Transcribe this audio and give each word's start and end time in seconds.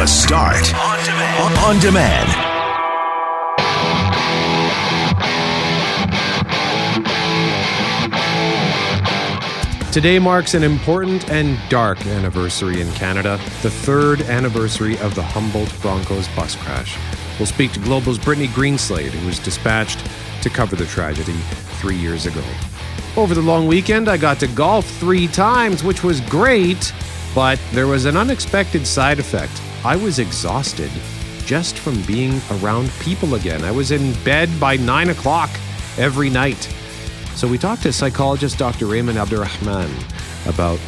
The 0.00 0.06
Start 0.06 0.72
on 0.74 1.04
demand. 1.04 1.58
On 1.58 1.78
demand. 1.78 2.28
Today 9.92 10.18
marks 10.18 10.54
an 10.54 10.62
important 10.62 11.30
and 11.30 11.58
dark 11.68 12.06
anniversary 12.06 12.80
in 12.80 12.90
Canada, 12.92 13.38
the 13.60 13.68
third 13.68 14.22
anniversary 14.22 14.96
of 15.00 15.14
the 15.14 15.22
Humboldt 15.22 15.70
Broncos 15.82 16.28
bus 16.28 16.56
crash. 16.56 16.96
We'll 17.38 17.44
speak 17.44 17.72
to 17.72 17.80
Global's 17.80 18.18
Brittany 18.18 18.48
Greenslade, 18.48 19.10
who 19.10 19.26
was 19.26 19.38
dispatched 19.38 20.02
to 20.40 20.48
cover 20.48 20.76
the 20.76 20.86
tragedy 20.86 21.36
three 21.78 21.96
years 21.96 22.24
ago. 22.24 22.42
Over 23.18 23.34
the 23.34 23.42
long 23.42 23.66
weekend, 23.66 24.08
I 24.08 24.16
got 24.16 24.40
to 24.40 24.46
golf 24.46 24.86
three 24.98 25.28
times, 25.28 25.84
which 25.84 26.02
was 26.02 26.22
great, 26.22 26.90
but 27.34 27.60
there 27.72 27.86
was 27.86 28.06
an 28.06 28.16
unexpected 28.16 28.86
side 28.86 29.18
effect. 29.18 29.60
I 29.84 29.96
was 29.96 30.18
exhausted 30.18 30.90
just 31.46 31.78
from 31.78 32.00
being 32.02 32.38
around 32.50 32.90
people 33.00 33.34
again. 33.34 33.64
I 33.64 33.70
was 33.70 33.92
in 33.92 34.12
bed 34.24 34.50
by 34.60 34.76
nine 34.76 35.08
o'clock 35.08 35.48
every 35.96 36.28
night. 36.28 36.62
So 37.34 37.48
we 37.48 37.56
talked 37.56 37.82
to 37.82 37.92
psychologist 37.92 38.58
Dr. 38.58 38.84
Rehman 38.84 39.14
Abdulrehman 39.14 39.88
about 40.46 40.78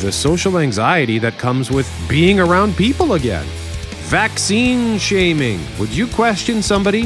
the 0.00 0.10
social 0.10 0.58
anxiety 0.58 1.20
that 1.20 1.38
comes 1.38 1.70
with 1.70 1.88
being 2.08 2.40
around 2.40 2.76
people 2.76 3.12
again. 3.12 3.46
Vaccine 4.08 4.98
shaming. 4.98 5.60
Would 5.78 5.90
you 5.90 6.08
question 6.08 6.62
somebody 6.62 7.04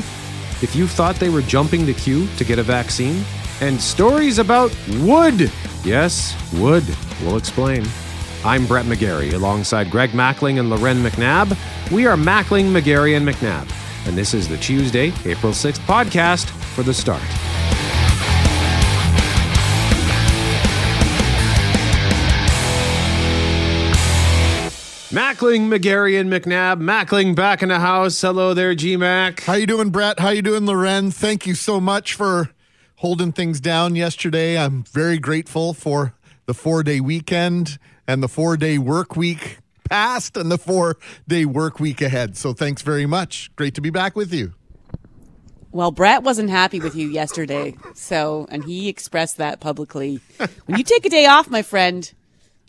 if 0.63 0.75
you 0.75 0.87
thought 0.87 1.17
they 1.17 1.29
were 1.29 1.43
jumping 1.43 1.85
the 1.85 1.95
queue 1.95 2.27
to 2.39 2.45
get 2.45 2.59
a 2.59 2.63
vaccine? 2.63 3.23
And 3.61 3.79
stories 3.79 4.39
about 4.39 4.75
wood. 5.01 5.53
Yes, 5.85 6.35
wood. 6.55 6.85
We'll 7.23 7.37
explain. 7.37 7.85
I'm 8.47 8.65
Brett 8.65 8.87
McGarry 8.87 9.33
alongside 9.33 9.91
Greg 9.91 10.11
Mackling 10.11 10.61
and 10.61 10.71
Lauren 10.71 10.99
McNabb. 10.99 11.59
We 11.91 12.07
are 12.07 12.17
Mackling, 12.17 12.67
McGarry, 12.67 13.17
and 13.17 13.27
McNabb. 13.27 13.69
And 14.07 14.17
this 14.17 14.35
is 14.35 14.47
the 14.47 14.57
Tuesday, 14.59 15.13
April 15.25 15.53
6th 15.53 15.81
podcast 15.81 16.49
for 16.73 16.85
the 16.85 16.95
start. 16.95 17.21
Mackling, 25.11 25.67
McGarry, 25.69 26.21
and 26.21 26.31
McNabb. 26.31 26.81
Mackling 26.81 27.35
back 27.35 27.65
in 27.65 27.71
the 27.71 27.81
house. 27.81 28.21
Hello 28.21 28.55
there, 28.55 28.77
G-Mac. 28.77 29.41
How 29.41 29.55
you 29.55 29.67
doing, 29.67 29.91
Brett? 29.91 30.21
How 30.21 30.29
you 30.29 30.43
doing, 30.43 30.67
Lauren? 30.67 31.11
Thank 31.11 31.49
you 31.49 31.57
so 31.57 31.81
much 31.81 32.15
for 32.15 32.51
holding 32.99 33.33
things 33.33 33.59
down 33.59 33.97
yesterday. 33.97 34.57
I'm 34.57 34.85
very 34.85 35.19
grateful 35.19 35.75
for 35.75 36.15
the 36.47 36.55
four-day 36.55 37.01
weekend 37.01 37.81
and 38.07 38.23
the 38.23 38.29
four-day 38.29 38.79
work 38.79 39.17
week 39.17 39.59
past 39.89 40.37
and 40.37 40.51
the 40.51 40.59
four-day 40.59 41.45
work 41.45 41.79
week 41.81 42.03
ahead. 42.03 42.37
So 42.37 42.53
thanks 42.53 42.83
very 42.83 43.07
much. 43.07 43.51
Great 43.57 43.75
to 43.75 43.81
be 43.81 43.91
back 43.91 44.17
with 44.17 44.33
you. 44.35 44.53
Well, 45.73 45.91
Brett 45.91 46.23
wasn't 46.23 46.49
happy 46.49 46.81
with 46.81 46.95
you 46.97 47.09
yesterday, 47.09 47.77
so 47.95 48.47
and 48.51 48.65
he 48.65 48.89
expressed 48.89 49.37
that 49.37 49.61
publicly. 49.61 50.21
When 50.65 50.79
you 50.79 50.85
take 50.85 51.05
a 51.05 51.11
day 51.11 51.27
off, 51.27 51.51
my 51.51 51.61
friend, 51.61 52.11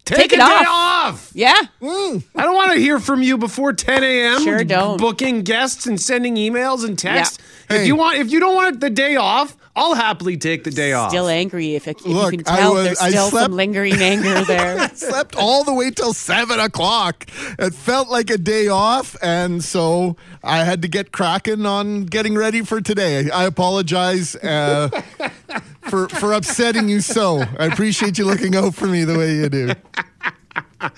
Take, 0.07 0.17
Take 0.19 0.31
a 0.31 0.35
it 0.35 0.37
day 0.37 0.43
off. 0.43 0.67
off. 0.69 1.31
yeah, 1.33 1.59
mm. 1.81 2.23
I 2.33 2.43
don't 2.43 2.55
want 2.55 2.71
to 2.71 2.79
hear 2.79 2.97
from 2.97 3.21
you 3.21 3.37
before 3.37 3.73
10 3.73 4.05
a.m. 4.05 4.41
Sure 4.41 4.63
don't. 4.63 4.97
Booking 4.97 5.41
guests 5.41 5.85
and 5.85 5.99
sending 5.99 6.35
emails 6.35 6.85
and 6.85 6.97
texts. 6.97 7.39
Yeah. 7.69 7.77
If 7.77 7.87
you 7.87 7.95
want, 7.95 8.17
if 8.17 8.31
you 8.31 8.39
don't 8.39 8.55
want 8.55 8.79
the 8.79 8.89
day 8.89 9.15
off, 9.17 9.57
I'll 9.75 9.93
happily 9.93 10.37
take 10.37 10.63
the 10.63 10.71
day 10.71 10.93
off. 10.93 11.09
still 11.11 11.27
angry. 11.27 11.75
If, 11.75 11.87
if 11.87 12.03
Look, 12.05 12.31
you 12.31 12.39
can 12.39 12.47
I 12.53 12.57
tell, 12.59 12.73
was- 12.73 12.83
there's 12.85 12.99
I 12.99 13.09
still 13.09 13.29
slept- 13.29 13.43
some 13.45 13.53
lingering 13.55 13.93
anger 14.01 14.43
there. 14.45 14.79
I 14.79 14.87
Slept 14.93 15.35
all 15.35 15.63
the 15.63 15.73
way 15.73 15.91
till 15.91 16.13
seven 16.13 16.59
o'clock. 16.59 17.25
It 17.59 17.73
felt 17.73 18.09
like 18.09 18.29
a 18.29 18.37
day 18.37 18.67
off, 18.69 19.15
and 19.21 19.63
so 19.63 20.15
I 20.43 20.63
had 20.63 20.81
to 20.83 20.87
get 20.87 21.11
cracking 21.11 21.65
on 21.65 22.05
getting 22.05 22.35
ready 22.35 22.61
for 22.63 22.79
today. 22.81 23.29
I 23.29 23.43
apologize 23.45 24.35
uh, 24.37 24.89
for 25.81 26.07
for 26.09 26.33
upsetting 26.33 26.89
you. 26.89 27.01
So 27.01 27.41
I 27.59 27.65
appreciate 27.65 28.17
you 28.17 28.25
looking 28.25 28.55
out 28.55 28.75
for 28.75 28.87
me 28.87 29.03
the 29.03 29.17
way 29.17 29.35
you 29.35 29.49
do. 29.49 29.71
Uh, 30.79 30.89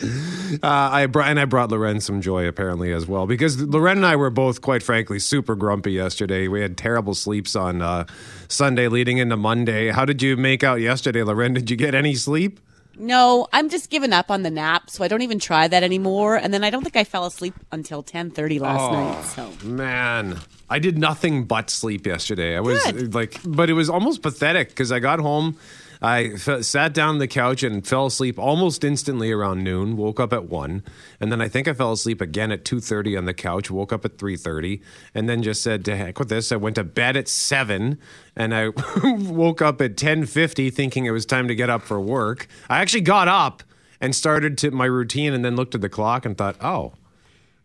I 0.63 1.05
brought 1.05 1.29
and 1.29 1.39
I 1.39 1.45
brought 1.45 1.71
Lauren 1.71 2.01
some 2.01 2.21
joy 2.21 2.47
apparently 2.47 2.91
as 2.91 3.05
well 3.07 3.25
because 3.27 3.61
Lauren 3.61 3.97
and 3.99 4.05
I 4.05 4.15
were 4.15 4.29
both 4.29 4.61
quite 4.61 4.83
frankly 4.83 5.19
super 5.19 5.55
grumpy 5.55 5.91
yesterday. 5.91 6.47
We 6.47 6.61
had 6.61 6.77
terrible 6.77 7.13
sleeps 7.15 7.55
on 7.55 7.81
uh, 7.81 8.05
Sunday 8.47 8.87
leading 8.87 9.17
into 9.19 9.37
Monday. 9.37 9.89
How 9.91 10.05
did 10.05 10.21
you 10.21 10.35
make 10.37 10.63
out 10.63 10.81
yesterday, 10.81 11.23
Lauren? 11.23 11.53
Did 11.53 11.69
you 11.69 11.77
get 11.77 11.95
any 11.95 12.15
sleep? 12.15 12.59
no, 13.01 13.47
I'm 13.53 13.69
just 13.69 13.89
giving 13.89 14.11
up 14.11 14.29
on 14.29 14.43
the 14.43 14.49
nap, 14.49 14.89
so 14.89 15.05
I 15.05 15.07
don't 15.07 15.21
even 15.21 15.39
try 15.39 15.69
that 15.69 15.83
anymore. 15.83 16.35
And 16.35 16.53
then 16.53 16.65
I 16.65 16.69
don't 16.69 16.83
think 16.83 16.97
I 16.97 17.05
fell 17.05 17.25
asleep 17.25 17.53
until 17.71 18.03
10:30 18.03 18.59
last 18.59 18.81
Oh. 18.81 18.91
night. 18.91 19.23
So 19.61 19.65
Man, 19.65 20.37
I 20.69 20.79
did 20.79 20.97
nothing 20.97 21.45
but 21.45 21.69
sleep 21.69 22.05
yesterday. 22.05 22.57
I 22.57 22.59
was 22.59 22.83
Good. 22.91 23.15
like, 23.15 23.39
but 23.45 23.69
it 23.69 23.73
was 23.73 23.89
almost 23.89 24.21
pathetic 24.21 24.67
because 24.69 24.91
I 24.91 24.99
got 24.99 25.19
home, 25.19 25.55
I 26.01 26.31
f- 26.35 26.63
sat 26.63 26.93
down 26.93 27.09
on 27.09 27.17
the 27.17 27.27
couch 27.27 27.61
and 27.61 27.85
fell 27.85 28.05
asleep 28.05 28.39
almost 28.39 28.85
instantly 28.85 29.31
around 29.31 29.63
noon. 29.63 29.97
Woke 29.97 30.19
up 30.19 30.31
at 30.31 30.45
one, 30.45 30.83
and 31.19 31.29
then 31.29 31.41
I 31.41 31.49
think 31.49 31.67
I 31.67 31.73
fell 31.73 31.91
asleep 31.91 32.21
again 32.21 32.51
at 32.53 32.63
two 32.63 32.79
thirty 32.79 33.17
on 33.17 33.25
the 33.25 33.33
couch. 33.33 33.69
Woke 33.69 33.91
up 33.91 34.05
at 34.05 34.17
three 34.17 34.37
thirty, 34.37 34.81
and 35.13 35.27
then 35.27 35.43
just 35.43 35.61
said 35.61 35.83
to 35.85 35.97
heck 35.97 36.17
with 36.17 36.29
this. 36.29 36.51
I 36.53 36.55
went 36.55 36.75
to 36.77 36.85
bed 36.85 37.17
at 37.17 37.27
seven, 37.27 37.99
and 38.35 38.55
I 38.55 38.69
woke 39.03 39.61
up 39.61 39.81
at 39.81 39.97
ten 39.97 40.25
fifty, 40.25 40.69
thinking 40.69 41.05
it 41.05 41.11
was 41.11 41.25
time 41.25 41.49
to 41.49 41.55
get 41.55 41.69
up 41.69 41.81
for 41.81 41.99
work. 41.99 42.47
I 42.69 42.79
actually 42.79 43.01
got 43.01 43.27
up 43.27 43.61
and 43.99 44.15
started 44.15 44.57
to 44.59 44.71
my 44.71 44.85
routine, 44.85 45.33
and 45.33 45.43
then 45.43 45.57
looked 45.57 45.75
at 45.75 45.81
the 45.81 45.89
clock 45.89 46.25
and 46.25 46.37
thought, 46.37 46.55
oh. 46.61 46.93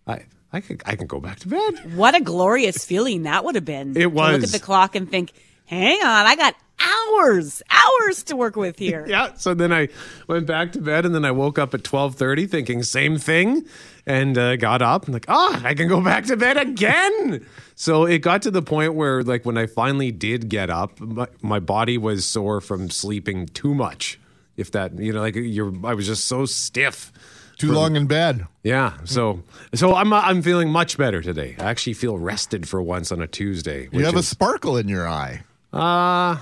I 0.09 0.25
I 0.53 0.61
can 0.61 0.81
I 0.85 0.97
can 0.97 1.07
go 1.07 1.21
back 1.21 1.39
to 1.41 1.49
bed. 1.49 1.97
what 1.97 2.15
a 2.15 2.21
glorious 2.21 2.85
feeling 2.85 3.23
that 3.23 3.45
would 3.45 3.55
have 3.55 3.65
been. 3.65 3.91
It 3.97 4.03
To 4.03 4.09
look 4.09 4.43
at 4.43 4.51
the 4.51 4.59
clock 4.59 4.95
and 4.95 5.09
think, 5.11 5.33
hang 5.67 5.99
on, 6.03 6.27
I 6.27 6.37
got 6.37 6.55
hours, 6.81 7.63
hours 7.71 8.23
to 8.25 8.37
work 8.37 8.57
with 8.57 8.79
here. 8.79 9.05
Yeah. 9.15 9.35
So 9.35 9.55
then 9.55 9.73
I 9.73 9.89
went 10.29 10.47
back 10.47 10.73
to 10.73 10.81
bed, 10.81 11.05
and 11.07 11.15
then 11.15 11.25
I 11.25 11.31
woke 11.31 11.59
up 11.59 11.75
at 11.75 11.85
twelve 11.85 12.15
thirty, 12.17 12.47
thinking 12.47 12.83
same 12.83 13.19
thing, 13.19 13.65
and 14.07 14.37
uh, 14.37 14.57
got 14.57 14.83
up 14.83 15.05
and 15.05 15.15
like, 15.15 15.27
oh, 15.29 15.61
I 15.65 15.75
can 15.75 15.89
go 15.89 16.01
back 16.01 16.25
to 16.27 16.37
bed 16.37 16.57
again. 16.57 17.47
so 17.75 18.05
it 18.07 18.19
got 18.19 18.43
to 18.43 18.51
the 18.51 18.63
point 18.63 18.95
where, 18.95 19.23
like, 19.23 19.45
when 19.45 19.57
I 19.59 19.67
finally 19.67 20.11
did 20.11 20.49
get 20.49 20.71
up, 20.71 20.99
my, 21.01 21.27
my 21.43 21.61
body 21.61 21.99
was 21.99 22.25
sore 22.25 22.61
from 22.61 22.91
sleeping 22.91 23.47
too 23.47 23.75
much. 23.75 24.19
If 24.57 24.71
that, 24.73 24.99
you 24.99 25.13
know, 25.13 25.21
like 25.21 25.35
you're, 25.37 25.73
I 25.85 25.95
was 25.95 26.07
just 26.07 26.27
so 26.27 26.47
stiff. 26.47 27.13
Too 27.59 27.71
long 27.73 27.95
in 27.95 28.07
bed. 28.07 28.47
Yeah, 28.65 28.95
so 29.05 29.43
so 29.75 29.95
I'm 29.95 30.13
I'm 30.13 30.43
feeling 30.43 30.71
much 30.71 30.99
better 30.99 31.23
today. 31.23 31.55
I 31.59 31.65
actually 31.65 31.95
feel 31.95 32.19
rested 32.19 32.69
for 32.69 32.83
once 32.83 33.13
on 33.13 33.23
a 33.23 33.29
Tuesday. 33.29 33.85
You 33.85 33.91
which 33.99 34.07
have 34.07 34.17
a 34.17 34.25
sparkle 34.25 34.77
in 34.77 34.89
your 34.89 35.09
eye. 35.09 35.45
Uh, 35.73 36.37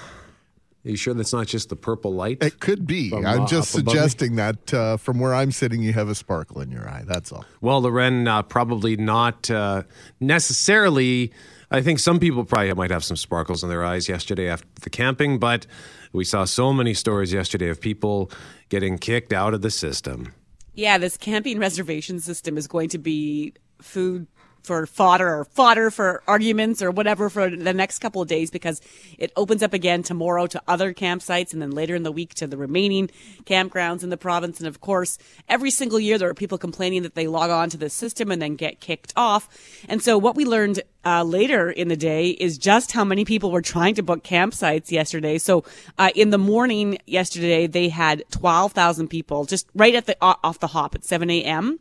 you 0.90 0.96
sure 0.96 1.14
that's 1.14 1.32
not 1.32 1.46
just 1.46 1.68
the 1.68 1.76
purple 1.76 2.12
light? 2.12 2.38
It 2.40 2.58
could 2.60 2.86
be. 2.86 3.10
From, 3.10 3.24
I'm 3.24 3.42
uh, 3.42 3.46
just 3.46 3.74
up 3.74 3.84
suggesting 3.84 4.36
that 4.36 4.74
uh, 4.74 4.96
from 4.96 5.20
where 5.20 5.34
I'm 5.34 5.52
sitting, 5.52 5.82
you 5.82 5.92
have 5.92 6.08
a 6.08 6.14
sparkle 6.14 6.60
in 6.60 6.70
your 6.70 6.88
eye. 6.88 7.04
That's 7.06 7.30
all. 7.30 7.44
Well, 7.60 7.80
Lauren, 7.82 8.26
uh, 8.26 8.42
probably 8.42 8.96
not 8.96 9.50
uh, 9.50 9.84
necessarily. 10.20 11.32
I 11.70 11.82
think 11.82 12.00
some 12.00 12.18
people 12.18 12.44
probably 12.44 12.72
might 12.74 12.90
have 12.90 13.04
some 13.04 13.16
sparkles 13.16 13.62
in 13.62 13.68
their 13.68 13.84
eyes 13.84 14.08
yesterday 14.08 14.48
after 14.48 14.66
the 14.80 14.90
camping, 14.90 15.38
but 15.38 15.66
we 16.12 16.24
saw 16.24 16.44
so 16.44 16.72
many 16.72 16.94
stories 16.94 17.32
yesterday 17.32 17.68
of 17.68 17.80
people 17.80 18.30
getting 18.68 18.98
kicked 18.98 19.32
out 19.32 19.54
of 19.54 19.62
the 19.62 19.70
system. 19.70 20.32
Yeah, 20.74 20.98
this 20.98 21.16
camping 21.16 21.58
reservation 21.58 22.18
system 22.18 22.56
is 22.56 22.66
going 22.66 22.88
to 22.90 22.98
be 22.98 23.54
food 23.80 24.26
for 24.62 24.86
fodder 24.86 25.28
or 25.28 25.44
fodder 25.44 25.90
for 25.90 26.22
arguments 26.26 26.82
or 26.82 26.90
whatever 26.90 27.28
for 27.28 27.50
the 27.50 27.72
next 27.72 27.98
couple 27.98 28.22
of 28.22 28.28
days 28.28 28.50
because 28.50 28.80
it 29.18 29.32
opens 29.36 29.62
up 29.62 29.72
again 29.72 30.02
tomorrow 30.02 30.46
to 30.46 30.62
other 30.68 30.94
campsites 30.94 31.52
and 31.52 31.60
then 31.60 31.70
later 31.70 31.94
in 31.94 32.02
the 32.02 32.12
week 32.12 32.34
to 32.34 32.46
the 32.46 32.56
remaining 32.56 33.10
campgrounds 33.44 34.02
in 34.02 34.10
the 34.10 34.16
province. 34.16 34.58
And 34.58 34.68
of 34.68 34.80
course, 34.80 35.18
every 35.48 35.70
single 35.70 35.98
year 35.98 36.18
there 36.18 36.28
are 36.28 36.34
people 36.34 36.58
complaining 36.58 37.02
that 37.02 37.14
they 37.14 37.26
log 37.26 37.50
on 37.50 37.70
to 37.70 37.76
the 37.76 37.90
system 37.90 38.30
and 38.30 38.40
then 38.40 38.56
get 38.56 38.80
kicked 38.80 39.12
off. 39.16 39.48
And 39.88 40.02
so 40.02 40.18
what 40.18 40.36
we 40.36 40.44
learned 40.44 40.82
uh, 41.04 41.24
later 41.24 41.70
in 41.70 41.88
the 41.88 41.96
day 41.96 42.30
is 42.30 42.58
just 42.58 42.92
how 42.92 43.04
many 43.04 43.24
people 43.24 43.50
were 43.50 43.62
trying 43.62 43.94
to 43.96 44.02
book 44.02 44.22
campsites 44.22 44.90
yesterday. 44.90 45.38
So 45.38 45.64
uh, 45.98 46.10
in 46.14 46.30
the 46.30 46.38
morning 46.38 46.98
yesterday, 47.06 47.66
they 47.66 47.88
had 47.88 48.24
12,000 48.30 49.08
people 49.08 49.44
just 49.44 49.68
right 49.74 49.94
at 49.94 50.06
the 50.06 50.16
off 50.20 50.60
the 50.60 50.68
hop 50.68 50.94
at 50.94 51.04
7 51.04 51.28
a.m 51.30 51.80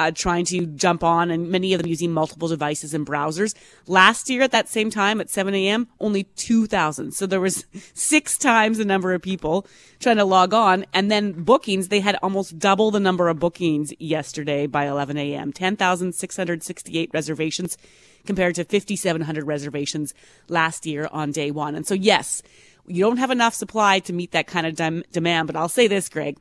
uh, 0.00 0.10
trying 0.10 0.46
to 0.46 0.64
jump 0.64 1.04
on, 1.04 1.30
and 1.30 1.50
many 1.50 1.74
of 1.74 1.80
them 1.82 1.86
using 1.88 2.10
multiple 2.10 2.48
devices 2.48 2.94
and 2.94 3.06
browsers. 3.06 3.54
Last 3.86 4.30
year 4.30 4.40
at 4.40 4.50
that 4.52 4.66
same 4.66 4.90
time 4.90 5.20
at 5.20 5.28
7 5.28 5.54
a.m., 5.54 5.88
only 6.00 6.24
2,000. 6.24 7.12
So 7.12 7.26
there 7.26 7.40
was 7.40 7.66
six 7.94 8.38
times 8.38 8.78
the 8.78 8.86
number 8.86 9.12
of 9.12 9.20
people 9.20 9.66
trying 9.98 10.16
to 10.16 10.24
log 10.24 10.54
on. 10.54 10.86
And 10.94 11.10
then 11.10 11.32
bookings, 11.32 11.88
they 11.88 12.00
had 12.00 12.16
almost 12.22 12.58
double 12.58 12.90
the 12.90 12.98
number 12.98 13.28
of 13.28 13.38
bookings 13.38 13.92
yesterday 13.98 14.66
by 14.66 14.86
11 14.86 15.18
a.m. 15.18 15.52
10,668 15.52 17.10
reservations 17.12 17.76
compared 18.24 18.54
to 18.54 18.64
5,700 18.64 19.46
reservations 19.46 20.14
last 20.48 20.86
year 20.86 21.08
on 21.12 21.30
day 21.30 21.50
one. 21.50 21.74
And 21.74 21.86
so, 21.86 21.94
yes, 21.94 22.42
you 22.86 23.04
don't 23.04 23.18
have 23.18 23.30
enough 23.30 23.52
supply 23.52 23.98
to 24.00 24.14
meet 24.14 24.32
that 24.32 24.46
kind 24.46 24.66
of 24.66 24.76
dem- 24.76 25.04
demand. 25.12 25.46
But 25.46 25.56
I'll 25.56 25.68
say 25.68 25.88
this, 25.88 26.08
Greg 26.08 26.38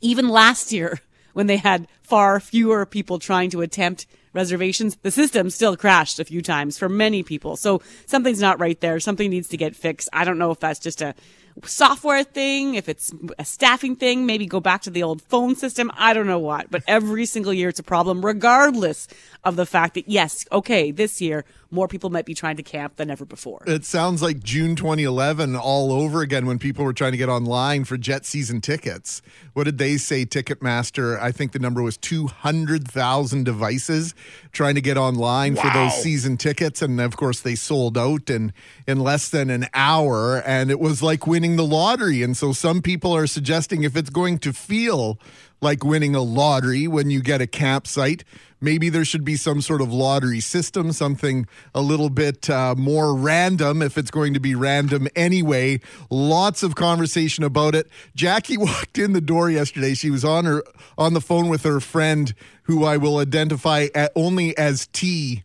even 0.00 0.28
last 0.28 0.72
year 0.72 1.00
when 1.36 1.48
they 1.48 1.58
had 1.58 1.86
far 2.00 2.40
fewer 2.40 2.86
people 2.86 3.18
trying 3.18 3.50
to 3.50 3.60
attempt 3.60 4.06
reservations, 4.32 4.96
the 5.02 5.10
system 5.10 5.50
still 5.50 5.76
crashed 5.76 6.18
a 6.18 6.24
few 6.24 6.40
times 6.40 6.78
for 6.78 6.88
many 6.88 7.22
people. 7.22 7.56
So 7.56 7.82
something's 8.06 8.40
not 8.40 8.58
right 8.58 8.80
there. 8.80 8.98
Something 9.00 9.28
needs 9.28 9.48
to 9.48 9.58
get 9.58 9.76
fixed. 9.76 10.08
I 10.14 10.24
don't 10.24 10.38
know 10.38 10.50
if 10.50 10.60
that's 10.60 10.80
just 10.80 11.02
a 11.02 11.14
software 11.64 12.24
thing, 12.24 12.74
if 12.74 12.88
it's 12.88 13.12
a 13.38 13.44
staffing 13.44 13.96
thing, 13.96 14.26
maybe 14.26 14.46
go 14.46 14.60
back 14.60 14.82
to 14.82 14.90
the 14.90 15.02
old 15.02 15.22
phone 15.22 15.54
system. 15.56 15.90
I 15.94 16.12
don't 16.12 16.26
know 16.26 16.38
what, 16.38 16.70
but 16.70 16.82
every 16.86 17.26
single 17.26 17.52
year 17.52 17.68
it's 17.68 17.78
a 17.78 17.84
problem, 17.84 18.24
regardless 18.24 19.08
of 19.44 19.56
the 19.56 19.66
fact 19.66 19.94
that 19.94 20.08
yes, 20.08 20.46
okay, 20.52 20.90
this 20.90 21.20
year 21.20 21.44
more 21.70 21.88
people 21.88 22.10
might 22.10 22.26
be 22.26 22.34
trying 22.34 22.56
to 22.56 22.62
camp 22.62 22.96
than 22.96 23.10
ever 23.10 23.24
before. 23.24 23.62
It 23.66 23.84
sounds 23.84 24.22
like 24.22 24.42
June 24.42 24.76
2011 24.76 25.56
all 25.56 25.92
over 25.92 26.22
again 26.22 26.46
when 26.46 26.58
people 26.58 26.84
were 26.84 26.92
trying 26.92 27.12
to 27.12 27.18
get 27.18 27.28
online 27.28 27.84
for 27.84 27.96
jet 27.96 28.24
season 28.24 28.60
tickets. 28.60 29.20
What 29.52 29.64
did 29.64 29.78
they 29.78 29.96
say, 29.96 30.24
Ticketmaster? 30.24 31.20
I 31.20 31.32
think 31.32 31.52
the 31.52 31.58
number 31.58 31.82
was 31.82 31.96
200,000 31.96 33.44
devices 33.44 34.14
trying 34.52 34.74
to 34.74 34.80
get 34.80 34.96
online 34.96 35.54
wow. 35.54 35.62
for 35.62 35.70
those 35.70 36.02
season 36.02 36.36
tickets. 36.36 36.82
And 36.82 37.00
of 37.00 37.16
course, 37.16 37.40
they 37.40 37.54
sold 37.54 37.98
out 37.98 38.30
in, 38.30 38.52
in 38.86 39.00
less 39.00 39.28
than 39.28 39.50
an 39.50 39.66
hour. 39.74 40.42
And 40.46 40.70
it 40.70 40.80
was 40.80 41.02
like 41.02 41.26
winning 41.26 41.45
the 41.54 41.64
lottery. 41.64 42.24
And 42.24 42.36
so 42.36 42.52
some 42.52 42.82
people 42.82 43.14
are 43.14 43.28
suggesting 43.28 43.84
if 43.84 43.96
it's 43.96 44.10
going 44.10 44.38
to 44.40 44.52
feel 44.52 45.20
like 45.60 45.84
winning 45.84 46.16
a 46.16 46.22
lottery 46.22 46.88
when 46.88 47.10
you 47.10 47.22
get 47.22 47.40
a 47.40 47.46
campsite. 47.46 48.24
Maybe 48.60 48.88
there 48.88 49.04
should 49.04 49.24
be 49.24 49.36
some 49.36 49.60
sort 49.60 49.80
of 49.80 49.92
lottery 49.92 50.40
system, 50.40 50.90
something 50.92 51.46
a 51.74 51.80
little 51.80 52.10
bit 52.10 52.50
uh, 52.50 52.74
more 52.76 53.14
random 53.14 53.82
if 53.82 53.96
it's 53.96 54.10
going 54.10 54.34
to 54.34 54.40
be 54.40 54.54
random 54.54 55.08
anyway. 55.14 55.80
Lots 56.10 56.62
of 56.62 56.74
conversation 56.74 57.44
about 57.44 57.74
it. 57.74 57.88
Jackie 58.14 58.56
walked 58.58 58.98
in 58.98 59.12
the 59.12 59.20
door 59.20 59.50
yesterday. 59.50 59.94
She 59.94 60.10
was 60.10 60.24
on 60.24 60.46
her 60.46 60.64
on 60.98 61.14
the 61.14 61.20
phone 61.20 61.48
with 61.48 61.62
her 61.62 61.80
friend, 61.80 62.34
who 62.62 62.84
I 62.84 62.96
will 62.96 63.18
identify 63.18 63.88
only 64.16 64.56
as 64.56 64.88
T 64.88 65.44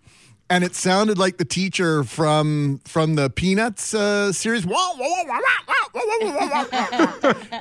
and 0.52 0.66
it 0.66 0.76
sounded 0.76 1.18
like 1.18 1.38
the 1.38 1.46
teacher 1.46 2.04
from 2.04 2.82
from 2.84 3.16
the 3.16 3.30
Peanuts 3.30 3.94
uh, 3.94 4.34
series. 4.34 4.66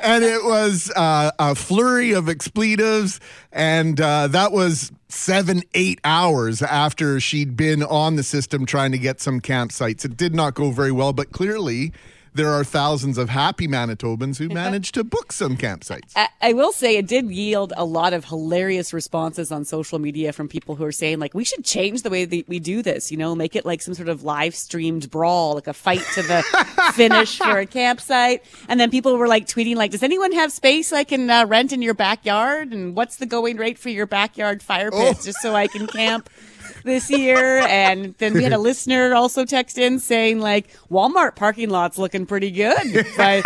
and 0.03 0.25
it 0.25 0.43
was 0.45 0.91
uh, 0.97 1.31
a 1.39 1.55
flurry 1.55 2.13
of 2.13 2.29
expletives, 2.29 3.21
and 3.53 4.01
uh, 4.01 4.27
that 4.27 4.51
was 4.51 4.91
seven, 5.07 5.63
eight 5.75 6.01
hours 6.03 6.63
after 6.63 7.21
she'd 7.21 7.57
been 7.57 7.85
on 7.85 8.17
the 8.17 8.25
system 8.25 8.67
trying 8.67 8.91
to 8.91 8.99
get 8.99 9.21
some 9.21 9.41
campsites. 9.41 10.05
It 10.05 10.17
did 10.17 10.35
not 10.35 10.55
go 10.55 10.73
very 10.73 10.93
well, 10.93 11.13
but 11.13 11.31
clearly 11.31 11.93
there 12.35 12.49
are 12.49 12.65
thousands 12.65 13.19
of 13.19 13.29
happy 13.29 13.67
Manitobans 13.67 14.38
who 14.38 14.49
managed 14.49 14.94
to 14.94 15.05
book 15.05 15.32
some 15.32 15.56
campsites. 15.56 16.12
I, 16.15 16.29
I, 16.41 16.53
will 16.53 16.73
say 16.73 16.97
it 16.97 17.06
did 17.06 17.31
yield 17.31 17.73
a 17.77 17.85
lot 17.85 18.12
of 18.12 18.25
hilarious 18.27 18.93
responses 18.93 19.50
on 19.50 19.65
social 19.65 19.99
media 19.99 20.32
from 20.32 20.49
people 20.49 20.77
who 20.77 20.85
are 20.85 20.93
saying 20.93 21.19
like 21.19 21.35
we 21.35 21.44
should 21.44 21.65
change 21.65 22.03
the 22.03 22.11
way 22.11 22.25
that 22.25 22.49
we 22.49 22.61
do 22.61 22.82
this. 22.82 23.11
You 23.11 23.17
know, 23.17 23.35
make 23.35 23.56
it 23.56 23.67
like 23.67 23.82
some 23.82 23.94
sort 23.94 24.09
of 24.09 24.23
live 24.23 24.55
streamed 24.55 25.11
brawl, 25.11 25.55
like 25.55 25.67
a 25.67 25.73
fight 25.73 26.05
to 26.15 26.23
the 26.23 26.43
finish 26.94 27.38
for 27.38 27.59
a 27.59 27.67
campsite. 27.67 28.44
And 28.69 28.79
then 28.79 28.91
people 28.91 29.17
were 29.17 29.29
like 29.29 29.47
tweeting 29.47 29.76
like, 29.76 29.91
"Does 29.91 30.03
anyone 30.03 30.33
have 30.33 30.53
space 30.53 30.93
I 30.93 31.05
can 31.05 31.29
uh, 31.29 31.47
rent 31.47 31.73
in 31.73 31.83
your 31.83 31.94
backyard? 31.94 32.73
And 32.73 32.94
what's 32.94 33.17
the 33.17 33.26
going 33.26 33.56
rate 33.56 33.79
for 33.79 33.88
your 33.88 34.06
backyard 34.06 34.62
fire 34.62 34.91
pits, 34.91 35.21
oh. 35.23 35.25
just 35.25 35.41
so 35.41 35.55
I 35.55 35.67
can 35.67 35.87
camp?" 35.87 36.31
this 36.85 37.11
year. 37.11 37.61
And 37.61 38.15
then 38.19 38.35
we 38.35 38.43
had 38.43 38.53
a 38.53 38.59
listener 38.71 39.15
also 39.15 39.44
text 39.44 39.79
in 39.79 39.99
saying 39.99 40.41
like 40.41 40.69
Walmart 40.91 41.37
parking 41.37 41.71
lot's 41.71 41.99
looking 41.99 42.27
pretty 42.27 42.50
good 42.50 43.06
by, 43.17 43.43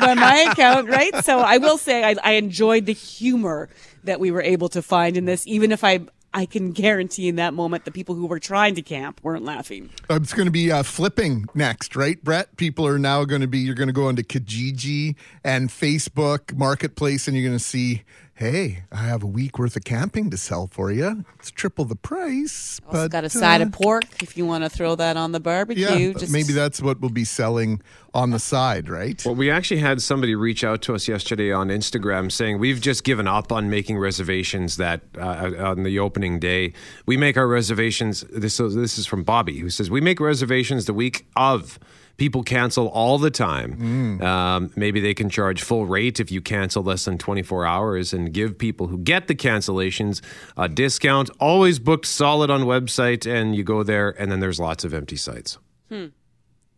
by 0.00 0.14
my 0.14 0.46
account, 0.50 0.88
right? 0.88 1.24
So 1.24 1.38
I 1.38 1.58
will 1.58 1.78
say 1.78 2.04
I, 2.04 2.16
I 2.22 2.32
enjoyed 2.32 2.86
the 2.86 2.92
humor 2.92 3.68
that 4.04 4.20
we 4.20 4.30
were 4.30 4.42
able 4.42 4.68
to 4.70 4.82
find 4.82 5.16
in 5.16 5.24
this, 5.24 5.46
even 5.46 5.72
if 5.72 5.84
I 5.84 6.00
I 6.34 6.46
can 6.46 6.72
guarantee 6.72 7.28
in 7.28 7.36
that 7.36 7.52
moment 7.52 7.84
the 7.84 7.90
people 7.90 8.14
who 8.14 8.26
were 8.26 8.38
trying 8.38 8.74
to 8.76 8.82
camp 8.82 9.20
weren't 9.22 9.44
laughing. 9.44 9.90
It's 10.08 10.32
going 10.32 10.46
to 10.46 10.52
be 10.52 10.72
uh, 10.72 10.82
flipping 10.82 11.46
next, 11.54 11.94
right, 11.94 12.22
Brett? 12.22 12.56
People 12.56 12.86
are 12.86 12.98
now 12.98 13.24
going 13.24 13.42
to 13.42 13.46
be, 13.46 13.58
you're 13.58 13.74
going 13.74 13.88
to 13.88 13.92
go 13.92 14.08
into 14.08 14.22
Kijiji 14.22 15.14
and 15.44 15.68
Facebook 15.68 16.56
Marketplace 16.56 17.28
and 17.28 17.36
you're 17.36 17.46
going 17.46 17.58
to 17.58 17.64
see 17.64 18.02
hey, 18.34 18.84
I 18.90 19.04
have 19.04 19.22
a 19.22 19.26
week 19.26 19.58
worth 19.58 19.76
of 19.76 19.84
camping 19.84 20.30
to 20.30 20.36
sell 20.36 20.66
for 20.66 20.90
you. 20.90 21.24
It's 21.38 21.50
triple 21.50 21.84
the 21.84 21.96
price. 21.96 22.80
Also 22.86 23.02
but 23.04 23.10
got 23.10 23.24
a 23.24 23.30
side 23.30 23.60
uh, 23.60 23.66
of 23.66 23.72
pork 23.72 24.04
if 24.22 24.36
you 24.36 24.46
want 24.46 24.64
to 24.64 24.70
throw 24.70 24.94
that 24.96 25.16
on 25.16 25.32
the 25.32 25.40
barbecue. 25.40 25.84
Yeah, 25.84 26.12
Just... 26.12 26.32
maybe 26.32 26.52
that's 26.52 26.80
what 26.80 27.00
we'll 27.00 27.10
be 27.10 27.24
selling 27.24 27.80
on 28.14 28.30
the 28.30 28.38
side, 28.38 28.88
right? 28.88 29.22
Well, 29.24 29.34
we 29.34 29.50
actually 29.50 29.80
had 29.80 30.02
somebody 30.02 30.34
reach 30.34 30.64
out 30.64 30.82
to 30.82 30.94
us 30.94 31.08
yesterday 31.08 31.52
on 31.52 31.68
Instagram 31.68 32.32
saying 32.32 32.58
we've 32.58 32.80
just 32.80 33.04
given 33.04 33.26
up 33.26 33.52
on 33.52 33.70
making 33.70 33.98
reservations 33.98 34.76
that 34.76 35.02
uh, 35.18 35.52
on 35.58 35.82
the 35.82 35.98
opening 35.98 36.38
day. 36.38 36.72
We 37.06 37.16
make 37.16 37.36
our 37.36 37.46
reservations. 37.46 38.22
This 38.22 38.56
this 38.56 38.98
is 38.98 39.06
from 39.06 39.22
Bobby 39.22 39.58
who 39.58 39.70
says 39.70 39.90
we 39.90 40.00
make 40.00 40.20
reservations 40.20 40.86
the 40.86 40.94
week 40.94 41.26
of 41.36 41.78
people 42.16 42.42
cancel 42.42 42.88
all 42.88 43.18
the 43.18 43.30
time. 43.30 43.76
Mm. 44.20 44.22
Um, 44.22 44.70
maybe 44.76 45.00
they 45.00 45.14
can 45.14 45.28
charge 45.28 45.62
full 45.62 45.86
rate 45.86 46.20
if 46.20 46.30
you 46.30 46.40
cancel 46.40 46.82
less 46.82 47.04
than 47.04 47.18
24 47.18 47.66
hours 47.66 48.12
and 48.12 48.32
give 48.32 48.58
people 48.58 48.88
who 48.88 48.98
get 48.98 49.28
the 49.28 49.34
cancellations 49.34 50.20
a 50.56 50.68
discount. 50.68 51.30
Always 51.40 51.78
booked 51.78 52.06
solid 52.06 52.50
on 52.50 52.62
website, 52.62 53.30
and 53.30 53.56
you 53.56 53.64
go 53.64 53.82
there, 53.82 54.10
and 54.20 54.30
then 54.30 54.40
there's 54.40 54.60
lots 54.60 54.84
of 54.84 54.94
empty 54.94 55.16
sites. 55.16 55.58
Hmm. 55.88 56.06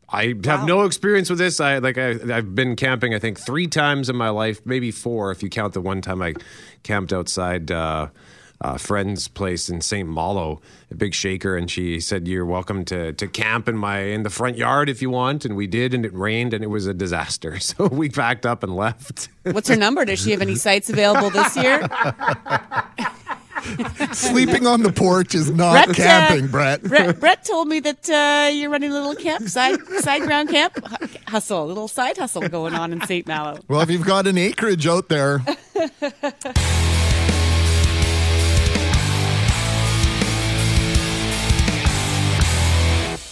I 0.09 0.35
have 0.45 0.61
wow. 0.61 0.67
no 0.67 0.83
experience 0.83 1.31
with 1.31 1.39
this. 1.39 1.61
I 1.61 1.79
like 1.79 1.99
I, 1.99 2.15
have 2.15 2.55
been 2.55 2.77
camping. 2.77 3.15
I 3.15 3.19
think 3.19 3.41
three 3.41 3.67
times 3.67 4.09
in 4.09 4.17
my 4.17 4.29
life, 4.29 4.65
maybe 4.65 4.91
four 4.91 5.31
if 5.31 5.43
you 5.43 5.49
count 5.49 5.75
the 5.75 5.81
one 5.81 6.03
time 6.03 6.23
I 6.23 6.35
camped 6.83 7.13
outside. 7.13 7.71
Uh, 7.71 8.09
uh, 8.61 8.79
friend's 8.79 9.29
place 9.29 9.69
in 9.69 9.81
St. 9.81 10.09
Malo, 10.09 10.61
a 10.91 10.95
big 10.95 11.15
shaker, 11.15 11.57
and 11.57 11.71
she 11.71 12.01
said, 12.01 12.27
"You're 12.29 12.47
welcome 12.47 12.85
to 12.87 13.13
to 13.13 13.27
camp 13.29 13.69
in 13.69 13.77
my 13.77 14.01
in 14.01 14.23
the 14.23 14.31
front 14.31 14.57
yard 14.57 14.89
if 14.89 15.03
you 15.03 15.11
want." 15.11 15.45
And 15.45 15.57
we 15.57 15.67
did, 15.67 15.93
and 15.95 16.05
it 16.05 16.15
rained, 16.15 16.55
and 16.55 16.63
it 16.65 16.69
was 16.69 16.87
a 16.87 16.95
disaster. 16.95 17.59
So 17.65 17.89
we 17.89 18.09
packed 18.09 18.45
up 18.47 18.63
and 18.63 18.77
left. 18.77 19.29
What's 19.43 19.69
her 19.69 19.77
number? 19.77 20.05
Does 20.05 20.23
she 20.23 20.31
have 20.33 20.43
any 20.43 20.55
sites 20.55 20.91
available 20.91 21.31
this 21.31 21.57
year? 21.57 21.81
Sleeping 24.13 24.67
on 24.67 24.83
the 24.83 24.93
porch 24.93 25.35
is 25.35 25.51
not 25.51 25.87
Brett, 25.87 25.89
uh, 25.89 25.95
camping, 25.95 26.45
uh, 26.45 26.49
Brett. 26.49 26.83
Brett. 26.83 27.21
Brett. 27.21 27.45
told 27.45 27.69
me 27.69 27.81
that 27.81 28.11
uh, 28.11 28.51
you're 28.51 28.71
running 28.71 28.91
a 28.91 28.95
little 28.95 29.15
camp, 29.15 29.49
side 29.49 29.81
side 30.01 30.23
ground 30.23 30.51
camp 30.51 30.77
hustle, 31.27 31.65
a 31.65 31.67
little 31.67 31.89
side 31.89 32.19
hustle 32.19 32.47
going 32.49 32.75
on 32.75 32.93
in 32.93 33.01
St. 33.07 33.27
Malo. 33.27 33.59
Well, 33.69 33.81
if 33.81 33.91
you've 33.91 34.05
got 34.07 34.27
an 34.27 34.39
acreage 34.39 34.87
out 34.87 35.09
there. 35.09 35.43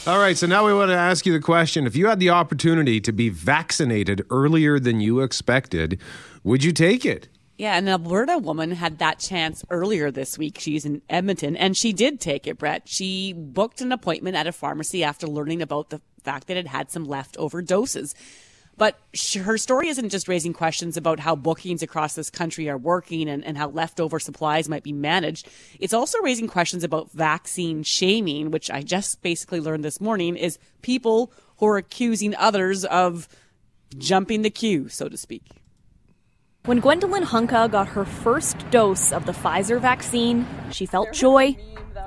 All 0.05 0.19
right, 0.19 0.37
so 0.37 0.49
now 0.49 0.67
we 0.67 0.75
want 0.75 0.91
to 0.91 0.97
ask 0.97 1.27
you 1.27 1.33
the 1.33 1.39
question 1.39 1.87
if 1.87 1.95
you 1.95 2.09
had 2.09 2.19
the 2.19 2.31
opportunity 2.31 3.01
to 3.01 3.13
be 3.13 3.29
vaccinated 3.29 4.27
earlier 4.31 4.81
than 4.81 5.01
you 5.01 5.21
expected, 5.21 6.01
would 6.43 6.65
you 6.65 6.73
take 6.73 7.07
it? 7.07 7.29
Yeah, 7.57 7.77
an 7.79 7.87
Alberta 7.87 8.39
woman 8.39 8.73
had 8.73 8.99
that 8.99 9.21
chance 9.21 9.65
earlier 9.71 10.11
this 10.11 10.37
week. 10.37 10.59
She's 10.59 10.85
in 10.85 11.03
Edmonton, 11.09 11.57
and 11.57 11.77
she 11.77 11.93
did 11.93 12.21
take 12.21 12.49
it, 12.49 12.59
Brett. 12.59 12.89
She 12.89 13.33
booked 13.33 13.81
an 13.81 13.93
appointment 13.93 14.35
at 14.35 14.49
a 14.49 14.53
pharmacy 14.53 15.05
after 15.05 15.29
learning 15.29 15.63
about 15.63 15.91
the 15.91 16.01
fact 16.25 16.49
that 16.49 16.57
it 16.57 16.67
had 16.67 16.91
some 16.91 17.05
leftover 17.05 17.63
doses. 17.63 18.17
But 18.83 18.99
her 19.45 19.59
story 19.59 19.87
isn't 19.91 20.09
just 20.09 20.27
raising 20.27 20.53
questions 20.53 20.97
about 20.97 21.21
how 21.21 21.37
bookings 21.37 21.85
across 21.85 22.17
this 22.17 22.31
country 22.31 22.69
are 22.69 22.77
working 22.77 23.29
and, 23.29 23.45
and 23.45 23.57
how 23.57 23.69
leftover 23.69 24.19
supplies 24.19 24.69
might 24.69 24.83
be 24.83 24.93
managed. 24.93 25.49
It's 25.79 25.95
also 25.95 26.19
raising 26.19 26.49
questions 26.49 26.83
about 26.83 27.13
vaccine 27.13 27.85
shaming, 27.85 28.51
which 28.51 28.73
I 28.73 28.83
just 28.83 29.23
basically 29.23 29.61
learned 29.61 29.85
this 29.85 30.01
morning 30.01 30.35
is 30.35 30.59
people 30.83 31.33
who 31.59 31.67
are 31.67 31.77
accusing 31.77 32.35
others 32.35 32.85
of 32.87 33.29
jumping 33.99 34.43
the 34.43 34.51
queue, 34.51 34.89
so 34.89 35.09
to 35.09 35.17
speak. 35.17 35.45
When 36.65 36.81
Gwendolyn 36.81 37.23
Hunka 37.23 37.71
got 37.71 37.87
her 37.87 38.05
first 38.05 38.69
dose 38.73 39.13
of 39.13 39.27
the 39.27 39.33
Pfizer 39.33 39.81
vaccine, 39.81 40.45
she 40.73 40.87
felt 40.87 41.13
joy 41.13 41.57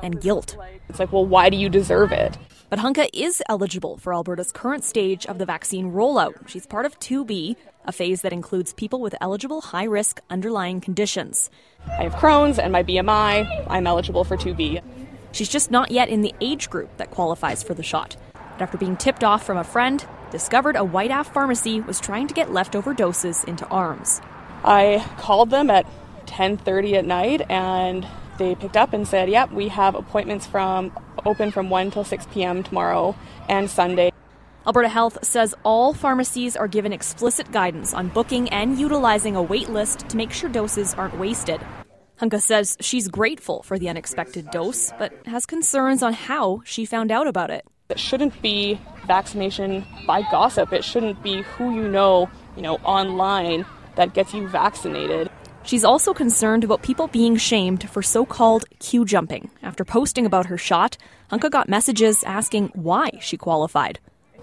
and 0.04 0.20
guilt. 0.20 0.58
It's 0.90 1.00
like, 1.00 1.14
well, 1.14 1.26
why 1.26 1.50
do 1.50 1.56
you 1.56 1.70
deserve 1.70 2.12
it? 2.12 2.38
But 2.70 2.80
Hunka 2.80 3.08
is 3.14 3.44
eligible 3.48 3.98
for 3.98 4.14
Alberta's 4.14 4.52
current 4.52 4.84
stage 4.84 5.26
of 5.28 5.38
the 5.38 5.46
vaccine 5.46 5.92
rollout. 5.92 6.48
She's 6.48 6.66
part 6.66 6.86
of 6.86 7.00
2B, 7.00 7.56
a 7.86 7.92
phase 7.92 8.22
that 8.22 8.34
includes 8.34 8.74
people 8.74 9.00
with 9.00 9.14
eligible 9.22 9.62
high 9.62 9.84
risk 9.84 10.20
underlying 10.32 10.82
conditions. 10.82 11.52
I 11.88 12.04
have 12.04 12.16
Crohn's 12.16 12.58
and 12.58 12.72
my 12.72 12.82
BMI. 12.82 13.68
I'm 13.70 13.86
eligible 13.86 14.24
for 14.24 14.36
2B. 14.36 14.82
She's 15.32 15.50
just 15.50 15.70
not 15.70 15.92
yet 15.92 16.10
in 16.10 16.22
the 16.22 16.34
age 16.42 16.70
group 16.70 16.98
that 16.98 17.12
qualifies 17.12 17.62
for 17.62 17.76
the 17.76 17.84
shot. 17.84 18.18
But 18.34 18.64
after 18.64 18.78
being 18.80 18.98
tipped 18.98 19.24
off 19.24 19.46
from 19.46 19.58
a 19.58 19.64
friend, 19.64 20.04
discovered 20.32 20.76
a 20.76 20.84
White 20.84 21.12
Ave 21.12 21.30
pharmacy 21.32 21.82
was 21.82 22.00
trying 22.00 22.28
to 22.28 22.34
get 22.34 22.52
leftover 22.52 22.94
doses 22.96 23.44
into 23.44 23.68
arms. 23.68 24.22
I 24.64 25.06
called 25.18 25.52
them 25.52 25.70
at 25.70 25.86
10:30 26.26 26.96
at 26.96 27.06
night 27.06 27.42
and 27.48 28.08
they 28.40 28.56
picked 28.56 28.76
up 28.76 28.92
and 28.92 29.08
said, 29.08 29.30
"Yep, 29.30 29.52
we 29.52 29.68
have 29.68 29.94
appointments 29.94 30.48
from 30.48 30.92
open 31.26 31.52
from 31.52 31.70
1 31.70 31.92
till 31.92 32.04
6 32.04 32.28
p.m. 32.32 32.64
tomorrow 32.64 33.16
and 33.50 33.70
Sunday." 33.70 34.12
Alberta 34.68 34.90
Health 34.90 35.24
says 35.24 35.54
all 35.64 35.94
pharmacies 35.94 36.56
are 36.56 36.68
given 36.68 36.92
explicit 36.92 37.52
guidance 37.52 37.94
on 37.94 38.10
booking 38.10 38.50
and 38.50 38.80
utilizing 38.80 39.36
a 39.36 39.42
wait 39.42 39.70
list 39.70 40.10
to 40.10 40.18
make 40.18 40.32
sure 40.32 40.50
doses 40.50 40.96
aren't 40.96 41.20
wasted. 41.20 41.62
Hunka 42.20 42.42
says 42.42 42.78
she's 42.80 43.08
grateful 43.08 43.62
for 43.64 43.78
the 43.78 43.90
unexpected 43.90 44.50
dose, 44.50 44.92
but 44.98 45.14
has 45.28 45.46
concerns 45.46 46.02
on 46.02 46.14
how 46.14 46.62
she 46.66 46.86
found 46.86 47.12
out 47.12 47.28
about 47.28 47.52
it. 47.52 47.66
It 47.90 48.00
shouldn't 48.00 48.42
be 48.42 48.80
vaccination 49.06 49.86
by 50.08 50.24
gossip. 50.32 50.74
It 50.74 50.84
shouldn't 50.84 51.22
be 51.22 51.44
who 51.44 51.76
you 51.76 51.88
know, 51.88 52.30
you 52.56 52.64
know, 52.64 52.78
online 52.78 53.66
that 53.96 54.14
gets 54.14 54.34
you 54.34 54.48
vaccinated. 54.48 55.30
She's 55.66 55.84
also 55.84 56.14
concerned 56.14 56.64
about 56.64 56.84
people 56.84 57.08
being 57.08 57.38
shamed 57.38 57.90
for 57.90 58.04
so 58.04 58.24
called 58.24 58.66
queue 58.78 59.04
jumping. 59.04 59.50
After 59.64 59.84
posting 59.84 60.24
about 60.24 60.46
her 60.46 60.60
shot, 60.60 60.96
Hunka 61.32 61.50
got 61.50 61.68
messages 61.68 62.24
asking 62.24 62.68
why 62.76 63.10
she 63.20 63.36
qualified. 63.36 64.00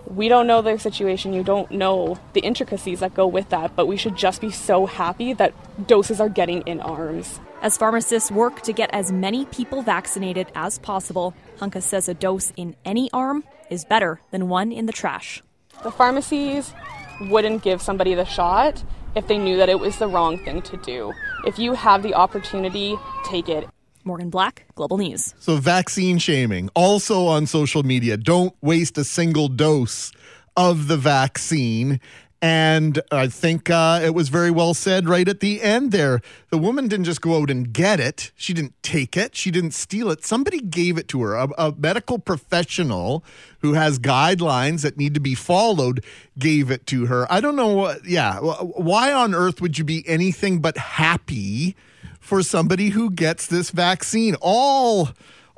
We 0.06 0.28
don't 0.28 0.48
know 0.48 0.62
their 0.62 0.80
situation. 0.80 1.32
You 1.32 1.44
don't 1.44 1.70
know 1.70 2.18
the 2.32 2.40
intricacies 2.40 2.98
that 3.00 3.14
go 3.14 3.28
with 3.28 3.50
that, 3.50 3.76
but 3.76 3.86
we 3.86 3.96
should 3.96 4.16
just 4.16 4.40
be 4.40 4.50
so 4.50 4.86
happy 4.86 5.32
that 5.34 5.54
doses 5.86 6.20
are 6.20 6.28
getting 6.28 6.62
in 6.62 6.80
arms. 6.80 7.38
As 7.62 7.78
pharmacists 7.78 8.32
work 8.32 8.62
to 8.62 8.72
get 8.72 8.90
as 8.92 9.12
many 9.12 9.44
people 9.46 9.82
vaccinated 9.82 10.48
as 10.56 10.80
possible, 10.80 11.34
Hunka 11.58 11.82
says 11.82 12.08
a 12.08 12.14
dose 12.14 12.52
in 12.56 12.74
any 12.84 13.08
arm 13.12 13.44
is 13.70 13.84
better 13.84 14.20
than 14.32 14.48
one 14.48 14.72
in 14.72 14.86
the 14.86 14.92
trash. 14.92 15.40
The 15.84 15.92
pharmacies 15.92 16.74
wouldn't 17.20 17.62
give 17.62 17.80
somebody 17.80 18.14
the 18.14 18.24
shot 18.24 18.82
if 19.14 19.26
they 19.26 19.38
knew 19.38 19.56
that 19.56 19.68
it 19.68 19.78
was 19.78 19.98
the 19.98 20.08
wrong 20.08 20.38
thing 20.38 20.62
to 20.62 20.76
do. 20.78 21.12
If 21.46 21.58
you 21.58 21.74
have 21.74 22.02
the 22.02 22.14
opportunity, 22.14 22.96
take 23.24 23.48
it. 23.48 23.68
Morgan 24.04 24.30
Black, 24.30 24.64
Global 24.74 24.98
News. 24.98 25.34
So, 25.38 25.56
vaccine 25.56 26.18
shaming 26.18 26.70
also 26.74 27.26
on 27.26 27.46
social 27.46 27.82
media. 27.82 28.16
Don't 28.16 28.54
waste 28.60 28.98
a 28.98 29.04
single 29.04 29.48
dose 29.48 30.12
of 30.56 30.88
the 30.88 30.96
vaccine. 30.96 32.00
And 32.44 33.00
I 33.12 33.28
think 33.28 33.70
uh, 33.70 34.00
it 34.02 34.14
was 34.14 34.28
very 34.28 34.50
well 34.50 34.74
said 34.74 35.08
right 35.08 35.28
at 35.28 35.38
the 35.38 35.62
end 35.62 35.92
there. 35.92 36.20
The 36.50 36.58
woman 36.58 36.88
didn't 36.88 37.04
just 37.04 37.20
go 37.20 37.40
out 37.40 37.50
and 37.50 37.72
get 37.72 38.00
it, 38.00 38.32
she 38.34 38.52
didn't 38.52 38.74
take 38.82 39.16
it, 39.16 39.36
she 39.36 39.52
didn't 39.52 39.70
steal 39.70 40.10
it. 40.10 40.24
Somebody 40.24 40.60
gave 40.60 40.98
it 40.98 41.06
to 41.08 41.22
her. 41.22 41.36
A, 41.36 41.48
a 41.56 41.72
medical 41.78 42.18
professional 42.18 43.24
who 43.60 43.74
has 43.74 44.00
guidelines 44.00 44.82
that 44.82 44.96
need 44.96 45.14
to 45.14 45.20
be 45.20 45.36
followed 45.36 46.04
gave 46.36 46.68
it 46.68 46.84
to 46.88 47.06
her. 47.06 47.32
I 47.32 47.40
don't 47.40 47.54
know 47.54 47.74
what, 47.74 48.04
yeah, 48.04 48.40
why 48.40 49.12
on 49.12 49.36
earth 49.36 49.60
would 49.60 49.78
you 49.78 49.84
be 49.84 50.02
anything 50.08 50.58
but 50.58 50.76
happy 50.76 51.76
for 52.18 52.42
somebody 52.42 52.88
who 52.88 53.12
gets 53.12 53.46
this 53.46 53.70
vaccine? 53.70 54.34
All 54.40 55.10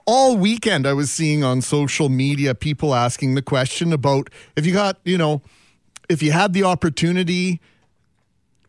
all 0.06 0.36
weekend 0.36 0.86
I 0.86 0.92
was 0.92 1.10
seeing 1.10 1.42
on 1.42 1.62
social 1.62 2.10
media 2.10 2.54
people 2.54 2.94
asking 2.94 3.36
the 3.36 3.40
question 3.40 3.90
about 3.90 4.28
if 4.54 4.66
you 4.66 4.74
got, 4.74 4.98
you 5.02 5.16
know, 5.16 5.40
if 6.08 6.22
you 6.22 6.32
had 6.32 6.52
the 6.52 6.64
opportunity, 6.64 7.60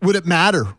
would 0.02 0.16
it 0.16 0.26
matter? 0.26 0.76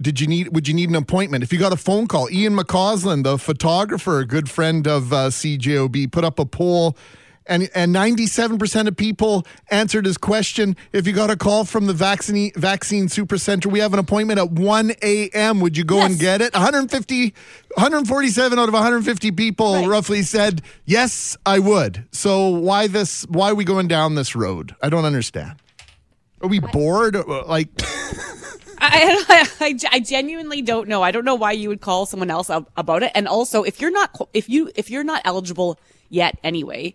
Did 0.00 0.18
you 0.20 0.26
need? 0.26 0.54
Would 0.54 0.66
you 0.66 0.72
need 0.74 0.88
an 0.88 0.96
appointment? 0.96 1.44
If 1.44 1.52
you 1.52 1.58
got 1.58 1.72
a 1.74 1.76
phone 1.76 2.06
call, 2.06 2.30
Ian 2.30 2.56
McCausland, 2.56 3.24
the 3.24 3.36
photographer, 3.36 4.18
a 4.20 4.24
good 4.26 4.48
friend 4.48 4.86
of 4.86 5.12
uh, 5.12 5.28
CJOB, 5.28 6.10
put 6.10 6.24
up 6.24 6.38
a 6.38 6.46
poll, 6.46 6.96
and 7.46 7.68
and 7.74 7.92
ninety 7.92 8.26
seven 8.26 8.56
percent 8.56 8.88
of 8.88 8.96
people 8.96 9.46
answered 9.70 10.06
his 10.06 10.16
question. 10.16 10.74
If 10.94 11.06
you 11.06 11.12
got 11.12 11.28
a 11.28 11.36
call 11.36 11.66
from 11.66 11.86
the 11.86 11.92
vaccine 11.92 12.50
vaccine 12.56 13.10
super 13.10 13.36
center, 13.36 13.68
we 13.68 13.80
have 13.80 13.92
an 13.92 13.98
appointment 13.98 14.40
at 14.40 14.50
one 14.52 14.92
a.m. 15.02 15.60
Would 15.60 15.76
you 15.76 15.84
go 15.84 15.96
Yes. 15.96 16.12
and 16.12 16.18
get 16.18 16.40
it? 16.40 16.54
150, 16.54 17.34
147 17.74 18.58
out 18.58 18.68
of 18.68 18.72
one 18.72 18.82
hundred 18.82 19.04
fifty 19.04 19.30
people 19.30 19.74
Right. 19.74 19.86
roughly 19.86 20.22
said 20.22 20.62
yes, 20.86 21.36
I 21.44 21.58
would. 21.58 22.04
So 22.10 22.48
why 22.48 22.86
this? 22.86 23.24
Why 23.28 23.50
are 23.50 23.54
we 23.54 23.64
going 23.64 23.86
down 23.88 24.14
this 24.14 24.34
road? 24.34 24.74
I 24.82 24.88
don't 24.88 25.04
understand. 25.04 25.60
Are 26.40 26.48
we 26.48 26.60
bored? 26.60 27.16
Uh, 27.16 27.44
Like, 27.46 27.68
I, 28.82 29.54
I, 29.60 29.78
I 29.92 30.00
genuinely 30.00 30.62
don't 30.62 30.88
know. 30.88 31.02
I 31.02 31.10
don't 31.10 31.24
know 31.24 31.34
why 31.34 31.52
you 31.52 31.68
would 31.68 31.80
call 31.80 32.06
someone 32.06 32.30
else 32.30 32.48
up 32.50 32.70
about 32.76 33.02
it. 33.02 33.12
And 33.14 33.28
also, 33.28 33.62
if 33.62 33.80
you're 33.80 33.90
not 33.90 34.10
if 34.32 34.48
you 34.48 34.70
if 34.74 34.90
you're 34.90 35.04
not 35.04 35.22
eligible 35.24 35.78
yet 36.08 36.38
anyway, 36.42 36.94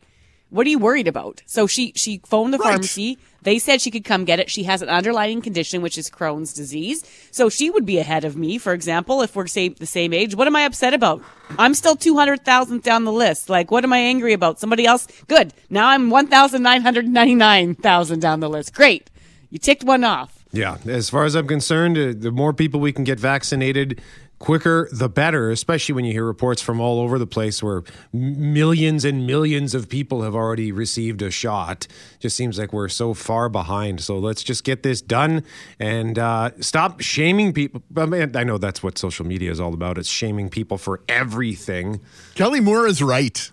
what 0.49 0.65
are 0.65 0.69
you 0.69 0.79
worried 0.79 1.07
about? 1.07 1.43
So 1.45 1.67
she 1.67 1.93
she 1.95 2.21
phoned 2.25 2.53
the 2.53 2.57
Right. 2.57 2.71
pharmacy. 2.71 3.17
They 3.43 3.59
said 3.59 3.81
she 3.81 3.91
could 3.91 4.03
come 4.03 4.25
get 4.25 4.39
it. 4.39 4.49
She 4.49 4.63
has 4.63 4.81
an 4.81 4.89
underlying 4.89 5.43
condition, 5.43 5.83
which 5.83 5.99
is 5.99 6.09
Crohn's 6.09 6.51
disease. 6.53 7.03
So 7.29 7.47
she 7.47 7.69
would 7.69 7.85
be 7.85 7.99
ahead 7.99 8.25
of 8.25 8.35
me, 8.35 8.57
for 8.57 8.73
example, 8.73 9.21
if 9.21 9.35
we're 9.35 9.45
same, 9.45 9.75
the 9.77 9.85
same 9.85 10.11
age. 10.13 10.33
What 10.33 10.47
am 10.47 10.55
I 10.55 10.63
upset 10.63 10.95
about? 10.95 11.21
I'm 11.59 11.75
still 11.75 11.95
200,000 11.95 12.81
down 12.81 13.03
the 13.03 13.11
list. 13.11 13.47
Like, 13.47 13.69
what 13.69 13.83
am 13.83 13.93
I 13.93 13.99
angry 13.99 14.33
about? 14.33 14.59
Somebody 14.59 14.87
else? 14.87 15.07
Good. 15.27 15.53
Now 15.69 15.89
I'm 15.89 16.09
1,999,000 16.09 18.19
down 18.19 18.39
the 18.39 18.49
list. 18.49 18.73
Great. 18.73 19.11
You 19.49 19.59
ticked 19.59 19.83
one 19.83 20.03
off. 20.03 20.43
Yeah, 20.51 20.77
as 20.85 21.09
far 21.09 21.25
as 21.25 21.35
I'm 21.35 21.47
concerned, 21.47 21.97
uh, 21.97 22.13
the 22.17 22.31
more 22.31 22.53
people 22.53 22.79
we 22.79 22.93
can 22.93 23.03
get 23.03 23.19
vaccinated 23.19 24.01
quicker, 24.39 24.89
the 24.91 25.09
better, 25.09 25.49
especially 25.49 25.93
when 25.93 26.05
you 26.05 26.11
hear 26.11 26.25
reports 26.25 26.61
from 26.61 26.79
all 26.79 26.99
over 26.99 27.17
the 27.17 27.27
place 27.27 27.63
where 27.63 27.83
millions 28.11 29.05
and 29.05 29.25
millions 29.25 29.73
of 29.73 29.89
people 29.89 30.21
have 30.21 30.35
already 30.35 30.71
received 30.71 31.21
a 31.21 31.31
shot. 31.31 31.87
Just 32.19 32.35
seems 32.35 32.59
like 32.59 32.73
we're 32.73 32.89
so 32.89 33.13
far 33.13 33.49
behind. 33.49 34.01
So 34.01 34.17
let's 34.17 34.43
just 34.43 34.63
get 34.63 34.83
this 34.83 35.01
done 35.01 35.43
and 35.79 36.19
uh, 36.19 36.51
stop 36.59 37.01
shaming 37.01 37.53
people. 37.53 37.81
I, 37.95 38.05
mean, 38.05 38.35
I 38.35 38.43
know 38.43 38.57
that's 38.57 38.83
what 38.83 38.97
social 38.97 39.25
media 39.25 39.51
is 39.51 39.59
all 39.59 39.73
about. 39.73 39.97
It's 39.97 40.09
shaming 40.09 40.49
people 40.49 40.77
for 40.77 41.01
everything. 41.07 42.01
Kelly 42.35 42.59
Moore 42.59 42.87
is 42.87 43.01
right. 43.01 43.51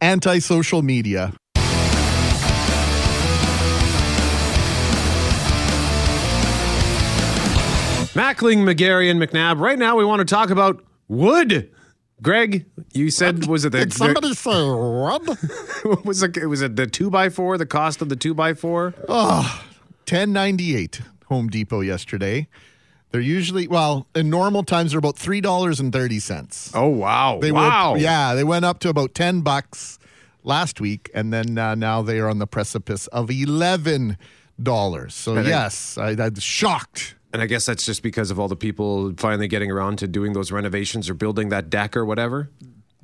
Anti 0.00 0.38
social 0.38 0.82
media. 0.82 1.34
Mackling, 8.20 8.58
McGarry, 8.68 9.10
and 9.10 9.20
McNabb. 9.20 9.60
Right 9.60 9.78
now, 9.78 9.96
we 9.96 10.04
want 10.04 10.20
to 10.20 10.26
talk 10.26 10.50
about 10.50 10.84
wood. 11.08 11.70
Greg, 12.22 12.66
you 12.92 13.10
said 13.10 13.46
was 13.48 13.64
it 13.64 13.70
the, 13.70 13.78
Did 13.78 13.92
somebody 13.94 14.34
say 14.34 14.50
what? 14.68 15.24
the 15.24 16.00
was 16.04 16.22
it 16.22 16.36
was 16.46 16.60
it 16.60 16.76
the 16.76 16.86
two 16.86 17.08
by 17.08 17.30
four? 17.30 17.56
The 17.56 17.64
cost 17.64 18.02
of 18.02 18.10
the 18.10 18.16
two 18.16 18.34
by 18.34 18.52
four? 18.52 18.94
Ten 20.04 20.32
ninety 20.32 20.76
eight 20.76 21.00
Home 21.26 21.48
Depot 21.48 21.80
yesterday. 21.80 22.46
They're 23.10 23.20
usually 23.22 23.66
well 23.66 24.06
in 24.14 24.28
normal 24.28 24.64
times 24.64 24.92
they're 24.92 24.98
about 24.98 25.16
three 25.16 25.40
dollars 25.40 25.80
and 25.80 25.90
thirty 25.92 26.18
cents. 26.18 26.70
Oh 26.74 26.88
wow! 26.88 27.38
They 27.40 27.52
wow! 27.52 27.92
were 27.92 27.98
yeah 27.98 28.34
they 28.34 28.44
went 28.44 28.66
up 28.66 28.80
to 28.80 28.90
about 28.90 29.14
ten 29.14 29.40
bucks 29.40 29.98
last 30.44 30.78
week, 30.80 31.10
and 31.14 31.32
then 31.32 31.56
uh, 31.56 31.74
now 31.74 32.02
they 32.02 32.18
are 32.18 32.28
on 32.28 32.38
the 32.38 32.46
precipice 32.46 33.06
of 33.08 33.30
eleven 33.30 34.18
dollars. 34.62 35.14
So 35.14 35.36
And 35.36 35.46
I- 35.46 35.50
yes, 35.50 35.96
I, 35.96 36.10
I'm 36.10 36.34
shocked. 36.38 37.14
And 37.32 37.40
I 37.40 37.46
guess 37.46 37.66
that's 37.66 37.86
just 37.86 38.02
because 38.02 38.30
of 38.30 38.40
all 38.40 38.48
the 38.48 38.56
people 38.56 39.14
finally 39.16 39.48
getting 39.48 39.70
around 39.70 39.98
to 39.98 40.08
doing 40.08 40.32
those 40.32 40.50
renovations 40.50 41.08
or 41.08 41.14
building 41.14 41.50
that 41.50 41.70
deck 41.70 41.96
or 41.96 42.04
whatever. 42.04 42.50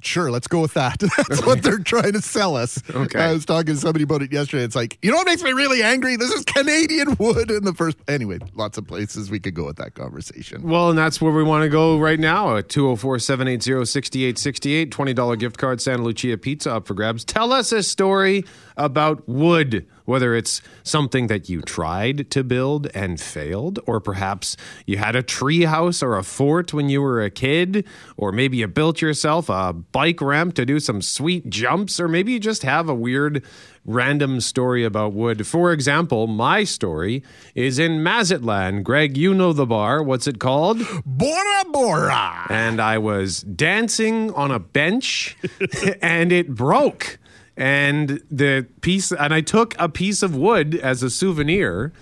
Sure, 0.02 0.30
let's 0.30 0.47
go 0.47 0.61
with 0.61 0.75
that. 0.75 0.99
That's 1.28 1.45
what 1.45 1.62
they're 1.62 1.78
trying 1.78 2.12
to 2.12 2.21
sell 2.21 2.54
us. 2.54 2.83
Okay. 2.90 3.18
I 3.18 3.33
was 3.33 3.45
talking 3.47 3.75
to 3.75 3.80
somebody 3.80 4.04
about 4.04 4.23
it 4.23 4.30
yesterday. 4.30 4.62
It's 4.62 4.76
like, 4.76 4.99
you 5.02 5.11
know 5.11 5.16
what 5.16 5.26
makes 5.26 5.42
me 5.42 5.52
really 5.52 5.83
angry? 5.83 6.16
This 6.16 6.30
is 6.33 6.45
Canadian 6.45 7.16
wood 7.18 7.50
in 7.50 7.64
the 7.64 7.73
first. 7.73 7.97
Anyway, 8.06 8.38
lots 8.54 8.76
of 8.76 8.87
places 8.87 9.30
we 9.30 9.40
could 9.40 9.54
go 9.54 9.64
with 9.64 9.76
that 9.76 9.95
conversation. 9.95 10.62
Well, 10.62 10.90
and 10.90 10.99
that's 10.99 11.21
where 11.21 11.33
we 11.33 11.42
want 11.42 11.62
to 11.62 11.71
go 11.71 11.99
right 11.99 12.21
now 12.21 12.56
at 12.56 12.68
204 12.68 13.18
780 13.18 13.85
6868. 13.87 14.90
$20 14.90 15.38
gift 15.38 15.59
card, 15.59 15.80
Santa 15.80 16.02
Lucia 16.02 16.37
Pizza 16.37 16.75
up 16.75 16.87
for 16.87 16.95
grabs. 16.95 17.25
Tell 17.25 17.52
us 17.52 17.73
a 17.73 17.83
story 17.83 18.45
about 18.76 19.26
wood, 19.28 19.87
whether 20.04 20.35
it's 20.35 20.62
something 20.83 21.26
that 21.28 21.49
you 21.49 21.62
tried 21.62 22.30
to 22.30 22.45
build 22.45 22.88
and 22.95 23.21
failed, 23.21 23.78
or 23.87 24.00
perhaps 24.00 24.56
you 24.87 24.99
had 24.99 25.16
a 25.16 25.23
tree 25.23 25.62
house 25.62 26.02
or 26.02 26.16
a 26.16 26.23
fort 26.23 26.73
when 26.73 26.88
you 26.88 27.02
were 27.02 27.23
a 27.23 27.30
kid, 27.30 27.87
or 28.16 28.33
maybe 28.33 28.59
you 28.59 28.66
built 28.66 29.00
yourself 29.00 29.49
a 29.49 29.73
bike 29.73 30.21
ramp 30.21 30.54
to 30.54 30.66
do 30.66 30.78
some 30.78 31.00
sweet 31.02 31.49
jumps, 31.49 31.99
or 31.99 32.09
maybe 32.09 32.33
you 32.33 32.40
just 32.40 32.62
have 32.62 32.88
a 32.88 32.95
weird 32.95 33.42
random 33.87 34.40
story 34.40 34.85
about 34.85 35.12
wood. 35.12 35.47
For 35.47 35.73
example, 35.73 36.26
my 36.26 36.64
story 36.64 37.23
is 37.54 37.78
in 37.78 38.02
Mazatlan. 38.02 38.83
Greg, 38.83 39.16
you 39.16 39.33
know 39.33 39.52
the 39.52 39.66
bar. 39.66 40.02
What's 40.02 40.26
it 40.26 40.38
called? 40.38 40.78
Bora 41.04 41.64
Bora. 41.71 42.47
And 42.50 42.80
I 42.80 42.99
was 42.99 43.42
dancing 43.42 44.33
on 44.35 44.50
a 44.50 44.59
bench 44.59 45.37
and 46.02 46.33
it 46.33 46.54
broke. 46.54 47.18
And 47.56 48.20
the 48.30 48.66
piece, 48.82 49.12
and 49.12 49.32
I 49.32 49.40
took 49.40 49.75
a 49.78 49.88
piece 49.88 50.22
of 50.22 50.36
wood 50.36 50.75
as 50.75 51.02
a 51.02 51.10
souvenir. 51.10 51.92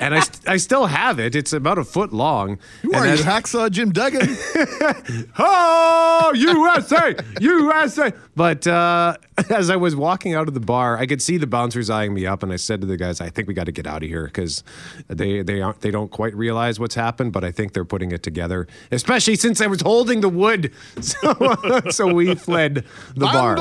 And 0.00 0.14
I, 0.14 0.20
st- 0.20 0.48
I 0.48 0.56
still 0.58 0.86
have 0.86 1.18
it. 1.18 1.34
It's 1.34 1.52
about 1.52 1.78
a 1.78 1.84
foot 1.84 2.12
long. 2.12 2.58
Who 2.82 2.92
And 2.92 3.04
are 3.04 3.14
you, 3.16 3.22
Hacksaw 3.22 3.70
Jim 3.70 3.90
Duggan? 3.92 4.36
Oh, 5.38 6.32
USA, 6.34 7.14
USA. 7.40 8.12
But 8.36 8.66
uh, 8.66 9.16
as 9.50 9.70
I 9.70 9.76
was 9.76 9.96
walking 9.96 10.34
out 10.34 10.48
of 10.48 10.54
the 10.54 10.60
bar, 10.60 10.96
I 10.98 11.06
could 11.06 11.20
see 11.22 11.36
the 11.36 11.46
bouncers 11.46 11.90
eyeing 11.90 12.14
me 12.14 12.26
up, 12.26 12.42
and 12.42 12.52
I 12.52 12.56
said 12.56 12.80
to 12.82 12.86
the 12.86 12.96
guys, 12.96 13.20
"I 13.20 13.28
think 13.30 13.48
we 13.48 13.54
got 13.54 13.66
to 13.66 13.72
get 13.72 13.86
out 13.86 14.02
of 14.02 14.08
here 14.08 14.26
because 14.26 14.62
they 15.08 15.42
they 15.42 15.60
aren't 15.60 15.80
they 15.80 15.90
don't 15.90 16.10
quite 16.10 16.34
realize 16.36 16.78
what's 16.78 16.94
happened, 16.94 17.32
but 17.32 17.44
I 17.44 17.50
think 17.50 17.72
they're 17.72 17.84
putting 17.84 18.12
it 18.12 18.22
together, 18.22 18.66
especially 18.92 19.36
since 19.36 19.60
I 19.60 19.66
was 19.66 19.80
holding 19.80 20.20
the 20.20 20.28
wood." 20.28 20.72
So 21.08 21.34
so 21.90 22.12
we 22.12 22.34
fled 22.34 22.84
the 23.14 23.26
bar. 23.26 23.56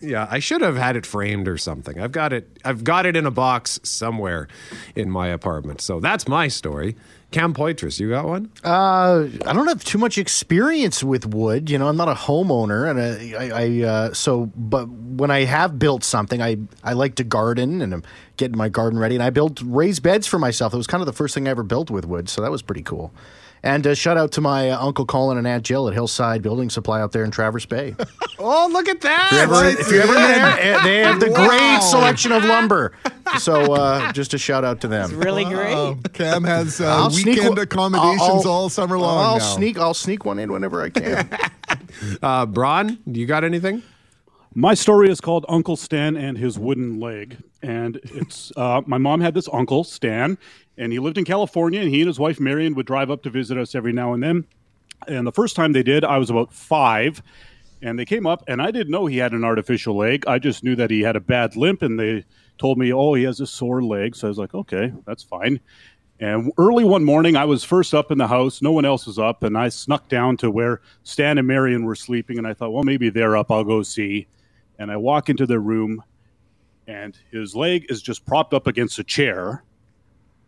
Yeah, 0.00 0.26
I 0.30 0.38
should 0.38 0.62
have 0.62 0.76
had 0.76 0.96
it 0.96 1.04
framed 1.04 1.46
or 1.46 1.58
something. 1.58 2.00
I've 2.00 2.12
got 2.12 2.32
it. 2.32 2.58
I've 2.64 2.82
got 2.82 3.04
it 3.04 3.14
in 3.14 3.26
a 3.26 3.30
box 3.30 3.78
somewhere 3.82 4.48
in 4.96 5.10
my 5.10 5.28
apartment. 5.28 5.67
So 5.76 6.00
that's 6.00 6.26
my 6.26 6.48
story. 6.48 6.96
Cam 7.30 7.52
Poitras, 7.52 8.00
you 8.00 8.08
got 8.08 8.24
one? 8.24 8.50
Uh, 8.64 9.28
I 9.44 9.52
don't 9.52 9.66
have 9.66 9.84
too 9.84 9.98
much 9.98 10.16
experience 10.16 11.04
with 11.04 11.26
wood. 11.26 11.68
You 11.68 11.76
know, 11.76 11.88
I'm 11.88 11.96
not 11.96 12.08
a 12.08 12.14
homeowner, 12.14 12.88
and 12.88 12.98
I, 12.98 13.46
I, 13.46 13.64
I 13.64 13.86
uh, 13.86 14.14
so. 14.14 14.46
But 14.56 14.88
when 14.88 15.30
I 15.30 15.44
have 15.44 15.78
built 15.78 16.04
something, 16.04 16.40
I 16.40 16.56
I 16.82 16.94
like 16.94 17.16
to 17.16 17.24
garden, 17.24 17.82
and 17.82 17.92
I'm 17.92 18.02
getting 18.38 18.56
my 18.56 18.70
garden 18.70 18.98
ready. 18.98 19.14
And 19.14 19.22
I 19.22 19.28
built 19.28 19.60
raised 19.62 20.02
beds 20.02 20.26
for 20.26 20.38
myself. 20.38 20.72
It 20.72 20.78
was 20.78 20.86
kind 20.86 21.02
of 21.02 21.06
the 21.06 21.12
first 21.12 21.34
thing 21.34 21.48
I 21.48 21.50
ever 21.50 21.62
built 21.62 21.90
with 21.90 22.06
wood, 22.06 22.30
so 22.30 22.40
that 22.40 22.50
was 22.50 22.62
pretty 22.62 22.82
cool. 22.82 23.12
And 23.62 23.86
uh, 23.86 23.94
shout 23.94 24.16
out 24.16 24.30
to 24.32 24.40
my 24.40 24.70
uh, 24.70 24.80
uncle 24.84 25.04
Colin 25.04 25.36
and 25.36 25.46
Aunt 25.46 25.64
Jill 25.64 25.88
at 25.88 25.94
Hillside 25.94 26.42
Building 26.42 26.70
Supply 26.70 27.00
out 27.00 27.12
there 27.12 27.24
in 27.24 27.30
Traverse 27.30 27.66
Bay. 27.66 27.94
Oh, 28.40 28.68
look 28.72 28.88
at 28.88 29.00
that! 29.00 29.76
if 29.80 29.90
you're 29.90 30.02
ever 30.02 30.14
there, 30.14 30.46
eh, 30.60 30.82
they 30.84 30.98
have 30.98 31.18
the 31.18 31.28
Wow. 31.28 31.48
great 31.48 31.82
selection 31.82 32.30
of 32.30 32.44
lumber. 32.44 32.92
So 33.40 33.72
uh, 33.74 34.12
just 34.12 34.32
a 34.32 34.38
shout 34.38 34.64
out 34.64 34.80
to 34.82 34.88
them. 34.88 35.18
Really 35.18 35.44
great. 35.44 35.74
Oh, 35.74 35.98
Cam 36.12 36.44
has 36.44 36.80
uh, 36.80 36.86
I'll 36.86 37.10
sneak 37.10 37.34
weekend 37.34 37.48
one- 37.56 37.58
accommodations 37.58 38.22
I'll- 38.46 38.46
all 38.48 38.68
summer 38.68 38.96
long. 38.96 39.18
I'll 39.24 39.38
now. 39.38 39.44
sneak. 39.56 39.76
I'll 39.76 39.92
sneak 39.92 40.24
one 40.24 40.38
in 40.38 40.52
whenever 40.52 40.80
I 40.82 40.90
can. 40.90 41.28
Uh, 42.22 42.46
Braun, 42.46 42.98
you 43.06 43.26
got 43.26 43.42
anything? 43.42 43.82
My 44.54 44.74
story 44.74 45.10
is 45.10 45.20
called 45.20 45.44
Uncle 45.48 45.76
Stan 45.76 46.16
and 46.16 46.38
His 46.38 46.58
Wooden 46.60 47.00
Leg. 47.00 47.38
And 47.60 47.96
it's 48.04 48.52
uh, 48.56 48.82
my 48.86 48.98
mom 48.98 49.20
had 49.20 49.34
this 49.34 49.48
uncle, 49.52 49.82
Stan, 49.82 50.38
and 50.78 50.92
he 50.92 50.98
lived 50.98 51.18
in 51.18 51.24
California. 51.24 51.80
And 51.80 51.90
he 51.90 52.00
and 52.00 52.08
his 52.08 52.18
wife, 52.18 52.40
Marion, 52.40 52.74
would 52.74 52.86
drive 52.86 53.10
up 53.10 53.22
to 53.24 53.30
visit 53.30 53.58
us 53.58 53.74
every 53.74 53.92
now 53.92 54.14
and 54.14 54.22
then. 54.22 54.46
And 55.06 55.26
the 55.26 55.32
first 55.32 55.56
time 55.56 55.72
they 55.72 55.82
did, 55.82 56.04
I 56.04 56.18
was 56.18 56.30
about 56.30 56.54
five. 56.54 57.22
And 57.80 57.98
they 57.98 58.04
came 58.04 58.26
up, 58.26 58.42
and 58.48 58.60
I 58.60 58.72
didn't 58.72 58.90
know 58.90 59.06
he 59.06 59.18
had 59.18 59.32
an 59.32 59.44
artificial 59.44 59.96
leg. 59.96 60.24
I 60.26 60.40
just 60.40 60.64
knew 60.64 60.74
that 60.76 60.90
he 60.90 61.02
had 61.02 61.14
a 61.14 61.20
bad 61.20 61.54
limp, 61.54 61.82
and 61.82 61.98
they 61.98 62.24
told 62.58 62.76
me, 62.76 62.92
oh, 62.92 63.14
he 63.14 63.22
has 63.22 63.38
a 63.38 63.46
sore 63.46 63.82
leg. 63.82 64.16
So 64.16 64.26
I 64.26 64.30
was 64.30 64.38
like, 64.38 64.52
okay, 64.54 64.92
that's 65.06 65.22
fine. 65.22 65.60
And 66.18 66.52
early 66.58 66.82
one 66.82 67.04
morning, 67.04 67.36
I 67.36 67.44
was 67.44 67.62
first 67.62 67.94
up 67.94 68.10
in 68.10 68.18
the 68.18 68.26
house. 68.26 68.60
No 68.60 68.72
one 68.72 68.84
else 68.84 69.06
was 69.06 69.20
up. 69.20 69.44
And 69.44 69.56
I 69.56 69.68
snuck 69.68 70.08
down 70.08 70.36
to 70.38 70.50
where 70.50 70.80
Stan 71.04 71.38
and 71.38 71.46
Marion 71.46 71.84
were 71.84 71.94
sleeping. 71.94 72.38
And 72.38 72.46
I 72.48 72.54
thought, 72.54 72.72
well, 72.72 72.82
maybe 72.82 73.10
they're 73.10 73.36
up. 73.36 73.52
I'll 73.52 73.62
go 73.62 73.84
see. 73.84 74.26
And 74.80 74.90
I 74.90 74.96
walk 74.96 75.28
into 75.28 75.46
their 75.46 75.60
room, 75.60 76.02
and 76.88 77.16
his 77.30 77.54
leg 77.54 77.86
is 77.88 78.02
just 78.02 78.26
propped 78.26 78.54
up 78.54 78.66
against 78.66 78.98
a 78.98 79.04
chair. 79.04 79.62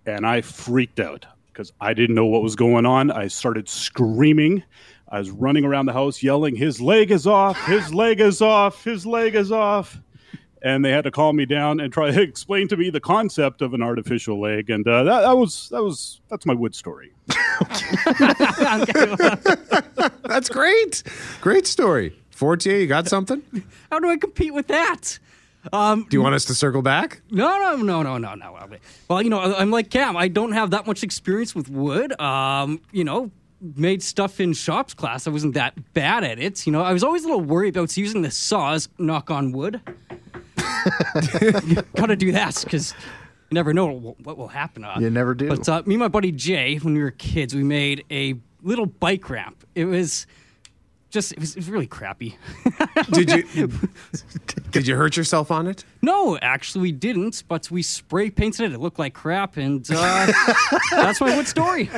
And 0.07 0.26
I 0.26 0.40
freaked 0.40 1.00
out 1.00 1.26
because 1.52 1.73
I 1.80 1.95
didn't 1.95 2.14
know 2.14 2.26
what 2.26 2.42
was 2.42 2.57
going 2.57 2.87
on. 2.87 3.11
I 3.11 3.28
started 3.28 3.69
screaming. 3.69 4.62
I 5.09 5.19
was 5.19 5.30
running 5.30 5.64
around 5.64 5.87
the 5.87 5.92
house 5.92 6.23
yelling, 6.23 6.54
His 6.54 6.80
leg 6.80 7.11
is 7.11 7.26
off! 7.26 7.59
His 7.66 7.92
leg 7.92 8.21
is 8.21 8.40
off! 8.40 8.85
His 8.85 9.04
leg 9.04 9.35
is 9.35 9.50
off! 9.50 10.00
and 10.62 10.85
they 10.85 10.90
had 10.90 11.04
to 11.04 11.11
calm 11.11 11.37
me 11.37 11.47
down 11.47 11.80
and 11.80 11.92
try 11.92 12.11
to 12.12 12.21
explain 12.21 12.69
to 12.69 12.76
me 12.76 12.90
the 12.90 13.00
concept 13.00 13.62
of 13.62 13.75
an 13.75 13.83
artificial 13.83 14.40
leg. 14.40 14.71
And 14.71 14.87
uh, 14.87 15.04
that, 15.04 15.21
that 15.23 15.37
was 15.37 15.69
that 15.71 15.83
was 15.83 16.21
that's 16.28 16.47
my 16.47 16.54
wood 16.54 16.75
story. 16.75 17.12
That's 20.25 20.49
great. 20.49 21.02
Great 21.40 21.66
story. 21.66 22.16
Fortier, 22.30 22.78
you 22.78 22.87
got 22.87 23.09
something? 23.09 23.42
How 23.90 23.99
do 23.99 24.09
I 24.09 24.16
compete 24.16 24.54
with 24.54 24.69
that? 24.69 25.19
Um, 25.73 26.07
Do 26.09 26.17
you 26.17 26.23
want 26.23 26.35
us 26.35 26.45
to 26.47 26.55
circle 26.55 26.83
back? 26.83 27.21
no, 27.31 27.59
no, 27.59 27.76
no, 27.76 28.02
no, 28.02 28.17
no, 28.19 28.35
no. 28.35 28.69
Well, 29.09 29.23
you 29.23 29.31
know, 29.31 29.40
I'm 29.40 29.71
like 29.71 29.90
Cam. 29.90 30.17
I 30.17 30.29
don't 30.29 30.52
have 30.52 30.71
that 30.71 30.87
much 30.87 31.02
experience 31.02 31.55
with 31.55 31.69
wood. 31.69 32.19
Um, 32.21 32.81
you 32.93 33.05
know, 33.05 33.31
made 33.76 34.02
stuff 34.02 34.40
in 34.40 34.52
shops 34.55 34.95
class. 34.95 35.26
I 35.26 35.31
wasn't 35.31 35.55
that 35.55 35.93
bad 35.93 36.25
at 36.25 36.38
it. 36.38 36.67
You 36.67 36.73
know, 36.73 36.83
I 36.83 36.93
was 36.93 37.05
always 37.05 37.25
a 37.25 37.29
little 37.29 37.43
worried 37.43 37.76
about 37.76 37.95
using 37.97 38.23
the 38.23 38.31
saws. 38.31 38.88
Knock 38.99 39.31
on 39.31 39.52
wood. 39.52 39.81
You 41.43 41.83
gotta 41.97 42.17
do 42.17 42.33
that 42.33 42.59
because 42.64 42.95
you 43.50 43.55
never 43.55 43.75
know 43.75 43.87
what, 43.87 44.21
what 44.21 44.38
will 44.38 44.49
happen. 44.49 44.85
Uh, 44.85 44.97
You 44.99 45.11
never 45.11 45.35
do. 45.35 45.49
But 45.49 45.69
uh, 45.69 45.83
me 45.85 45.95
and 45.95 46.00
my 46.00 46.09
buddy 46.09 46.33
Jay, 46.33 46.76
when 46.76 46.95
we 46.95 47.02
were 47.02 47.11
kids, 47.11 47.55
we 47.55 47.62
made 47.64 48.05
a 48.11 48.35
little 48.62 48.87
bike 48.87 49.29
ramp. 49.29 49.67
It 49.75 49.85
was 49.85 50.26
just, 51.11 51.33
it 51.33 51.40
was, 51.40 51.52
it 51.52 51.57
was 51.57 51.71
really 51.71 51.87
crappy. 51.87 52.37
Did 53.11 53.31
you 53.31 53.69
Did 54.71 54.87
you 54.87 54.97
hurt 54.97 55.17
yourself 55.17 55.50
on 55.50 55.67
it? 55.67 55.84
No, 56.02 56.39
actually, 56.39 56.82
we 56.82 56.93
didn't, 56.93 57.43
but 57.49 57.71
we 57.71 57.82
spray 57.82 58.30
painted 58.30 58.67
it. 58.67 58.73
It 58.73 58.80
looked 58.80 58.99
like 58.99 59.15
crap, 59.15 59.56
and 59.56 59.84
uh, 59.91 60.32
that's 60.93 61.21
my 61.21 61.37
wood 61.37 61.49
story. 61.49 61.91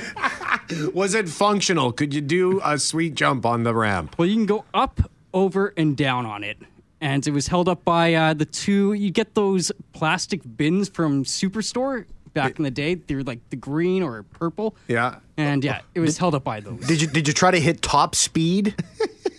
Was 0.95 1.15
it 1.15 1.29
functional? 1.29 1.93
Could 1.93 2.15
you 2.15 2.21
do 2.23 2.61
a 2.65 2.79
sweet 2.79 3.15
jump 3.15 3.45
on 3.45 3.63
the 3.63 3.75
ramp? 3.75 4.17
Well, 4.19 4.27
you 4.27 4.35
can 4.35 4.47
go 4.47 4.65
up, 4.73 5.01
over, 5.35 5.75
and 5.77 5.97
down 5.97 6.25
on 6.27 6.43
it. 6.43 6.59
And 7.01 7.27
it 7.27 7.33
was 7.33 7.49
held 7.49 7.69
up 7.69 7.85
by 7.85 8.15
uh, 8.15 8.33
the 8.35 8.45
two. 8.45 8.93
You 8.93 9.11
get 9.11 9.35
those 9.35 9.73
plastic 9.93 10.41
bins 10.57 10.89
from 10.89 11.25
Superstore 11.25 12.07
back 12.35 12.59
in 12.59 12.65
the 12.65 12.71
day. 12.71 12.95
They 12.95 13.15
were 13.15 13.23
like 13.23 13.41
the 13.51 13.57
green 13.57 14.03
or 14.03 14.23
purple. 14.23 14.77
Yeah. 14.89 15.17
And 15.37 15.65
yeah, 15.65 15.81
it 15.95 16.01
was 16.01 16.19
held 16.19 16.35
up 16.35 16.45
by 16.45 16.61
those. 16.61 16.81
Did 16.87 17.01
you 17.01 17.07
did 17.09 17.27
you 17.29 17.35
try 17.35 17.51
to 17.51 17.61
hit 17.61 17.83
top 17.83 18.15
speed? 18.15 18.75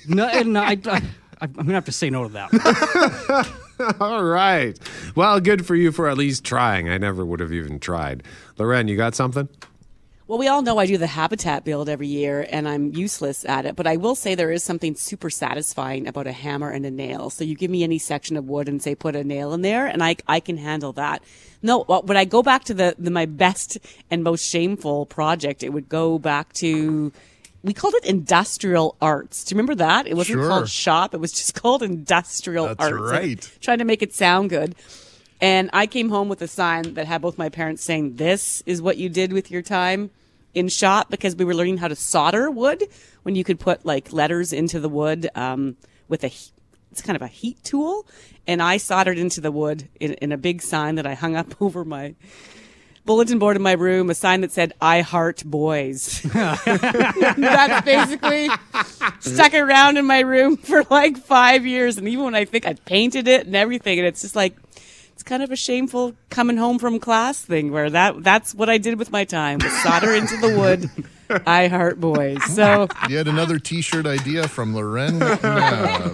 No, 0.06 0.28
and 0.28 0.58
I, 0.58 0.72
I, 0.86 1.02
I'm 1.40 1.54
gonna 1.54 1.76
have 1.76 1.86
to 1.86 1.94
say 1.94 2.10
no 2.10 2.28
to 2.28 2.30
that. 2.34 3.46
one. 3.80 3.96
All 4.02 4.22
right. 4.22 4.78
Well, 5.16 5.40
good 5.40 5.66
for 5.66 5.76
you 5.76 5.94
for 5.94 6.10
at 6.10 6.18
least 6.18 6.44
trying. 6.44 6.90
I 6.90 6.98
never 6.98 7.26
would 7.26 7.40
have 7.40 7.54
even 7.54 7.80
tried. 7.80 8.22
Lauren, 8.58 8.90
you 8.90 8.98
got 8.98 9.16
something? 9.16 9.48
Well, 10.26 10.40
we 10.40 10.48
all 10.48 10.62
know 10.62 10.78
I 10.78 10.86
do 10.86 10.98
the 10.98 11.06
habitat 11.08 11.66
build 11.66 11.90
every 11.90 12.08
year 12.08 12.48
and 12.50 12.68
I'm 12.68 12.94
useless 12.96 13.44
at 13.44 13.66
it, 13.66 13.76
but 13.76 13.86
I 13.86 13.98
will 13.98 14.16
say 14.16 14.36
there 14.36 14.52
is 14.52 14.64
something 14.64 14.96
super 14.96 15.30
satisfying 15.30 16.08
about 16.08 16.28
a 16.28 16.32
hammer 16.32 16.70
and 16.70 16.86
a 16.86 16.92
nail. 16.92 17.30
So 17.30 17.44
you 17.44 17.56
give 17.56 17.70
me 17.70 17.84
any 17.84 18.00
section 18.00 18.38
of 18.38 18.46
wood 18.46 18.70
and 18.70 18.82
say 18.82 18.96
put 18.96 19.18
a 19.18 19.24
nail 19.26 19.54
in 19.54 19.64
there 19.64 19.86
and 19.86 20.02
I, 20.02 20.16
I 20.26 20.40
can 20.40 20.56
handle 20.58 20.94
that. 20.94 21.24
No, 21.62 21.84
when 21.84 22.16
I 22.16 22.24
go 22.24 22.42
back 22.42 22.64
to 22.66 22.74
the, 22.74 22.96
the, 22.98 23.12
my 23.12 23.26
best 23.26 23.78
and 24.10 24.24
most 24.24 24.50
shameful 24.50 25.06
project, 25.08 25.62
it 25.62 25.70
would 25.70 25.90
go 25.90 26.18
back 26.20 26.54
to, 26.54 27.12
we 27.62 27.74
called 27.74 27.94
it 27.96 28.06
industrial 28.06 28.96
arts. 29.02 29.44
Do 29.44 29.54
you 29.54 29.58
remember 29.58 29.76
that? 29.76 30.08
It 30.08 30.16
wasn't 30.16 30.40
Sure. 30.40 30.48
called 30.48 30.70
shop. 30.70 31.14
It 31.14 31.20
was 31.20 31.34
just 31.34 31.54
called 31.62 31.84
industrial 31.84 32.68
That's 32.68 32.80
arts. 32.82 33.12
right. 33.12 33.52
Trying 33.60 33.80
to 33.80 33.86
make 33.86 34.02
it 34.02 34.14
sound 34.14 34.50
good. 34.50 34.74
And 35.42 35.70
I 35.74 35.88
came 35.88 36.10
home 36.10 36.30
with 36.30 36.42
a 36.42 36.48
sign 36.48 36.94
that 36.94 37.06
had 37.06 37.22
both 37.22 37.38
my 37.38 37.50
parents 37.50 37.84
saying, 37.84 38.16
This 38.16 38.64
is 38.66 38.82
what 38.82 38.98
you 38.98 39.10
did 39.10 39.34
with 39.34 39.52
your 39.52 39.62
time 39.62 40.12
in 40.54 40.70
shop 40.70 41.10
because 41.10 41.36
we 41.36 41.46
were 41.46 41.56
learning 41.56 41.78
how 41.78 41.88
to 41.88 41.96
solder 41.96 42.50
wood 42.50 42.84
when 43.24 43.36
you 43.36 43.44
could 43.44 43.60
put 43.60 43.86
like 43.86 44.14
letters 44.14 44.54
into 44.54 44.80
the 44.80 44.90
wood 44.90 45.30
um, 45.36 45.76
with 46.08 46.24
a 46.24 46.32
it's 46.92 47.02
kind 47.02 47.16
of 47.16 47.24
a 47.24 47.28
heat 47.28 47.62
tool. 47.64 48.06
And 48.46 48.62
I 48.62 48.78
soldered 48.78 49.18
into 49.18 49.42
the 49.42 49.52
wood 49.52 49.90
in, 50.00 50.14
in 50.14 50.32
a 50.32 50.38
big 50.38 50.62
sign 50.62 50.96
that 50.96 51.08
I 51.08 51.16
hung 51.16 51.36
up 51.36 51.60
over 51.62 51.84
my 51.84 52.16
bulletin 53.06 53.40
board 53.40 53.56
in 53.56 53.62
my 53.62 53.74
room, 53.74 54.10
a 54.10 54.14
sign 54.14 54.42
that 54.42 54.52
said, 54.52 54.74
I 54.80 55.02
heart 55.02 55.44
boys. 55.46 56.22
That's 56.34 57.86
basically 57.86 58.50
stuck 59.20 59.54
around 59.54 59.98
in 59.98 60.06
my 60.06 60.20
room 60.22 60.58
for 60.70 60.84
like 60.90 61.18
five 61.18 61.66
years. 61.66 61.98
And 61.98 62.08
even 62.08 62.26
when 62.26 62.36
I 62.36 62.46
think 62.46 62.66
I'd 62.66 62.84
painted 62.86 63.28
it 63.28 63.46
and 63.46 63.56
everything, 63.56 64.00
and 64.00 64.08
it's 64.08 64.22
just 64.22 64.36
like, 64.36 64.56
it's 65.14 65.24
kind 65.24 65.44
of 65.44 65.52
a 65.52 65.56
shameful 65.56 66.14
coming 66.30 66.58
home 66.58 66.80
from 66.80 67.00
class 67.00 67.42
thing 67.42 67.72
where 67.72 67.90
that 67.90 68.24
that's 68.24 68.54
what 68.54 68.70
I 68.70 68.78
did 68.78 69.00
with 69.00 69.12
my 69.12 69.24
time 69.26 69.60
was 69.62 69.72
solder 69.84 70.14
into 70.14 70.38
the 70.38 70.58
wood. 70.58 70.90
I 71.48 71.68
heart 71.68 72.00
boys. 72.00 72.44
So 72.54 72.88
Yet 73.10 73.28
another 73.28 73.58
T-shirt 73.58 74.06
idea 74.06 74.48
from 74.48 74.76
Lauren. 74.76 75.20
McNabb. 75.20 76.14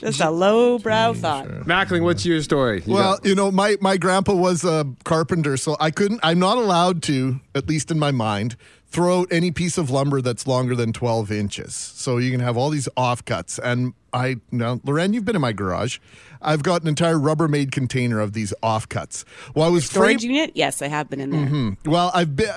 just 0.00 0.20
a 0.20 0.30
lowbrow 0.30 1.14
thought. 1.14 1.46
Mackling, 1.66 2.02
what's 2.02 2.24
your 2.26 2.40
story? 2.42 2.82
You 2.86 2.94
Well, 2.94 3.14
got- 3.14 3.24
you 3.26 3.34
know, 3.34 3.50
my 3.50 3.76
my 3.80 3.96
grandpa 3.96 4.34
was 4.34 4.64
a 4.64 4.86
carpenter, 5.04 5.56
so 5.56 5.76
I 5.80 5.90
couldn't. 5.90 6.20
I'm 6.22 6.38
not 6.38 6.58
allowed 6.58 7.02
to, 7.04 7.40
at 7.54 7.68
least 7.68 7.90
in 7.90 7.98
my 7.98 8.10
mind, 8.10 8.56
throw 8.86 9.20
out 9.20 9.28
any 9.32 9.50
piece 9.50 9.78
of 9.78 9.90
lumber 9.90 10.20
that's 10.20 10.46
longer 10.46 10.76
than 10.76 10.92
12 10.92 11.32
inches. 11.32 11.74
So 11.74 12.18
you 12.18 12.30
can 12.30 12.40
have 12.40 12.56
all 12.56 12.70
these 12.70 12.88
offcuts. 12.96 13.58
And 13.62 13.94
I 14.14 14.36
now, 14.52 14.80
Lauren, 14.84 15.12
you've 15.12 15.24
been 15.24 15.34
in 15.36 15.42
my 15.42 15.52
garage. 15.52 15.98
I've 16.40 16.62
got 16.62 16.82
an 16.82 16.88
entire 16.88 17.16
Rubbermaid 17.16 17.72
container 17.72 18.20
of 18.20 18.32
these 18.32 18.54
offcuts. 18.62 19.24
Well, 19.54 19.66
I 19.66 19.70
was 19.70 19.84
Storage 19.86 20.20
frame- 20.20 20.30
unit? 20.32 20.52
Yes, 20.54 20.80
I 20.82 20.88
have 20.88 21.10
been 21.10 21.20
in 21.20 21.30
there. 21.30 21.76
well, 21.92 22.10
I've 22.14 22.36
been 22.36 22.48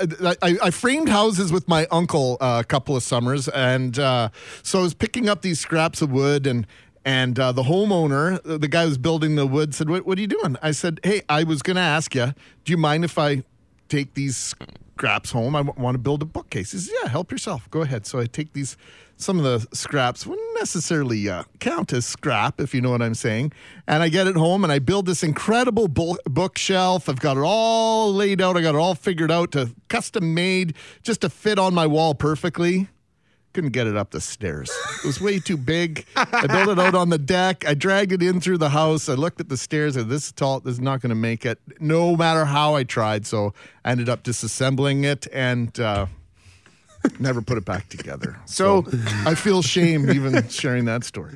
I, 0.42 0.58
I- 0.62 0.72
framed 0.72 1.10
houses 1.10 1.52
with 1.52 1.68
my 1.68 1.88
uncle 1.92 2.38
uh, 2.40 2.62
a 2.64 2.64
couple 2.64 2.96
of 2.96 3.04
summers, 3.04 3.48
and 3.50 3.98
uh, 3.98 4.30
so 4.64 4.80
I 4.80 4.82
was 4.84 4.94
picking 4.94 5.28
up 5.30 5.42
these 5.42 5.60
scraps 5.60 6.02
of 6.02 6.12
wood, 6.12 6.46
and 6.48 6.68
and 7.06 7.40
uh, 7.40 7.52
the 7.54 7.64
homeowner, 7.64 8.40
uh, 8.48 8.58
the 8.58 8.68
guy 8.68 8.84
who 8.84 8.90
was 8.90 8.98
building 8.98 9.36
the 9.36 9.48
wood, 9.48 9.74
said, 9.74 9.90
"What, 9.90 10.06
what 10.06 10.18
are 10.18 10.22
you 10.22 10.28
doing?" 10.28 10.58
I 10.62 10.72
said, 10.72 11.00
"Hey, 11.04 11.22
I 11.30 11.44
was 11.44 11.62
going 11.62 11.78
to 11.78 11.82
ask 11.82 12.14
you, 12.14 12.34
do 12.66 12.72
you 12.72 12.78
mind 12.78 13.04
if 13.06 13.18
I 13.18 13.44
take 13.90 14.14
these 14.14 14.36
scraps 14.36 15.32
home? 15.32 15.56
I 15.56 15.60
w- 15.64 15.82
want 15.82 15.96
to 15.96 16.00
build 16.00 16.22
a 16.22 16.26
bookcase." 16.26 16.72
He 16.74 16.78
says, 16.80 16.92
"Yeah, 17.02 17.10
help 17.10 17.32
yourself. 17.32 17.70
Go 17.72 17.82
ahead." 17.82 18.06
So 18.06 18.20
I 18.20 18.26
take 18.26 18.54
these. 18.54 18.76
Some 19.20 19.40
of 19.40 19.44
the 19.44 19.68
scraps 19.76 20.28
wouldn't 20.28 20.60
necessarily 20.60 21.28
uh, 21.28 21.44
count 21.60 21.92
as 21.92 22.06
scrap, 22.06 22.62
if 22.62 22.74
you 22.76 22.82
know 22.82 22.92
what 22.92 23.02
I'm 23.02 23.16
saying. 23.16 23.52
And 23.88 24.04
I 24.04 24.10
get 24.10 24.28
it 24.28 24.36
home 24.36 24.64
and 24.64 24.72
I 24.72 24.78
build 24.78 25.08
this 25.08 25.24
incredible 25.24 25.88
bo- 25.88 26.20
bookshelf. 26.26 27.10
I've 27.10 27.20
got 27.20 27.36
it 27.36 27.44
all 27.44 28.14
laid 28.14 28.42
out. 28.42 28.58
I 28.58 28.62
got 28.62 28.76
it 28.76 28.78
all 28.78 28.94
figured 28.94 29.32
out 29.32 29.52
to 29.54 29.72
custom 29.88 30.36
made 30.36 30.76
just 31.02 31.22
to 31.22 31.30
fit 31.30 31.58
on 31.58 31.74
my 31.74 31.88
wall 31.88 32.14
perfectly. 32.14 32.90
couldn't 33.54 33.72
get 33.72 33.88
it 33.88 33.98
up 33.98 34.12
the 34.12 34.22
stairs. 34.22 34.70
It 35.04 35.08
was 35.08 35.20
way 35.20 35.40
too 35.40 35.58
big. 35.58 36.06
I 36.16 36.46
built 36.46 36.70
it 36.70 36.78
out 36.80 36.94
on 36.94 37.10
the 37.10 37.18
deck. 37.18 37.66
I 37.68 37.74
dragged 37.74 38.12
it 38.12 38.22
in 38.22 38.40
through 38.40 38.60
the 38.60 38.70
house. 38.70 39.10
I 39.10 39.14
looked 39.14 39.40
at 39.42 39.50
the 39.50 39.58
stairs 39.58 39.96
and 39.96 40.12
this 40.12 40.28
is 40.28 40.32
tall. 40.32 40.60
This 40.60 40.74
is 40.74 40.80
not 40.80 41.02
going 41.02 41.10
to 41.10 41.16
make 41.16 41.44
it, 41.44 41.60
no 41.80 42.16
matter 42.16 42.46
how 42.46 42.76
I 42.76 42.84
tried. 42.84 43.26
So 43.26 43.56
I 43.84 43.90
ended 43.92 44.10
up 44.10 44.22
disassembling 44.22 45.06
it 45.06 45.26
and 45.34 45.80
uh, 45.80 46.06
never 47.20 47.42
put 47.42 47.58
it 47.58 47.66
back 47.66 47.90
together. 47.90 48.38
So 48.46 48.86
I 49.26 49.36
feel 49.36 49.62
shame 49.62 50.10
even 50.10 50.48
sharing 50.50 50.86
that 50.86 51.04
story. 51.04 51.36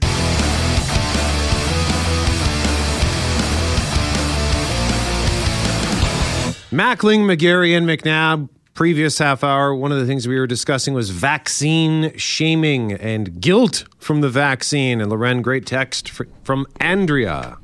Mackling, 6.72 7.26
McGarry, 7.26 7.76
and 7.78 7.86
McNabb. 7.86 8.48
Previous 8.74 9.20
half 9.20 9.44
hour, 9.44 9.76
one 9.76 9.92
of 9.92 10.00
the 10.00 10.06
things 10.06 10.26
we 10.26 10.40
were 10.40 10.48
discussing 10.48 10.94
was 10.94 11.10
vaccine 11.10 12.18
shaming 12.18 12.94
and 12.94 13.42
guilt 13.42 13.84
from 14.00 14.22
the 14.22 14.30
vaccine. 14.30 15.02
And 15.02 15.10
Lauren, 15.12 15.42
great 15.42 15.66
text 15.66 16.10
fr- 16.10 16.24
from 16.44 16.66
Andrea. 16.80 17.58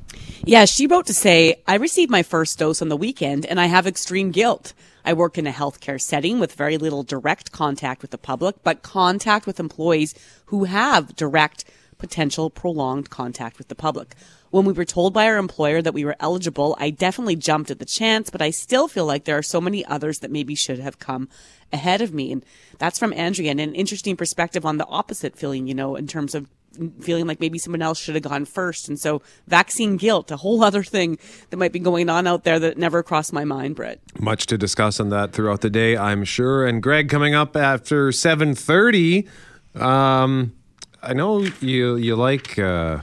Yeah, 0.44 0.66
she 0.66 0.86
wrote 0.86 1.06
to 1.06 1.14
say, 1.14 1.62
I 1.66 1.76
received 1.76 2.10
my 2.10 2.22
first 2.22 2.58
dose 2.58 2.82
on 2.82 2.90
the 2.90 2.96
weekend 2.96 3.46
and 3.46 3.58
I 3.58 3.66
have 3.66 3.86
extreme 3.86 4.30
guilt. 4.30 4.74
I 5.08 5.14
work 5.14 5.38
in 5.38 5.46
a 5.46 5.52
healthcare 5.52 5.98
setting 5.98 6.38
with 6.38 6.52
very 6.52 6.76
little 6.76 7.02
direct 7.02 7.50
contact 7.50 8.02
with 8.02 8.10
the 8.10 8.18
public, 8.18 8.56
but 8.62 8.82
contact 8.82 9.46
with 9.46 9.58
employees 9.58 10.14
who 10.46 10.64
have 10.64 11.16
direct 11.16 11.64
potential 11.96 12.50
prolonged 12.50 13.08
contact 13.08 13.56
with 13.56 13.68
the 13.68 13.74
public. 13.74 14.14
When 14.50 14.66
we 14.66 14.74
were 14.74 14.84
told 14.84 15.14
by 15.14 15.26
our 15.26 15.38
employer 15.38 15.80
that 15.80 15.94
we 15.94 16.04
were 16.04 16.14
eligible, 16.20 16.76
I 16.78 16.90
definitely 16.90 17.36
jumped 17.36 17.70
at 17.70 17.78
the 17.78 17.86
chance, 17.86 18.28
but 18.28 18.42
I 18.42 18.50
still 18.50 18.86
feel 18.86 19.06
like 19.06 19.24
there 19.24 19.38
are 19.38 19.42
so 19.42 19.62
many 19.62 19.82
others 19.86 20.18
that 20.18 20.30
maybe 20.30 20.54
should 20.54 20.78
have 20.78 20.98
come 20.98 21.30
ahead 21.72 22.02
of 22.02 22.12
me. 22.12 22.30
And 22.30 22.44
that's 22.76 22.98
from 22.98 23.14
Andrea 23.14 23.50
and 23.50 23.60
an 23.60 23.74
interesting 23.74 24.14
perspective 24.14 24.66
on 24.66 24.76
the 24.76 24.86
opposite 24.88 25.38
feeling, 25.38 25.66
you 25.66 25.74
know, 25.74 25.96
in 25.96 26.06
terms 26.06 26.34
of 26.34 26.50
feeling 27.00 27.26
like 27.26 27.40
maybe 27.40 27.58
someone 27.58 27.82
else 27.82 27.98
should 27.98 28.14
have 28.14 28.24
gone 28.24 28.44
first. 28.44 28.88
And 28.88 28.98
so 28.98 29.22
vaccine 29.46 29.96
guilt, 29.96 30.30
a 30.30 30.36
whole 30.36 30.62
other 30.62 30.82
thing 30.82 31.18
that 31.50 31.56
might 31.56 31.72
be 31.72 31.78
going 31.78 32.08
on 32.08 32.26
out 32.26 32.44
there 32.44 32.58
that 32.58 32.78
never 32.78 33.02
crossed 33.02 33.32
my 33.32 33.44
mind, 33.44 33.76
Brett. 33.76 34.00
Much 34.18 34.46
to 34.46 34.58
discuss 34.58 35.00
on 35.00 35.10
that 35.10 35.32
throughout 35.32 35.60
the 35.60 35.70
day, 35.70 35.96
I'm 35.96 36.24
sure. 36.24 36.66
And 36.66 36.82
Greg 36.82 37.08
coming 37.08 37.34
up 37.34 37.56
after 37.56 38.08
7:30. 38.10 39.28
Um, 39.74 40.52
I 41.02 41.12
know 41.12 41.40
you 41.60 41.96
you 41.96 42.16
like 42.16 42.58
uh, 42.58 43.02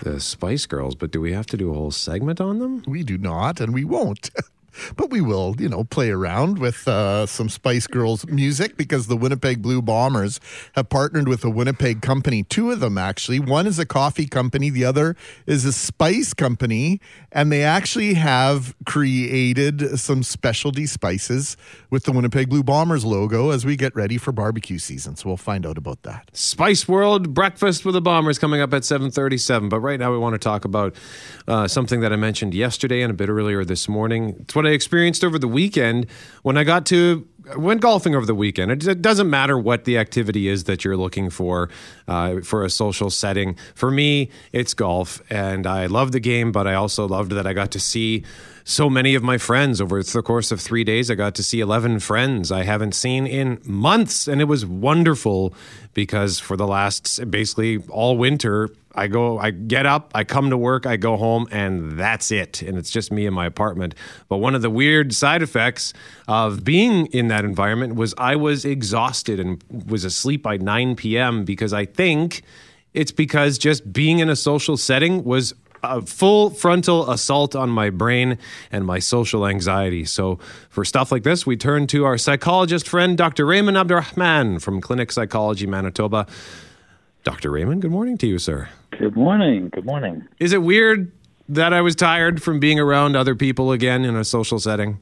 the 0.00 0.20
Spice 0.20 0.66
Girls, 0.66 0.94
but 0.94 1.10
do 1.10 1.20
we 1.20 1.32
have 1.32 1.46
to 1.46 1.56
do 1.56 1.70
a 1.70 1.74
whole 1.74 1.90
segment 1.90 2.40
on 2.40 2.58
them? 2.58 2.84
We 2.86 3.02
do 3.02 3.18
not, 3.18 3.60
and 3.60 3.74
we 3.74 3.84
won't. 3.84 4.30
But 4.96 5.10
we 5.10 5.20
will, 5.20 5.54
you 5.58 5.68
know, 5.68 5.84
play 5.84 6.10
around 6.10 6.58
with 6.58 6.86
uh, 6.86 7.26
some 7.26 7.48
Spice 7.48 7.86
Girls 7.86 8.26
music 8.26 8.76
because 8.76 9.06
the 9.06 9.16
Winnipeg 9.16 9.62
Blue 9.62 9.82
Bombers 9.82 10.40
have 10.74 10.88
partnered 10.88 11.28
with 11.28 11.44
a 11.44 11.50
Winnipeg 11.50 12.02
company, 12.02 12.42
two 12.42 12.70
of 12.70 12.80
them 12.80 12.98
actually. 12.98 13.40
One 13.40 13.66
is 13.66 13.78
a 13.78 13.86
coffee 13.86 14.26
company, 14.26 14.70
the 14.70 14.84
other 14.84 15.16
is 15.46 15.64
a 15.64 15.72
spice 15.72 16.34
company, 16.34 17.00
and 17.32 17.52
they 17.52 17.62
actually 17.62 18.14
have 18.14 18.74
created 18.86 19.98
some 19.98 20.22
specialty 20.22 20.86
spices 20.86 21.56
with 21.90 22.04
the 22.04 22.12
Winnipeg 22.12 22.48
Blue 22.48 22.62
Bombers 22.62 23.04
logo 23.04 23.50
as 23.50 23.66
we 23.66 23.76
get 23.76 23.94
ready 23.94 24.16
for 24.16 24.32
barbecue 24.32 24.78
season. 24.78 25.16
So 25.16 25.28
we'll 25.28 25.36
find 25.36 25.66
out 25.66 25.76
about 25.76 26.02
that. 26.04 26.30
Spice 26.32 26.88
World 26.88 27.34
breakfast 27.34 27.84
with 27.84 27.94
the 27.94 28.00
Bombers 28.00 28.38
coming 28.38 28.60
up 28.60 28.72
at 28.72 28.82
7:37. 28.82 29.68
But 29.68 29.80
right 29.80 30.00
now 30.00 30.10
we 30.12 30.18
want 30.18 30.34
to 30.34 30.38
talk 30.38 30.64
about 30.64 30.94
uh, 31.46 31.68
something 31.68 32.00
that 32.00 32.12
I 32.12 32.16
mentioned 32.16 32.54
yesterday 32.54 33.02
and 33.02 33.10
a 33.10 33.14
bit 33.14 33.28
earlier 33.28 33.64
this 33.64 33.88
morning. 33.88 34.36
It's 34.40 34.54
what 34.54 34.66
I 34.66 34.70
experienced 34.70 35.22
over 35.22 35.38
the 35.38 35.48
weekend 35.48 36.06
when 36.42 36.56
I 36.56 36.64
got 36.64 36.86
to 36.86 37.26
went 37.56 37.80
golfing 37.80 38.14
over 38.14 38.26
the 38.26 38.34
weekend. 38.34 38.70
It, 38.70 38.86
it 38.86 39.02
doesn't 39.02 39.30
matter 39.30 39.58
what 39.58 39.84
the 39.84 39.98
activity 39.98 40.48
is 40.48 40.64
that 40.64 40.84
you're 40.84 40.96
looking 40.96 41.30
for 41.30 41.68
uh, 42.06 42.40
for 42.40 42.64
a 42.64 42.70
social 42.70 43.10
setting. 43.10 43.56
For 43.74 43.90
me, 43.90 44.30
it's 44.52 44.74
golf, 44.74 45.22
and 45.30 45.66
I 45.66 45.86
love 45.86 46.12
the 46.12 46.20
game, 46.20 46.52
but 46.52 46.66
I 46.66 46.74
also 46.74 47.06
loved 47.06 47.32
that 47.32 47.46
I 47.46 47.52
got 47.52 47.70
to 47.72 47.80
see 47.80 48.24
so 48.68 48.90
many 48.90 49.14
of 49.14 49.22
my 49.22 49.38
friends 49.38 49.80
over 49.80 50.02
the 50.02 50.22
course 50.22 50.52
of 50.52 50.60
three 50.60 50.84
days. 50.84 51.10
I 51.10 51.14
got 51.14 51.34
to 51.36 51.42
see 51.42 51.60
11 51.60 52.00
friends 52.00 52.52
I 52.52 52.64
haven't 52.64 52.94
seen 52.94 53.26
in 53.26 53.62
months, 53.64 54.28
and 54.28 54.42
it 54.42 54.44
was 54.44 54.66
wonderful 54.66 55.54
because 55.94 56.38
for 56.38 56.54
the 56.54 56.66
last 56.66 57.30
basically 57.30 57.78
all 57.88 58.18
winter, 58.18 58.68
I 58.94 59.06
go, 59.06 59.38
I 59.38 59.52
get 59.52 59.86
up, 59.86 60.10
I 60.14 60.24
come 60.24 60.50
to 60.50 60.58
work, 60.58 60.84
I 60.84 60.98
go 60.98 61.16
home, 61.16 61.48
and 61.50 61.98
that's 61.98 62.30
it. 62.30 62.60
And 62.60 62.76
it's 62.76 62.90
just 62.90 63.10
me 63.10 63.24
in 63.24 63.32
my 63.32 63.46
apartment. 63.46 63.94
But 64.28 64.36
one 64.36 64.54
of 64.54 64.60
the 64.60 64.70
weird 64.70 65.14
side 65.14 65.40
effects 65.40 65.94
of 66.26 66.62
being 66.62 67.06
in 67.06 67.28
that 67.28 67.46
environment 67.46 67.94
was 67.94 68.14
I 68.18 68.36
was 68.36 68.66
exhausted 68.66 69.40
and 69.40 69.64
was 69.88 70.04
asleep 70.04 70.42
by 70.42 70.58
9 70.58 70.94
p.m. 70.94 71.46
because 71.46 71.72
I 71.72 71.86
think 71.86 72.42
it's 72.92 73.12
because 73.12 73.56
just 73.56 73.90
being 73.94 74.18
in 74.18 74.28
a 74.28 74.36
social 74.36 74.76
setting 74.76 75.24
was 75.24 75.54
a 75.82 76.02
full 76.02 76.50
frontal 76.50 77.10
assault 77.10 77.54
on 77.54 77.70
my 77.70 77.90
brain 77.90 78.38
and 78.70 78.84
my 78.84 78.98
social 78.98 79.46
anxiety. 79.46 80.04
So, 80.04 80.38
for 80.68 80.84
stuff 80.84 81.12
like 81.12 81.22
this, 81.22 81.46
we 81.46 81.56
turn 81.56 81.86
to 81.88 82.04
our 82.04 82.18
psychologist 82.18 82.88
friend, 82.88 83.16
Dr. 83.16 83.44
Rehman 83.44 83.82
Abdulrehman 83.82 84.60
from 84.60 84.80
Clinic 84.80 85.12
Psychology 85.12 85.66
Manitoba. 85.66 86.26
Dr. 87.24 87.50
Rehman, 87.50 87.80
good 87.80 87.90
morning 87.90 88.16
to 88.18 88.26
you, 88.26 88.38
sir. 88.38 88.68
Good 88.98 89.16
morning. 89.16 89.68
Good 89.68 89.84
morning. 89.84 90.26
Is 90.38 90.52
it 90.52 90.62
weird 90.62 91.12
that 91.48 91.72
I 91.72 91.80
was 91.80 91.94
tired 91.94 92.42
from 92.42 92.60
being 92.60 92.78
around 92.78 93.16
other 93.16 93.34
people 93.34 93.72
again 93.72 94.04
in 94.04 94.16
a 94.16 94.24
social 94.24 94.58
setting? 94.58 94.98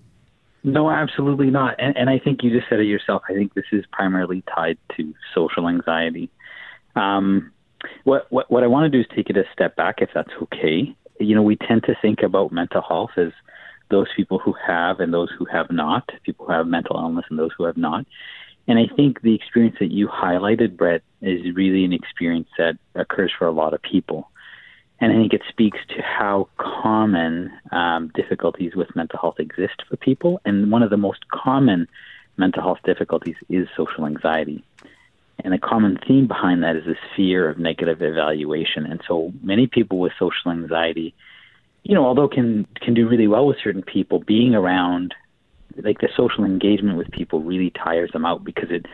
No, 0.65 0.91
absolutely 0.91 1.51
not. 1.51 1.77
And, 1.79 1.97
and 1.97 2.11
I 2.11 2.19
think 2.19 2.43
you 2.43 2.51
just 2.51 2.69
said 2.69 2.81
it 2.81 2.87
yourself. 2.87 3.23
I 3.29 3.35
think 3.35 3.55
this 3.55 3.67
is 3.71 3.85
primarily 3.93 4.43
tied 4.55 4.79
to 4.97 5.15
social 5.33 5.69
anxiety. 5.69 6.29
Um, 6.97 7.53
what, 8.05 8.27
what 8.31 8.51
what 8.51 8.63
I 8.63 8.67
want 8.67 8.91
to 8.91 8.97
do 8.97 9.01
is 9.01 9.07
take 9.15 9.31
it 9.31 9.37
a 9.37 9.45
step 9.53 9.77
back, 9.77 9.97
if 10.01 10.11
that's 10.15 10.33
okay. 10.43 10.95
You 11.19 11.35
know, 11.35 11.43
we 11.43 11.57
tend 11.57 11.85
to 11.85 11.95
think 12.01 12.23
about 12.23 12.53
mental 12.53 12.83
health 12.83 13.11
as 13.17 13.33
those 13.89 14.09
people 14.17 14.39
who 14.39 14.55
have 14.67 15.01
and 15.01 15.13
those 15.13 15.31
who 15.39 15.45
have 15.47 15.71
not, 15.71 16.11
people 16.25 16.47
who 16.47 16.53
have 16.53 16.67
mental 16.67 16.97
illness 16.97 17.25
and 17.31 17.39
those 17.39 17.53
who 17.57 17.65
have 17.65 17.77
not. 17.77 18.05
And 18.69 18.79
I 18.79 18.93
think 18.95 19.23
the 19.23 19.35
experience 19.35 19.77
that 19.79 19.93
you 19.93 20.09
highlighted, 20.09 20.77
Brett, 20.77 21.03
is 21.23 21.55
really 21.55 21.85
an 21.85 21.93
experience 21.93 22.49
that 22.59 22.77
occurs 22.95 23.33
for 23.39 23.47
a 23.47 23.53
lot 23.53 23.75
of 23.75 23.83
people. 23.83 24.29
And 24.99 25.13
I 25.13 25.17
think 25.17 25.35
it 25.35 25.43
speaks 25.49 25.79
to 25.91 26.03
how 26.03 26.49
common 26.57 27.53
um, 27.71 28.11
difficulties 28.15 28.75
with 28.75 28.97
mental 28.97 29.19
health 29.21 29.39
exist 29.39 29.83
for 29.89 29.97
people. 29.97 30.41
And 30.45 30.71
one 30.71 30.83
of 30.83 30.91
the 30.91 30.97
most 30.97 31.29
common 31.29 31.87
mental 32.37 32.63
health 32.63 32.79
difficulties 32.85 33.37
is 33.49 33.69
social 33.77 34.07
anxiety. 34.07 34.65
And 35.47 35.55
a 35.55 35.59
common 35.59 35.97
theme 36.09 36.27
behind 36.27 36.65
that 36.65 36.75
is 36.75 36.85
this 36.87 36.99
fear 37.15 37.49
of 37.49 37.57
negative 37.57 38.03
evaluation. 38.03 38.85
And 38.85 39.01
so 39.07 39.33
many 39.43 39.69
people 39.69 40.01
with 40.01 40.11
social 40.19 40.51
anxiety, 40.51 41.15
you 41.85 41.95
know, 41.95 42.05
although 42.05 42.27
can 42.27 42.67
can 42.81 42.95
do 42.95 43.09
really 43.09 43.29
well 43.29 43.47
with 43.47 43.59
certain 43.63 43.83
people, 43.83 44.19
being 44.19 44.57
around 44.57 45.15
like 45.85 46.01
the 46.01 46.09
social 46.17 46.45
engagement 46.45 46.99
with 46.99 47.09
people 47.13 47.45
really 47.45 47.71
tires 47.71 48.11
them 48.13 48.27
out 48.27 48.43
because 48.43 48.73
it 48.73 48.87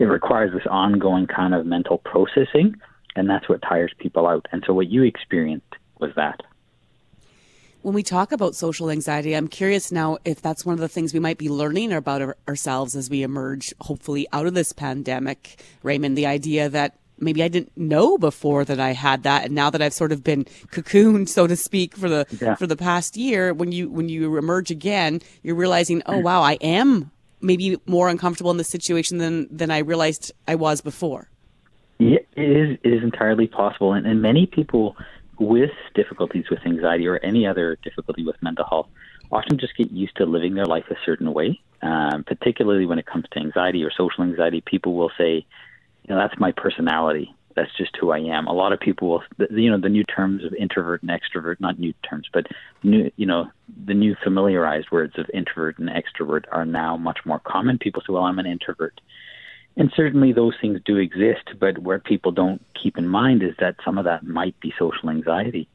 it 0.00 0.06
requires 0.06 0.52
this 0.52 0.66
ongoing 0.68 1.28
kind 1.28 1.54
of 1.54 1.64
mental 1.64 1.98
processing 1.98 2.74
and 3.14 3.30
that's 3.30 3.48
what 3.48 3.62
tires 3.62 3.92
people 3.98 4.26
out. 4.26 4.46
And 4.50 4.64
so 4.66 4.74
what 4.74 4.88
you 4.88 5.04
experienced 5.04 5.74
was 6.00 6.10
that. 6.16 6.40
When 7.82 7.94
we 7.94 8.02
talk 8.02 8.30
about 8.30 8.54
social 8.54 8.90
anxiety, 8.90 9.34
I'm 9.34 9.48
curious 9.48 9.90
now 9.90 10.18
if 10.26 10.42
that's 10.42 10.66
one 10.66 10.74
of 10.74 10.80
the 10.80 10.88
things 10.88 11.14
we 11.14 11.20
might 11.20 11.38
be 11.38 11.48
learning 11.48 11.92
about 11.92 12.20
our, 12.20 12.36
ourselves 12.46 12.94
as 12.94 13.08
we 13.08 13.22
emerge, 13.22 13.72
hopefully, 13.80 14.26
out 14.34 14.46
of 14.46 14.52
this 14.52 14.72
pandemic. 14.74 15.62
Rehman, 15.82 16.14
the 16.14 16.26
idea 16.26 16.68
that 16.68 16.98
maybe 17.18 17.42
I 17.42 17.48
didn't 17.48 17.74
know 17.76 18.18
before 18.18 18.66
that 18.66 18.78
I 18.78 18.92
had 18.92 19.22
that, 19.22 19.46
and 19.46 19.54
now 19.54 19.70
that 19.70 19.80
I've 19.80 19.94
sort 19.94 20.12
of 20.12 20.22
been 20.22 20.44
cocooned, 20.72 21.30
so 21.30 21.46
to 21.46 21.56
speak, 21.56 21.96
for 21.96 22.10
the 22.10 22.26
Yeah. 22.38 22.54
for 22.54 22.66
the 22.66 22.76
past 22.76 23.16
year, 23.16 23.54
when 23.54 23.72
you 23.72 23.88
when 23.88 24.10
you 24.10 24.36
emerge 24.36 24.70
again, 24.70 25.22
you're 25.42 25.56
realizing, 25.56 26.02
oh 26.04 26.18
wow, 26.18 26.42
I 26.42 26.58
am 26.60 27.10
maybe 27.40 27.78
more 27.86 28.10
uncomfortable 28.10 28.50
in 28.50 28.58
this 28.58 28.68
situation 28.68 29.16
than 29.16 29.48
than 29.50 29.70
I 29.70 29.78
realized 29.78 30.32
I 30.46 30.54
was 30.54 30.82
before. 30.82 31.30
Yeah, 31.98 32.18
it 32.36 32.50
is, 32.50 32.78
it 32.82 32.92
is 32.92 33.02
entirely 33.02 33.46
possible. 33.46 33.92
And, 33.92 34.06
and 34.06 34.22
many 34.22 34.46
people 34.46 34.96
with 35.40 35.70
difficulties 35.94 36.44
with 36.50 36.60
anxiety 36.66 37.08
or 37.08 37.18
any 37.22 37.46
other 37.46 37.76
difficulty 37.82 38.24
with 38.24 38.40
mental 38.42 38.66
health 38.68 38.88
often 39.32 39.58
just 39.58 39.76
get 39.76 39.90
used 39.90 40.16
to 40.16 40.26
living 40.26 40.54
their 40.54 40.66
life 40.66 40.84
a 40.90 40.96
certain 41.04 41.32
way, 41.32 41.60
um, 41.82 42.24
particularly 42.24 42.84
when 42.84 42.98
it 42.98 43.06
comes 43.06 43.24
to 43.32 43.38
anxiety 43.38 43.82
or 43.82 43.90
social 43.90 44.22
anxiety. 44.22 44.60
People 44.60 44.94
will 44.94 45.10
say, 45.16 45.46
you 46.02 46.14
know, 46.14 46.16
that's 46.16 46.38
my 46.38 46.52
personality. 46.52 47.34
That's 47.56 47.74
just 47.76 47.96
who 47.96 48.10
I 48.10 48.18
am. 48.18 48.46
A 48.46 48.52
lot 48.52 48.72
of 48.72 48.80
people 48.80 49.08
will, 49.08 49.22
you 49.50 49.70
know, 49.70 49.80
the 49.80 49.88
new 49.88 50.04
terms 50.04 50.44
of 50.44 50.54
introvert 50.54 51.02
and 51.02 51.10
extrovert, 51.10 51.58
not 51.58 51.78
new 51.78 51.94
terms, 52.08 52.28
but 52.32 52.46
new, 52.82 53.10
you 53.16 53.26
know, 53.26 53.50
the 53.86 53.94
new 53.94 54.16
familiarized 54.22 54.90
words 54.90 55.18
of 55.18 55.28
introvert 55.32 55.78
and 55.78 55.88
extrovert 55.88 56.44
are 56.52 56.64
now 56.64 56.96
much 56.96 57.20
more 57.24 57.40
common. 57.40 57.78
People 57.78 58.02
say, 58.02 58.12
well, 58.12 58.24
I'm 58.24 58.38
an 58.38 58.46
introvert. 58.46 59.00
And 59.76 59.92
certainly 59.94 60.32
those 60.32 60.54
things 60.60 60.80
do 60.84 60.96
exist, 60.96 61.58
but 61.58 61.78
where 61.78 61.98
people 61.98 62.32
don't 62.32 62.60
keep 62.74 62.98
in 62.98 63.08
mind 63.08 63.42
is 63.42 63.54
that 63.58 63.76
some 63.84 63.98
of 63.98 64.04
that 64.04 64.24
might 64.24 64.58
be 64.60 64.74
social 64.78 65.08
anxiety. 65.10 65.68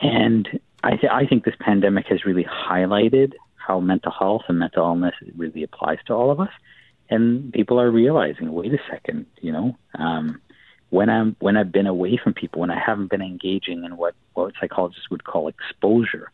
And 0.00 0.60
I, 0.84 0.96
th- 0.96 1.12
I 1.12 1.26
think 1.26 1.44
this 1.44 1.56
pandemic 1.58 2.06
has 2.06 2.24
really 2.24 2.44
highlighted 2.44 3.32
how 3.56 3.80
mental 3.80 4.12
health 4.12 4.42
and 4.48 4.58
mental 4.58 4.84
illness 4.84 5.14
really 5.34 5.62
applies 5.62 5.98
to 6.06 6.12
all 6.14 6.30
of 6.30 6.40
us. 6.40 6.50
and 7.08 7.52
people 7.52 7.80
are 7.80 7.90
realizing, 7.90 8.52
wait 8.52 8.72
a 8.72 8.78
second, 8.90 9.26
you 9.40 9.52
know, 9.52 9.76
um, 9.94 10.40
when 10.90 11.08
I'm 11.10 11.36
when 11.40 11.56
I've 11.56 11.72
been 11.72 11.86
away 11.86 12.16
from 12.22 12.34
people, 12.34 12.60
when 12.60 12.70
I 12.70 12.78
haven't 12.78 13.10
been 13.10 13.22
engaging 13.22 13.84
in 13.84 13.96
what 13.96 14.14
what 14.34 14.54
psychologists 14.60 15.10
would 15.10 15.24
call 15.24 15.48
exposure, 15.48 16.30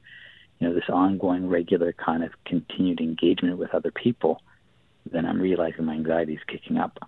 you 0.58 0.68
know, 0.68 0.74
this 0.74 0.88
ongoing, 0.88 1.48
regular 1.48 1.92
kind 1.92 2.22
of 2.22 2.32
continued 2.44 3.00
engagement 3.00 3.58
with 3.58 3.74
other 3.74 3.90
people, 3.90 4.42
then 5.10 5.26
I'm 5.26 5.40
realizing 5.40 5.84
my 5.84 5.94
anxiety 5.94 6.34
is 6.34 6.40
kicking 6.46 6.76
up. 6.76 6.98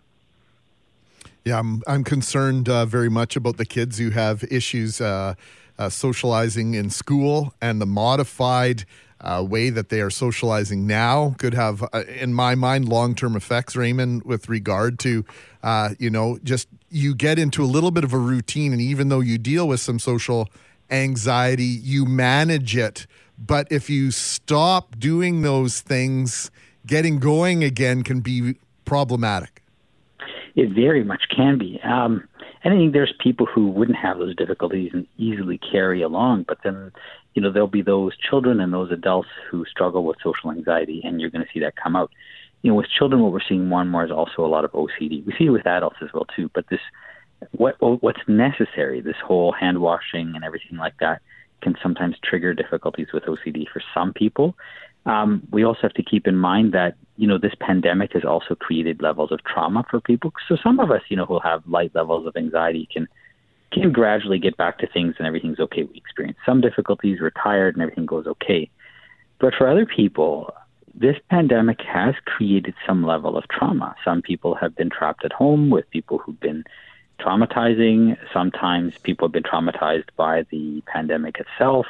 Yeah, 1.45 1.59
I'm 1.59 1.83
I'm 1.87 2.05
concerned 2.05 2.69
uh, 2.69 2.87
very 2.87 3.11
much 3.11 3.37
about 3.37 3.59
the 3.59 3.67
kids 3.67 3.99
who 3.99 4.11
have 4.11 4.45
issues 4.45 5.01
uh, 5.01 5.35
uh, 5.79 5.89
socializing 5.89 6.75
in 6.75 6.91
school 6.91 7.55
and 7.61 7.81
the 7.81 7.87
modified 7.87 8.85
uh, 9.21 9.45
way 9.47 9.71
that 9.71 9.89
they 9.89 10.01
are 10.01 10.11
socializing 10.11 10.87
now 10.87 11.35
could 11.39 11.55
have, 11.55 11.83
uh, 11.93 12.05
in 12.09 12.35
my 12.35 12.55
mind, 12.55 12.89
long 12.89 13.15
term 13.15 13.37
effects. 13.37 13.75
Rehman, 13.75 14.25
with 14.25 14.49
regard 14.49 14.99
to, 15.01 15.25
uh, 15.63 15.91
you 15.99 16.11
know, 16.11 16.39
just 16.45 16.69
you 16.91 17.15
get 17.15 17.39
into 17.39 17.65
a 17.65 17.67
little 17.67 17.91
bit 17.91 18.05
of 18.05 18.13
a 18.13 18.19
routine, 18.19 18.73
and 18.73 18.81
even 18.81 19.09
though 19.09 19.21
you 19.21 19.39
deal 19.39 19.67
with 19.67 19.81
some 19.81 19.99
social 19.99 20.49
anxiety, 20.91 21.65
you 21.65 22.05
manage 22.05 22.77
it. 22.77 23.07
But 23.39 23.67
if 23.71 23.91
you 23.91 24.11
stop 24.11 24.99
doing 24.99 25.43
those 25.43 25.81
things, 25.81 26.51
getting 26.87 27.19
going 27.19 27.65
again 27.65 28.03
can 28.03 28.21
be 28.21 28.57
problematic. 28.85 29.63
It 30.55 30.71
very 30.71 31.03
much 31.03 31.25
can 31.35 31.59
be. 31.59 31.81
Um, 31.83 32.29
and 32.63 32.73
I 32.73 32.77
think 32.77 32.93
there's 32.93 33.13
people 33.19 33.47
who 33.47 33.69
wouldn't 33.69 33.99
have 33.99 34.19
those 34.19 34.35
difficulties 34.37 34.91
and 34.95 35.07
easily 35.19 35.59
carry 35.59 36.01
along, 36.01 36.45
but 36.49 36.59
then, 36.65 36.93
you 37.35 37.43
know, 37.43 37.53
there'll 37.53 37.69
be 37.69 37.83
those 37.83 38.17
children 38.17 38.61
and 38.61 38.73
those 38.73 38.91
adults 38.91 39.29
who 39.51 39.67
struggle 39.67 40.05
with 40.05 40.17
social 40.23 40.51
anxiety, 40.51 41.03
and 41.05 41.21
you're 41.21 41.31
going 41.31 41.45
to 41.45 41.51
see 41.53 41.61
that 41.61 41.75
come 41.77 41.97
out. 41.97 42.11
You 42.63 42.71
know, 42.71 42.77
with 42.77 42.87
children, 42.89 43.21
what 43.21 43.33
we're 43.33 43.41
seeing 43.47 43.69
more 43.69 43.83
and 43.83 43.91
more 43.91 44.05
is 44.05 44.11
also 44.11 44.45
a 44.45 44.49
lot 44.49 44.65
of 44.65 44.73
OCD. 44.73 45.27
We 45.27 45.35
see 45.37 45.47
it 45.47 45.51
with 45.51 45.67
adults 45.67 45.97
as 46.01 46.09
well 46.15 46.27
too, 46.35 46.51
but 46.55 46.65
this, 46.71 46.81
what 47.51 47.77
what's 47.81 48.23
necessary, 48.27 49.03
this 49.03 49.17
whole 49.23 49.53
hand 49.53 49.83
washing 49.83 50.33
and 50.35 50.45
everything 50.45 50.79
like 50.79 50.95
that, 51.01 51.21
can 51.61 51.75
sometimes 51.83 52.17
trigger 52.23 52.55
difficulties 52.55 53.09
with 53.13 53.25
OCD 53.25 53.65
for 53.71 53.83
some 53.93 54.15
people. 54.15 54.55
Um, 55.07 55.47
we 55.51 55.65
also 55.65 55.81
have 55.83 55.95
to 55.95 56.03
keep 56.03 56.27
in 56.27 56.37
mind 56.37 56.73
that 56.73 56.97
you 57.17 57.27
know 57.27 57.39
this 57.39 57.55
pandemic 57.61 58.13
has 58.15 58.25
also 58.25 58.55
created 58.55 59.03
levels 59.03 59.33
of 59.33 59.45
trauma 59.45 59.85
for 59.91 60.01
people. 60.01 60.33
So 60.49 60.57
some 60.63 60.81
of 60.81 60.91
us, 60.91 61.03
you 61.09 61.17
know, 61.17 61.27
who 61.27 61.39
have 61.41 61.63
light 61.67 61.95
levels 61.95 62.27
of 62.27 62.37
anxiety 62.37 62.89
can 62.93 63.07
can 63.73 63.93
gradually 63.93 64.39
get 64.39 64.57
back 64.57 64.79
to 64.79 64.87
things 64.87 65.17
and 65.19 65.27
everything's 65.27 65.59
okay. 65.59 65.83
We 65.83 65.97
experience 65.97 66.39
some 66.47 66.61
difficulties, 66.61 67.21
we're 67.21 67.31
tired, 67.31 67.75
and 67.75 67.83
everything 67.83 68.07
goes 68.07 68.27
okay. 68.27 68.71
But 69.41 69.55
for 69.59 69.69
other 69.69 69.85
people, 69.85 70.55
this 70.95 71.17
pandemic 71.29 71.81
has 71.83 72.15
created 72.25 72.75
some 72.87 73.05
level 73.05 73.37
of 73.37 73.49
trauma. 73.49 73.97
Some 74.05 74.23
people 74.23 74.55
have 74.55 74.77
been 74.77 74.91
trapped 74.91 75.25
at 75.25 75.33
home 75.33 75.71
with 75.71 75.91
people 75.91 76.19
who've 76.19 76.39
been 76.39 76.65
traumatizing. 77.21 78.17
Sometimes 78.33 78.97
people 78.99 79.27
have 79.27 79.33
been 79.33 79.43
traumatized 79.43 80.09
by 80.17 80.45
the 80.51 80.83
pandemic 80.87 81.39
itself. 81.41 81.87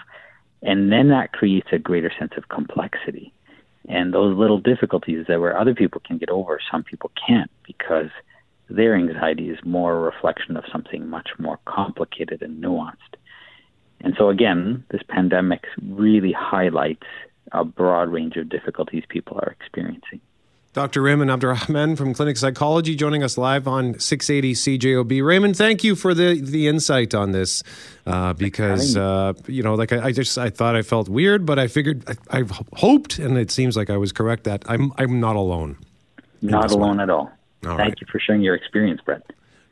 And 0.64 0.90
then 0.90 1.08
that 1.10 1.32
creates 1.32 1.68
a 1.72 1.78
greater 1.78 2.10
sense 2.18 2.32
of 2.36 2.48
complexity. 2.48 3.32
And 3.86 4.14
those 4.14 4.36
little 4.36 4.58
difficulties 4.58 5.26
that 5.28 5.40
where 5.40 5.58
other 5.58 5.74
people 5.74 6.00
can 6.04 6.16
get 6.16 6.30
over, 6.30 6.58
some 6.72 6.82
people 6.82 7.12
can't 7.26 7.50
because 7.66 8.08
their 8.70 8.96
anxiety 8.96 9.50
is 9.50 9.58
more 9.62 9.94
a 9.94 10.00
reflection 10.00 10.56
of 10.56 10.64
something 10.72 11.06
much 11.06 11.28
more 11.38 11.58
complicated 11.66 12.40
and 12.40 12.64
nuanced. 12.64 12.96
And 14.00 14.14
so, 14.18 14.30
again, 14.30 14.84
this 14.90 15.02
pandemic 15.06 15.64
really 15.82 16.32
highlights 16.32 17.06
a 17.52 17.64
broad 17.64 18.08
range 18.08 18.36
of 18.36 18.48
difficulties 18.48 19.04
people 19.08 19.38
are 19.38 19.54
experiencing. 19.60 20.20
Dr. 20.74 21.02
Rehman 21.02 21.32
Abdulrehman 21.32 21.96
from 21.96 22.14
Clinic 22.14 22.36
Psychology 22.36 22.96
joining 22.96 23.22
us 23.22 23.38
live 23.38 23.68
on 23.68 23.96
680 23.96 24.54
CJOB. 24.54 25.22
Rehman, 25.22 25.56
thank 25.56 25.84
you 25.84 25.94
for 25.94 26.14
the, 26.14 26.40
the 26.40 26.66
insight 26.66 27.14
on 27.14 27.30
this 27.30 27.62
uh, 28.06 28.32
because, 28.32 28.96
uh, 28.96 29.34
you 29.46 29.62
know, 29.62 29.76
like 29.76 29.92
I, 29.92 30.06
I, 30.06 30.12
just, 30.12 30.36
I 30.36 30.50
thought 30.50 30.74
I 30.74 30.82
felt 30.82 31.08
weird, 31.08 31.46
but 31.46 31.60
I 31.60 31.68
figured, 31.68 32.02
I, 32.28 32.40
I, 32.40 32.42
hoped, 32.72 33.20
and 33.20 33.38
it 33.38 33.52
seems 33.52 33.76
like 33.76 33.88
I 33.88 33.96
was 33.96 34.10
correct, 34.10 34.44
that 34.44 34.64
I'm, 34.66 34.92
I'm 34.98 35.20
not 35.20 35.36
alone. 35.36 35.78
Not 36.42 36.72
alone 36.72 36.88
one. 36.88 37.00
at 37.00 37.08
all. 37.08 37.30
all 37.64 37.76
Thank 37.76 37.78
right. 37.78 38.00
you 38.00 38.08
for 38.10 38.18
sharing 38.18 38.42
your 38.42 38.56
experience, 38.56 39.00
Brett. 39.00 39.22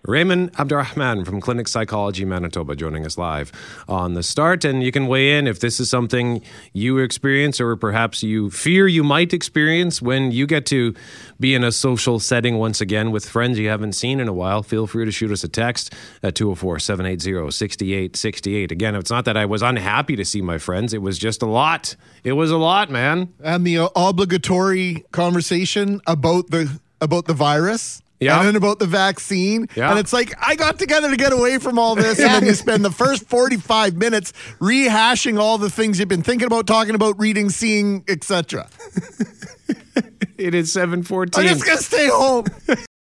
Rehman 0.07 0.51
Abdulrehman 0.53 1.25
from 1.25 1.41
Clinic 1.41 1.69
Psychology 1.69 2.25
Manitoba 2.25 2.75
joining 2.75 3.07
us 3.07 3.17
live 3.17 3.53
on 3.87 4.15
the 4.15 4.23
start. 4.25 4.65
And 4.65 4.83
you 4.83 4.91
can 4.91 5.07
weigh 5.07 5.38
in 5.38 5.47
if 5.47 5.61
this 5.61 5.79
is 5.79 5.88
something 5.88 6.43
you 6.73 6.99
experience 6.99 7.61
or 7.61 7.77
perhaps 7.77 8.21
you 8.21 8.51
fear 8.51 8.88
you 8.88 9.05
might 9.05 9.33
experience 9.33 10.03
when 10.03 10.33
you 10.33 10.45
get 10.49 10.67
to 10.67 10.93
be 11.38 11.55
in 11.55 11.62
a 11.62 11.71
social 11.71 12.19
setting 12.19 12.59
once 12.59 12.81
again 12.81 13.12
with 13.12 13.29
friends 13.29 13.61
you 13.61 13.69
haven't 13.69 13.93
seen 13.93 14.19
in 14.19 14.27
a 14.27 14.33
while. 14.33 14.65
Feel 14.65 14.88
free 14.88 15.05
to 15.05 15.12
shoot 15.12 15.31
us 15.31 15.45
a 15.45 15.49
text 15.49 15.95
at 16.25 16.35
204 16.35 16.81
780 16.81 17.53
6868. 17.53 18.73
Again, 18.73 18.97
it's 18.97 19.11
not 19.11 19.25
that 19.25 19.37
I 19.37 19.47
was 19.47 19.62
unhappy 19.62 20.17
to 20.17 20.25
see 20.25 20.43
my 20.43 20.59
friends, 20.59 20.93
it 20.93 21.03
was 21.03 21.17
just 21.17 21.43
a 21.43 21.47
lot. 21.47 21.95
It 22.25 22.33
was 22.33 22.51
a 22.51 22.57
lot, 22.57 22.91
man. 22.91 23.33
And 23.41 23.65
the 23.65 23.79
uh, 23.79 23.88
obligatory 23.95 25.05
conversation 25.12 26.01
about 26.09 26.51
the 26.51 26.81
about 27.01 27.27
the 27.27 27.35
virus 27.35 28.03
yeah. 28.22 28.38
And 28.38 28.48
then 28.48 28.56
about 28.56 28.78
the 28.78 28.87
vaccine. 28.87 29.68
Yeah. 29.74 29.90
And 29.90 29.98
it's 29.98 30.12
like, 30.12 30.35
I 30.40 30.54
got 30.54 30.78
together 30.78 31.11
to 31.11 31.16
get 31.16 31.32
away 31.32 31.58
from 31.58 31.78
all 31.78 31.94
this. 31.94 32.20
And 32.20 32.30
then 32.30 32.46
you 32.46 32.54
spend 32.54 32.85
the 32.85 32.90
first 32.90 33.26
45 33.28 33.96
minutes 33.96 34.32
rehashing 34.61 35.38
all 35.38 35.58
the 35.58 35.70
things 35.70 35.98
you've 35.98 36.08
been 36.08 36.22
thinking 36.22 36.46
about, 36.46 36.66
talking 36.66 36.94
about, 36.94 37.18
reading, 37.18 37.50
seeing, 37.50 38.04
etc. 38.08 38.68
it 40.38 40.54
is 40.54 40.72
714. 40.72 41.42
I'm 41.42 41.48
just 41.48 41.66
going 41.66 41.78
to 41.78 41.85
stay 41.85 42.08
home. 42.08 42.46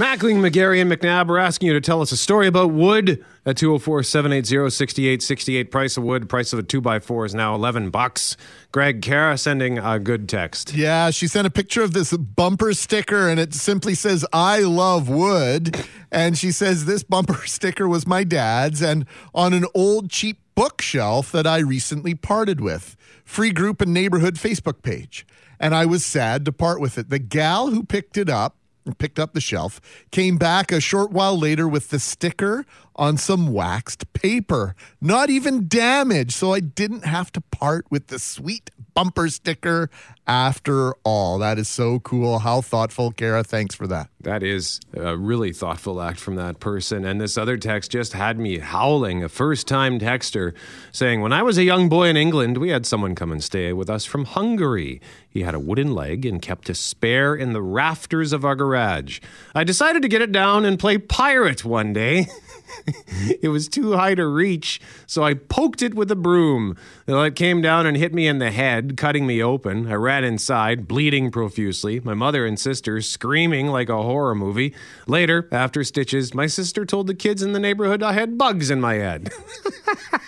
Mackling, 0.00 0.36
McGarry, 0.36 0.80
and 0.80 0.90
McNabb 0.90 1.28
are 1.28 1.36
asking 1.36 1.66
you 1.66 1.74
to 1.74 1.80
tell 1.82 2.00
us 2.00 2.10
a 2.10 2.16
story 2.16 2.46
about 2.46 2.70
wood 2.70 3.22
at 3.44 3.58
204 3.58 4.02
780 4.02 4.70
6868. 4.70 5.70
Price 5.70 5.98
of 5.98 6.04
wood, 6.04 6.26
price 6.26 6.54
of 6.54 6.58
a 6.58 6.62
2x4 6.62 7.26
is 7.26 7.34
now 7.34 7.54
11 7.54 7.90
bucks. 7.90 8.38
Greg 8.72 9.02
Kara 9.02 9.36
sending 9.36 9.78
a 9.78 9.98
good 9.98 10.26
text. 10.26 10.72
Yeah, 10.72 11.10
she 11.10 11.26
sent 11.26 11.46
a 11.46 11.50
picture 11.50 11.82
of 11.82 11.92
this 11.92 12.16
bumper 12.16 12.72
sticker 12.72 13.28
and 13.28 13.38
it 13.38 13.52
simply 13.52 13.94
says, 13.94 14.24
I 14.32 14.60
love 14.60 15.10
wood. 15.10 15.84
And 16.10 16.38
she 16.38 16.50
says, 16.50 16.86
This 16.86 17.02
bumper 17.02 17.34
sticker 17.46 17.86
was 17.86 18.06
my 18.06 18.24
dad's 18.24 18.80
and 18.80 19.04
on 19.34 19.52
an 19.52 19.66
old 19.74 20.08
cheap 20.08 20.40
bookshelf 20.54 21.30
that 21.32 21.46
I 21.46 21.58
recently 21.58 22.14
parted 22.14 22.62
with. 22.62 22.96
Free 23.26 23.50
group 23.50 23.82
and 23.82 23.92
neighborhood 23.92 24.36
Facebook 24.36 24.80
page. 24.80 25.26
And 25.58 25.74
I 25.74 25.84
was 25.84 26.06
sad 26.06 26.46
to 26.46 26.52
part 26.52 26.80
with 26.80 26.96
it. 26.96 27.10
The 27.10 27.18
gal 27.18 27.68
who 27.68 27.84
picked 27.84 28.16
it 28.16 28.30
up 28.30 28.56
picked 28.98 29.18
up 29.18 29.34
the 29.34 29.40
shelf, 29.40 29.80
came 30.10 30.36
back 30.36 30.72
a 30.72 30.80
short 30.80 31.10
while 31.10 31.38
later 31.38 31.68
with 31.68 31.90
the 31.90 31.98
sticker 31.98 32.64
on 33.00 33.16
some 33.16 33.50
waxed 33.50 34.12
paper. 34.12 34.76
Not 35.00 35.30
even 35.30 35.66
damaged, 35.66 36.32
so 36.32 36.52
I 36.52 36.60
didn't 36.60 37.06
have 37.06 37.32
to 37.32 37.40
part 37.40 37.86
with 37.90 38.08
the 38.08 38.18
sweet 38.18 38.70
bumper 38.92 39.30
sticker 39.30 39.88
after 40.26 40.92
all. 41.02 41.38
That 41.38 41.58
is 41.58 41.66
so 41.66 41.98
cool. 42.00 42.40
How 42.40 42.60
thoughtful, 42.60 43.10
Kara. 43.12 43.42
Thanks 43.42 43.74
for 43.74 43.86
that. 43.86 44.10
That 44.20 44.42
is 44.42 44.80
a 44.92 45.16
really 45.16 45.54
thoughtful 45.54 46.02
act 46.02 46.20
from 46.20 46.36
that 46.36 46.60
person. 46.60 47.06
And 47.06 47.18
this 47.18 47.38
other 47.38 47.56
text 47.56 47.90
just 47.90 48.12
had 48.12 48.38
me 48.38 48.58
howling. 48.58 49.24
A 49.24 49.30
first 49.30 49.66
time 49.66 49.98
texter 49.98 50.52
saying, 50.92 51.22
When 51.22 51.32
I 51.32 51.42
was 51.42 51.56
a 51.56 51.64
young 51.64 51.88
boy 51.88 52.08
in 52.08 52.18
England, 52.18 52.58
we 52.58 52.68
had 52.68 52.84
someone 52.84 53.14
come 53.14 53.32
and 53.32 53.42
stay 53.42 53.72
with 53.72 53.88
us 53.88 54.04
from 54.04 54.26
Hungary. 54.26 55.00
He 55.26 55.40
had 55.40 55.54
a 55.54 55.60
wooden 55.60 55.94
leg 55.94 56.26
and 56.26 56.42
kept 56.42 56.68
a 56.68 56.74
spare 56.74 57.34
in 57.34 57.54
the 57.54 57.62
rafters 57.62 58.34
of 58.34 58.44
our 58.44 58.54
garage. 58.54 59.20
I 59.54 59.64
decided 59.64 60.02
to 60.02 60.08
get 60.08 60.20
it 60.20 60.32
down 60.32 60.66
and 60.66 60.78
play 60.78 60.98
pirate 60.98 61.64
one 61.64 61.94
day. 61.94 62.26
it 63.42 63.48
was 63.48 63.68
too 63.68 63.92
high 63.92 64.14
to 64.14 64.26
reach, 64.26 64.80
so 65.06 65.22
I 65.22 65.34
poked 65.34 65.82
it 65.82 65.94
with 65.94 66.10
a 66.10 66.16
broom. 66.16 66.76
It 67.06 67.36
came 67.36 67.60
down 67.60 67.86
and 67.86 67.96
hit 67.96 68.14
me 68.14 68.26
in 68.26 68.38
the 68.38 68.50
head, 68.50 68.96
cutting 68.96 69.26
me 69.26 69.42
open. 69.42 69.90
I 69.90 69.94
ran 69.94 70.24
inside, 70.24 70.88
bleeding 70.88 71.30
profusely, 71.30 72.00
my 72.00 72.14
mother 72.14 72.46
and 72.46 72.58
sister 72.58 73.00
screaming 73.00 73.68
like 73.68 73.88
a 73.88 74.02
horror 74.02 74.34
movie. 74.34 74.74
Later, 75.06 75.48
after 75.52 75.84
stitches, 75.84 76.34
my 76.34 76.46
sister 76.46 76.84
told 76.84 77.06
the 77.06 77.14
kids 77.14 77.42
in 77.42 77.52
the 77.52 77.60
neighborhood 77.60 78.02
I 78.02 78.12
had 78.12 78.38
bugs 78.38 78.70
in 78.70 78.80
my 78.80 78.94
head. 78.94 79.30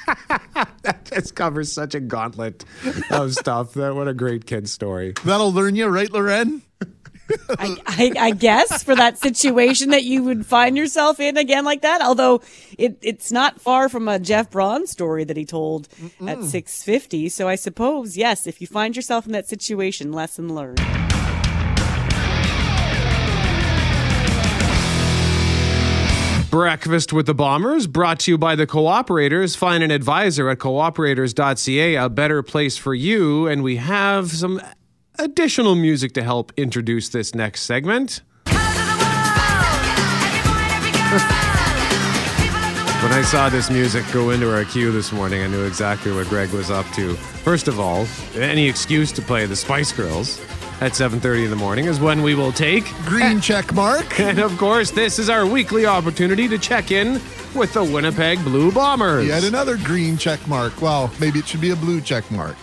that 0.83 1.05
just 1.05 1.35
covers 1.35 1.73
such 1.73 1.95
a 1.95 2.01
gauntlet 2.01 2.65
of 3.11 3.35
stuff. 3.35 3.75
That 3.75 3.95
what 3.95 4.09
a 4.09 4.15
great 4.15 4.47
kid 4.47 4.69
story. 4.69 5.15
That'll 5.25 5.53
learn 5.53 5.77
you, 5.77 5.87
right, 5.87 6.11
Lauren? 6.11 6.63
I, 7.51 7.77
I, 7.87 8.13
I, 8.19 8.31
guess 8.31 8.83
for 8.83 8.95
that 8.95 9.19
situation 9.19 9.91
that 9.91 10.05
you 10.05 10.23
would 10.25 10.47
find 10.47 10.77
yourself 10.77 11.21
in 11.21 11.37
again 11.37 11.65
like 11.65 11.83
that. 11.83 12.01
Although 12.03 12.43
it, 12.79 12.99
it's 13.03 13.33
not 13.33 13.61
far 13.61 13.89
from 13.89 14.09
a 14.09 14.19
Jeff 14.19 14.51
Braun 14.51 14.87
story 14.87 15.25
that 15.25 15.37
he 15.37 15.45
told 15.45 15.89
Mm-mm. 15.91 16.31
at 16.31 16.43
650. 16.43 17.29
So 17.29 17.49
I 17.49 17.55
suppose, 17.55 18.17
yes, 18.17 18.47
if 18.47 18.61
you 18.61 18.67
find 18.67 18.97
yourself 18.97 19.27
in 19.27 19.33
that 19.33 19.49
situation, 19.49 20.13
lesson 20.13 20.55
learned. 20.55 20.81
Breakfast 26.53 27.15
with 27.15 27.25
the 27.25 27.35
Bombers, 27.35 27.87
brought 27.87 28.21
to 28.21 28.31
you 28.31 28.37
by 28.37 28.57
the 28.57 28.67
Cooperators. 28.67 29.57
Find 29.57 29.83
an 29.83 29.91
advisor 29.91 30.51
at 30.51 30.59
cooperators.ca, 30.59 31.95
a 31.95 32.09
better 32.11 32.43
place 32.43 32.77
for 32.77 32.95
you. 32.95 33.47
And 33.47 33.63
we 33.63 33.77
have 33.77 34.31
some 34.31 34.61
additional 35.19 35.75
music 35.75 36.13
to 36.15 36.23
help 36.23 36.53
introduce 36.57 37.09
this 37.09 37.35
next 37.35 37.63
segment. 37.63 38.23
When 43.03 43.11
I 43.11 43.23
saw 43.23 43.49
this 43.49 43.69
music 43.69 44.05
go 44.13 44.31
into 44.31 44.55
our 44.55 44.65
queue 44.65 44.93
this 44.93 45.11
morning, 45.11 45.43
I 45.43 45.49
knew 45.49 45.65
exactly 45.65 46.13
what 46.13 46.29
Greg 46.29 46.51
was 46.51 46.71
up 46.71 46.87
to. 46.95 47.17
First 47.17 47.67
of 47.67 47.81
all, 47.81 48.07
any 48.37 48.69
excuse 48.69 49.11
to 49.13 49.23
play 49.23 49.45
the 49.45 49.57
Spice 49.57 49.91
Girls 49.91 50.41
at 50.81 50.93
7:30 50.93 51.47
in 51.47 51.51
the 51.51 51.57
morning 51.57 51.87
is 51.87 51.99
when 51.99 52.23
we 52.23 52.37
will 52.37 52.53
take 52.53 52.85
green 53.05 53.41
check 53.41 53.75
mark. 53.75 54.21
And 54.29 54.39
of 54.39 54.57
course, 54.57 54.93
this 54.93 55.19
is 55.19 55.29
our 55.29 55.45
weekly 55.45 55.85
opportunity 55.85 56.47
to 56.47 56.59
check 56.59 56.93
in 56.93 57.21
with 57.57 57.73
the 57.73 57.83
Winnipeg 57.83 58.39
Blue 58.45 58.71
Bombers. 58.71 59.27
Yet 59.27 59.43
another 59.43 59.77
green 59.79 60.17
check 60.17 60.47
mark. 60.47 60.81
Well, 60.81 61.11
maybe 61.19 61.41
it 61.41 61.49
should 61.49 61.61
be 61.61 61.71
a 61.71 61.77
blue 61.77 62.01
check 62.01 62.31
mark. 62.31 62.55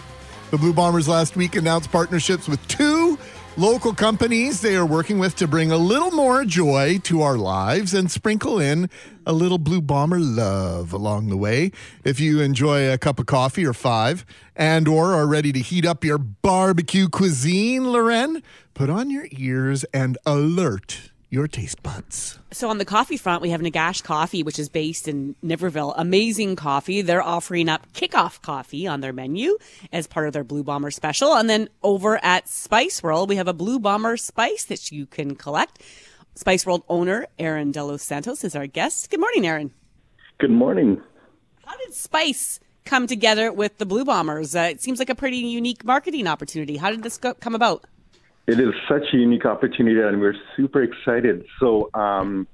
The 0.51 0.57
Blue 0.57 0.73
Bombers 0.73 1.07
last 1.07 1.35
week 1.35 1.55
announced 1.55 1.91
partnerships 1.91 2.47
with 2.47 2.67
two 2.67 3.19
local 3.55 3.93
companies 3.93 4.61
they 4.61 4.75
are 4.75 4.85
working 4.85 5.19
with 5.19 5.35
to 5.35 5.47
bring 5.47 5.71
a 5.71 5.77
little 5.77 6.09
more 6.09 6.43
joy 6.43 6.97
to 7.03 7.21
our 7.21 7.37
lives 7.37 7.93
and 7.93 8.09
sprinkle 8.09 8.59
in 8.59 8.89
a 9.27 9.33
little 9.33 9.59
Blue 9.59 9.79
Bomber 9.79 10.17
love 10.17 10.91
along 10.91 11.29
the 11.29 11.37
way. 11.37 11.71
If 12.03 12.19
you 12.19 12.41
enjoy 12.41 12.91
a 12.91 12.97
cup 12.97 13.19
of 13.19 13.27
coffee 13.27 13.63
or 13.63 13.73
five 13.73 14.25
and 14.55 14.87
or 14.87 15.13
are 15.13 15.27
ready 15.27 15.51
to 15.51 15.59
heat 15.59 15.85
up 15.85 16.03
your 16.03 16.17
barbecue 16.17 17.09
cuisine, 17.09 17.91
Lauren, 17.91 18.41
put 18.73 18.89
on 18.89 19.11
your 19.11 19.27
ears 19.29 19.83
and 19.93 20.17
alert 20.25 21.11
your 21.29 21.47
taste 21.47 21.81
buds. 21.83 22.39
So 22.51 22.69
on 22.69 22.79
the 22.79 22.85
coffee 22.85 23.17
front, 23.17 23.41
we 23.41 23.49
have 23.51 23.61
Negash 23.61 24.03
Coffee, 24.03 24.41
which 24.43 24.57
is 24.57 24.69
based 24.69 25.07
in 25.07 25.35
Niverville. 25.43 25.93
Amazing 25.95 26.55
coffee. 26.55 27.01
They're 27.01 27.21
offering 27.21 27.69
up 27.69 27.91
kickoff 27.93 28.41
coffee 28.41 28.87
on 28.87 29.01
their 29.01 29.13
menu 29.13 29.57
as 29.91 30.07
part 30.07 30.27
of 30.27 30.33
their 30.33 30.43
Blue 30.43 30.63
Bomber 30.63 30.91
special. 30.91 31.35
And 31.35 31.49
then 31.49 31.69
over 31.83 32.23
at 32.23 32.49
Spice 32.49 33.03
World, 33.03 33.29
we 33.29 33.35
have 33.35 33.47
a 33.47 33.53
Blue 33.53 33.79
Bomber 33.79 34.17
spice 34.17 34.65
that 34.65 34.91
you 34.91 35.05
can 35.05 35.35
collect. 35.35 35.81
Spice 36.35 36.65
World 36.65 36.83
owner 36.89 37.27
Aaron 37.37 37.71
De 37.71 37.83
Los 37.83 38.01
Santos 38.01 38.43
is 38.43 38.55
our 38.55 38.65
guest. 38.67 39.11
Good 39.11 39.19
morning, 39.19 39.45
Aaron. 39.45 39.71
Good 40.39 40.51
morning. 40.51 41.01
How 41.65 41.77
did 41.77 41.93
Spice 41.93 42.59
come 42.85 43.05
together 43.05 43.51
with 43.51 43.77
the 43.77 43.85
Blue 43.85 44.05
Bombers? 44.05 44.55
Uh, 44.55 44.69
it 44.71 44.81
seems 44.81 44.97
like 44.97 45.09
a 45.09 45.15
pretty 45.15 45.37
unique 45.37 45.83
marketing 45.85 46.25
opportunity. 46.27 46.77
How 46.77 46.89
did 46.89 47.03
this 47.03 47.17
go- 47.17 47.35
come 47.35 47.53
about? 47.53 47.83
It 48.49 48.59
is 48.59 48.73
such 48.87 49.13
a 49.13 49.17
unique 49.17 49.45
opportunity, 49.45 50.01
and 50.01 50.19
we're 50.19 50.33
super 50.57 50.81
excited. 50.81 51.45
So, 51.59 51.91
um, 51.93 52.47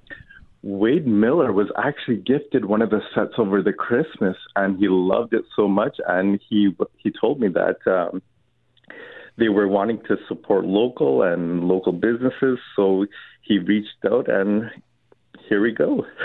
Wade 0.62 1.08
Miller 1.08 1.54
was 1.54 1.68
actually 1.78 2.18
gifted 2.18 2.66
one 2.66 2.82
of 2.82 2.90
the 2.90 3.00
sets 3.14 3.36
over 3.38 3.62
the 3.62 3.72
Christmas, 3.72 4.36
and 4.58 4.78
he 4.78 4.90
loved 4.90 5.34
it 5.34 5.46
so 5.56 5.70
much. 5.70 5.96
And 6.06 6.42
he 6.50 6.76
he 6.98 7.12
told 7.12 7.40
me 7.40 7.48
that 7.48 7.78
um, 7.88 8.22
they 9.38 9.48
were 9.48 9.70
wanting 9.70 10.02
to 10.10 10.18
support 10.28 10.66
local 10.66 11.22
and 11.24 11.64
local 11.64 11.94
businesses, 11.94 12.60
so 12.76 13.06
he 13.44 13.60
reached 13.60 14.04
out, 14.06 14.28
and 14.28 14.70
here 15.48 15.62
we 15.62 15.72
go. 15.72 16.06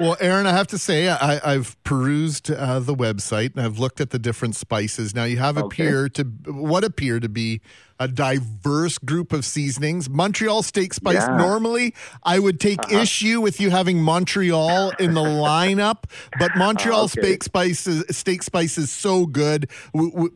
Well, 0.00 0.16
Aaron, 0.20 0.46
I 0.46 0.52
have 0.52 0.68
to 0.68 0.78
say, 0.78 1.08
I, 1.08 1.52
have 1.52 1.76
perused 1.84 2.50
uh, 2.50 2.80
the 2.80 2.94
website 2.94 3.54
and 3.54 3.60
I've 3.60 3.78
looked 3.78 4.00
at 4.00 4.08
the 4.08 4.18
different 4.18 4.56
spices. 4.56 5.14
Now, 5.14 5.24
you 5.24 5.36
have 5.36 5.58
Okay. 5.58 5.66
appear 5.66 6.08
to 6.10 6.24
what 6.24 6.82
appear 6.82 7.20
to 7.20 7.28
be 7.28 7.60
a 7.98 8.08
diverse 8.08 8.98
group 8.98 9.32
of 9.32 9.44
seasonings. 9.44 10.08
Montreal 10.10 10.62
steak 10.62 10.92
spice. 10.94 11.14
Yeah. 11.14 11.26
Uh-huh. 11.26 11.36
Normally, 11.38 11.94
I 12.22 12.38
would 12.38 12.60
take 12.60 12.78
issue 12.92 13.40
with 13.40 13.60
you 13.60 13.70
having 13.70 14.00
Montreal 14.02 14.90
in 14.98 15.14
the 15.14 15.20
lineup, 15.50 16.04
but 16.38 16.50
Montreal 16.56 17.04
Okay. 17.04 17.20
steak 17.20 17.42
spice 17.44 17.86
is, 17.86 18.04
steak 18.16 18.42
spice 18.42 18.76
is 18.78 18.90
so 18.92 19.26
good. 19.26 19.70
W- 19.94 20.12
w- 20.12 20.32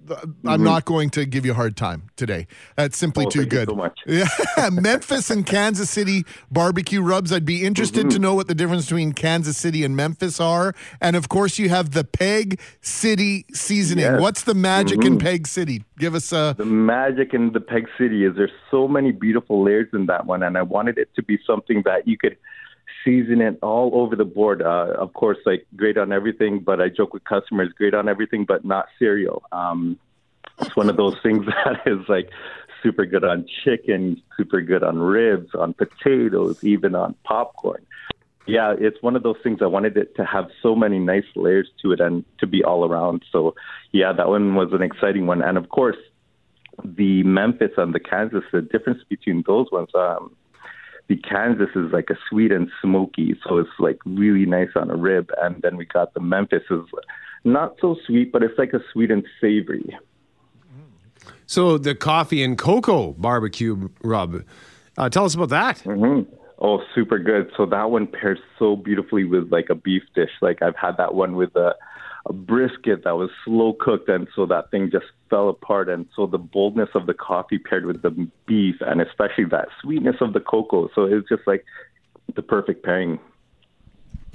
I'm 0.46 0.62
not 0.64 0.85
going 0.85 1.11
to 1.11 1.25
give 1.27 1.44
you 1.44 1.53
a 1.53 1.55
hard 1.55 1.77
time 1.77 2.11
today. 2.16 2.46
That's 2.77 2.96
simply 2.96 3.27
Mm-hmm. 3.27 3.29
Oh, 3.29 3.31
too 3.31 3.40
thank 3.40 3.53
you 3.53 3.59
good. 3.59 3.68
so 3.68 3.75
much. 3.77 4.01
Yeah, 4.57 4.70
Memphis 4.70 5.31
and 5.31 5.44
Kansas 5.44 5.90
City 5.90 6.25
barbecue 6.51 7.03
rubs. 7.03 7.33
I'd 7.33 7.44
be 7.44 7.64
interested 7.64 8.01
Mm-hmm. 8.07 8.09
to 8.11 8.18
know 8.20 8.35
what 8.35 8.46
the 8.49 8.55
difference 8.55 8.87
between 8.87 9.12
Kansas 9.12 9.57
City 9.59 9.85
and 9.85 9.94
Memphis 9.96 10.40
are. 10.40 10.75
And 11.01 11.16
of 11.16 11.29
course, 11.29 11.59
you 11.59 11.68
have 11.68 11.90
the 11.90 12.05
Peg 12.05 12.59
City 12.81 13.44
seasoning. 13.53 14.05
Yes. 14.05 14.20
What's 14.20 14.44
the 14.44 14.55
magic 14.55 15.05
in 15.05 15.18
Mhm. 15.18 15.23
Peg 15.23 15.46
City? 15.46 15.85
Give 15.99 16.14
us 16.14 16.33
a. 16.33 16.55
the 16.57 16.64
magic 16.64 17.35
in 17.35 17.49
the 17.50 17.60
Peg 17.60 17.88
City 17.98 18.24
is 18.24 18.36
there's 18.36 18.50
so 18.70 18.88
many 18.88 19.12
beautiful 19.12 19.62
layers 19.62 19.88
in 19.92 20.06
that 20.06 20.26
one, 20.26 20.42
and 20.42 20.56
I 20.56 20.62
wanted 20.62 20.98
it 20.98 21.14
to 21.16 21.22
be 21.22 21.38
something 21.46 21.82
that 21.84 22.06
you 22.06 22.16
could 22.16 22.36
season 23.04 23.40
it 23.40 23.58
all 23.62 23.90
over 23.94 24.16
the 24.16 24.24
board. 24.24 24.62
Uh, 24.62 24.94
of 24.98 25.12
course, 25.12 25.38
like 25.46 25.66
great 25.76 25.96
on 25.96 26.12
everything, 26.12 26.60
but 26.60 26.80
I 26.80 26.88
joke 26.88 27.14
with 27.14 27.24
customers, 27.24 27.72
great 27.76 27.94
on 27.94 28.08
everything, 28.08 28.44
but 28.44 28.64
not 28.64 28.86
cereal. 28.98 29.42
Um, 29.52 29.98
it's 30.60 30.76
one 30.76 30.90
of 30.90 30.96
those 30.96 31.16
things 31.22 31.46
that 31.64 31.82
is 31.86 32.08
like 32.08 32.30
super 32.82 33.06
good 33.06 33.24
on 33.24 33.46
chicken, 33.64 34.22
super 34.36 34.60
good 34.60 34.82
on 34.82 34.98
ribs, 34.98 35.54
on 35.54 35.74
potatoes, 35.74 36.62
even 36.64 36.94
on 36.94 37.14
popcorn. 37.24 37.84
Yeah, 38.46 38.74
it's 38.78 39.00
one 39.02 39.16
of 39.16 39.22
those 39.22 39.36
things 39.42 39.60
I 39.62 39.66
wanted 39.66 39.96
it 39.96 40.16
to 40.16 40.24
have 40.24 40.48
so 40.62 40.74
many 40.74 40.98
nice 40.98 41.26
layers 41.36 41.68
to 41.82 41.92
it 41.92 42.00
and 42.00 42.24
to 42.38 42.46
be 42.46 42.64
all 42.64 42.84
around. 42.84 43.22
So, 43.30 43.54
yeah, 43.92 44.12
that 44.12 44.28
one 44.28 44.54
was 44.54 44.72
an 44.72 44.82
exciting 44.82 45.26
one. 45.26 45.42
And 45.42 45.56
of 45.56 45.68
course, 45.68 45.96
the 46.85 47.22
Memphis 47.24 47.72
and 47.76 47.94
the 47.94 48.00
Kansas, 48.00 48.44
the 48.52 48.62
difference 48.62 49.02
between 49.09 49.44
those 49.46 49.66
ones, 49.70 49.88
um, 49.94 50.35
the 51.09 51.16
Kansas 51.16 51.70
is 51.74 51.92
like 51.92 52.09
a 52.11 52.16
sweet 52.28 52.52
and 52.52 52.70
smoky, 52.80 53.35
so 53.46 53.59
it's 53.59 53.70
like 53.78 53.98
really 54.04 54.46
nice 54.46 54.70
on 54.76 54.90
a 54.90 54.96
rib. 54.96 55.30
And 55.42 55.61
then 55.62 55.76
we 55.76 55.85
got 55.85 56.14
the 56.14 56.20
Memphis 56.20 56.62
is 56.70 56.85
not 57.44 57.74
so 57.80 57.96
sweet, 58.06 58.30
but 58.33 58.42
it's 58.42 58.59
like 58.59 58.72
a 58.72 58.80
sweet 58.92 59.11
and 59.11 59.24
savory. 59.40 59.98
So 61.46 61.78
the 61.78 61.96
coffee 61.96 62.44
and 62.44 62.56
cocoa 62.56 63.12
barbecue 63.14 63.88
rub. 64.04 64.44
Uh, 64.96 65.09
tell 65.09 65.24
us 65.24 65.35
about 65.35 65.48
that. 65.48 65.80
hmm 65.80 66.22
Oh, 66.62 66.83
super 66.94 67.18
good. 67.18 67.50
So 67.56 67.64
that 67.66 67.90
one 67.90 68.06
pairs 68.06 68.38
so 68.59 68.76
beautifully 68.76 69.24
with 69.24 69.50
like 69.50 69.70
a 69.70 69.74
beef 69.74 70.02
dish. 70.14 70.30
Like 70.42 70.61
I've 70.61 70.76
had 70.76 70.98
that 70.98 71.14
one 71.14 71.35
with 71.35 71.56
a, 71.56 71.74
a 72.26 72.33
brisket 72.33 73.04
that 73.04 73.16
was 73.16 73.30
slow 73.44 73.72
cooked, 73.72 74.09
and 74.09 74.28
so 74.35 74.46
that 74.46 74.70
thing 74.70 74.90
just 74.90 75.06
fell 75.30 75.48
apart. 75.48 75.88
And 75.88 76.06
so 76.14 76.26
the 76.26 76.38
boldness 76.38 76.90
of 76.94 77.06
the 77.06 77.14
coffee 77.14 77.59
paired 77.59 77.87
with 77.87 78.02
the 78.02 78.11
beef, 78.46 78.76
and 78.80 79.00
especially 79.00 79.44
that 79.46 79.68
sweetness 79.80 80.16
of 80.20 80.33
the 80.33 80.40
cocoa. 80.40 80.90
So 80.94 81.04
it's 81.04 81.28
just 81.28 81.42
like 81.46 81.64
the 82.35 82.42
perfect 82.42 82.85
pairing. 82.85 83.18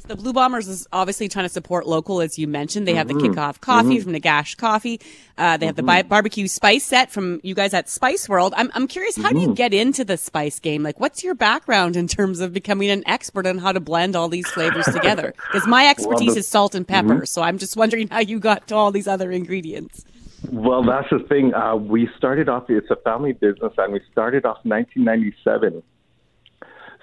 The 0.08 0.16
Blue 0.16 0.34
Bombers 0.34 0.68
is 0.68 0.88
obviously 0.94 1.28
trying 1.28 1.46
to 1.46 1.50
support 1.50 1.88
local, 1.88 2.22
as 2.22 2.38
you 2.38 2.48
mentioned. 2.48 2.88
They 2.88 2.94
have 2.94 3.08
the 3.08 3.16
Mhm. 3.16 3.34
kickoff 3.34 3.60
coffee 3.60 3.98
Mhm. 3.98 4.04
from 4.04 4.14
Negash 4.14 4.56
Coffee. 4.56 5.00
Uh, 5.36 5.58
they 5.58 5.66
have 5.66 5.76
the 5.76 5.82
bi- 5.84 6.04
barbecue 6.04 6.48
spice 6.48 6.84
set 6.84 7.10
from 7.12 7.40
you 7.44 7.56
guys 7.56 7.74
at 7.74 7.90
Spice 7.90 8.30
World. 8.30 8.54
I'm, 8.56 8.70
I'm 8.76 8.88
curious, 8.88 9.18
how 9.18 9.32
do 9.32 9.40
you 9.40 9.50
Mhm. 9.50 9.56
get 9.56 9.74
into 9.74 10.06
the 10.06 10.18
spice 10.18 10.60
game? 10.60 10.84
Like, 10.84 11.00
what's 11.00 11.24
your 11.24 11.34
background 11.34 11.96
in 11.96 12.08
terms 12.08 12.40
of 12.40 12.54
becoming 12.54 12.92
an 12.92 13.02
expert 13.08 13.48
on 13.48 13.58
how 13.58 13.72
to 13.72 13.80
blend 13.80 14.16
all 14.16 14.30
these 14.30 14.48
flavors 14.48 14.86
together? 14.86 15.34
Because 15.52 15.68
my 15.68 15.88
expertise 15.88 16.34
the- 16.36 16.42
is 16.42 16.48
salt 16.48 16.76
and 16.76 16.88
pepper, 16.88 17.22
Mhm. 17.22 17.28
so 17.28 17.42
I'm 17.42 17.58
just 17.58 17.76
wondering 17.76 18.08
how 18.10 18.20
you 18.20 18.40
got 18.40 18.68
to 18.68 18.76
all 18.76 18.92
these 18.92 19.08
other 19.08 19.32
ingredients. 19.32 20.06
Well, 20.52 20.84
that's 20.84 21.10
the 21.10 21.20
thing. 21.20 21.56
Uh, 21.56 21.76
we 21.78 22.08
started 22.16 22.48
off, 22.48 22.70
it's 22.70 22.92
a 22.92 22.96
family 22.98 23.32
business, 23.34 23.74
and 23.80 23.92
we 23.92 24.02
started 24.12 24.46
off 24.46 24.60
1997. 24.64 25.82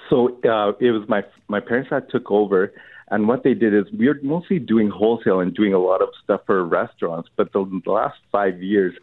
So 0.08 0.28
uh, 0.48 0.72
it 0.78 0.90
was 0.92 1.08
my 1.08 1.24
my 1.48 1.58
parents 1.60 1.90
that 1.90 2.10
took 2.10 2.30
over, 2.30 2.72
and 3.12 3.28
what 3.28 3.44
they 3.44 3.52
did 3.52 3.74
is 3.74 3.84
we 3.92 4.08
were 4.08 4.18
mostly 4.22 4.58
doing 4.58 4.88
wholesale 4.88 5.40
and 5.40 5.54
doing 5.54 5.74
a 5.74 5.78
lot 5.78 6.00
of 6.00 6.08
stuff 6.24 6.40
for 6.46 6.64
restaurants. 6.64 7.28
But 7.36 7.52
the, 7.52 7.82
the 7.84 7.92
last 7.92 8.18
five 8.32 8.62
years, 8.62 8.94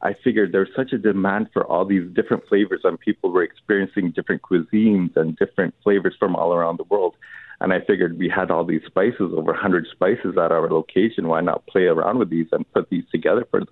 I 0.00 0.14
figured 0.24 0.52
there's 0.52 0.70
such 0.74 0.94
a 0.94 0.98
demand 0.98 1.50
for 1.52 1.66
all 1.66 1.84
these 1.84 2.08
different 2.14 2.48
flavors, 2.48 2.80
and 2.84 2.98
people 2.98 3.30
were 3.30 3.42
experiencing 3.42 4.12
different 4.12 4.40
cuisines 4.40 5.14
and 5.16 5.36
different 5.36 5.74
flavors 5.84 6.16
from 6.18 6.34
all 6.34 6.54
around 6.54 6.78
the 6.78 6.84
world. 6.84 7.14
And 7.60 7.74
I 7.74 7.80
figured 7.80 8.18
we 8.18 8.30
had 8.30 8.50
all 8.50 8.64
these 8.64 8.80
spices, 8.86 9.32
over 9.36 9.52
100 9.52 9.86
spices 9.90 10.38
at 10.38 10.50
our 10.50 10.70
location. 10.70 11.28
Why 11.28 11.42
not 11.42 11.66
play 11.66 11.84
around 11.84 12.18
with 12.18 12.30
these 12.30 12.46
and 12.52 12.64
put 12.72 12.88
these 12.88 13.04
together 13.12 13.46
for 13.50 13.64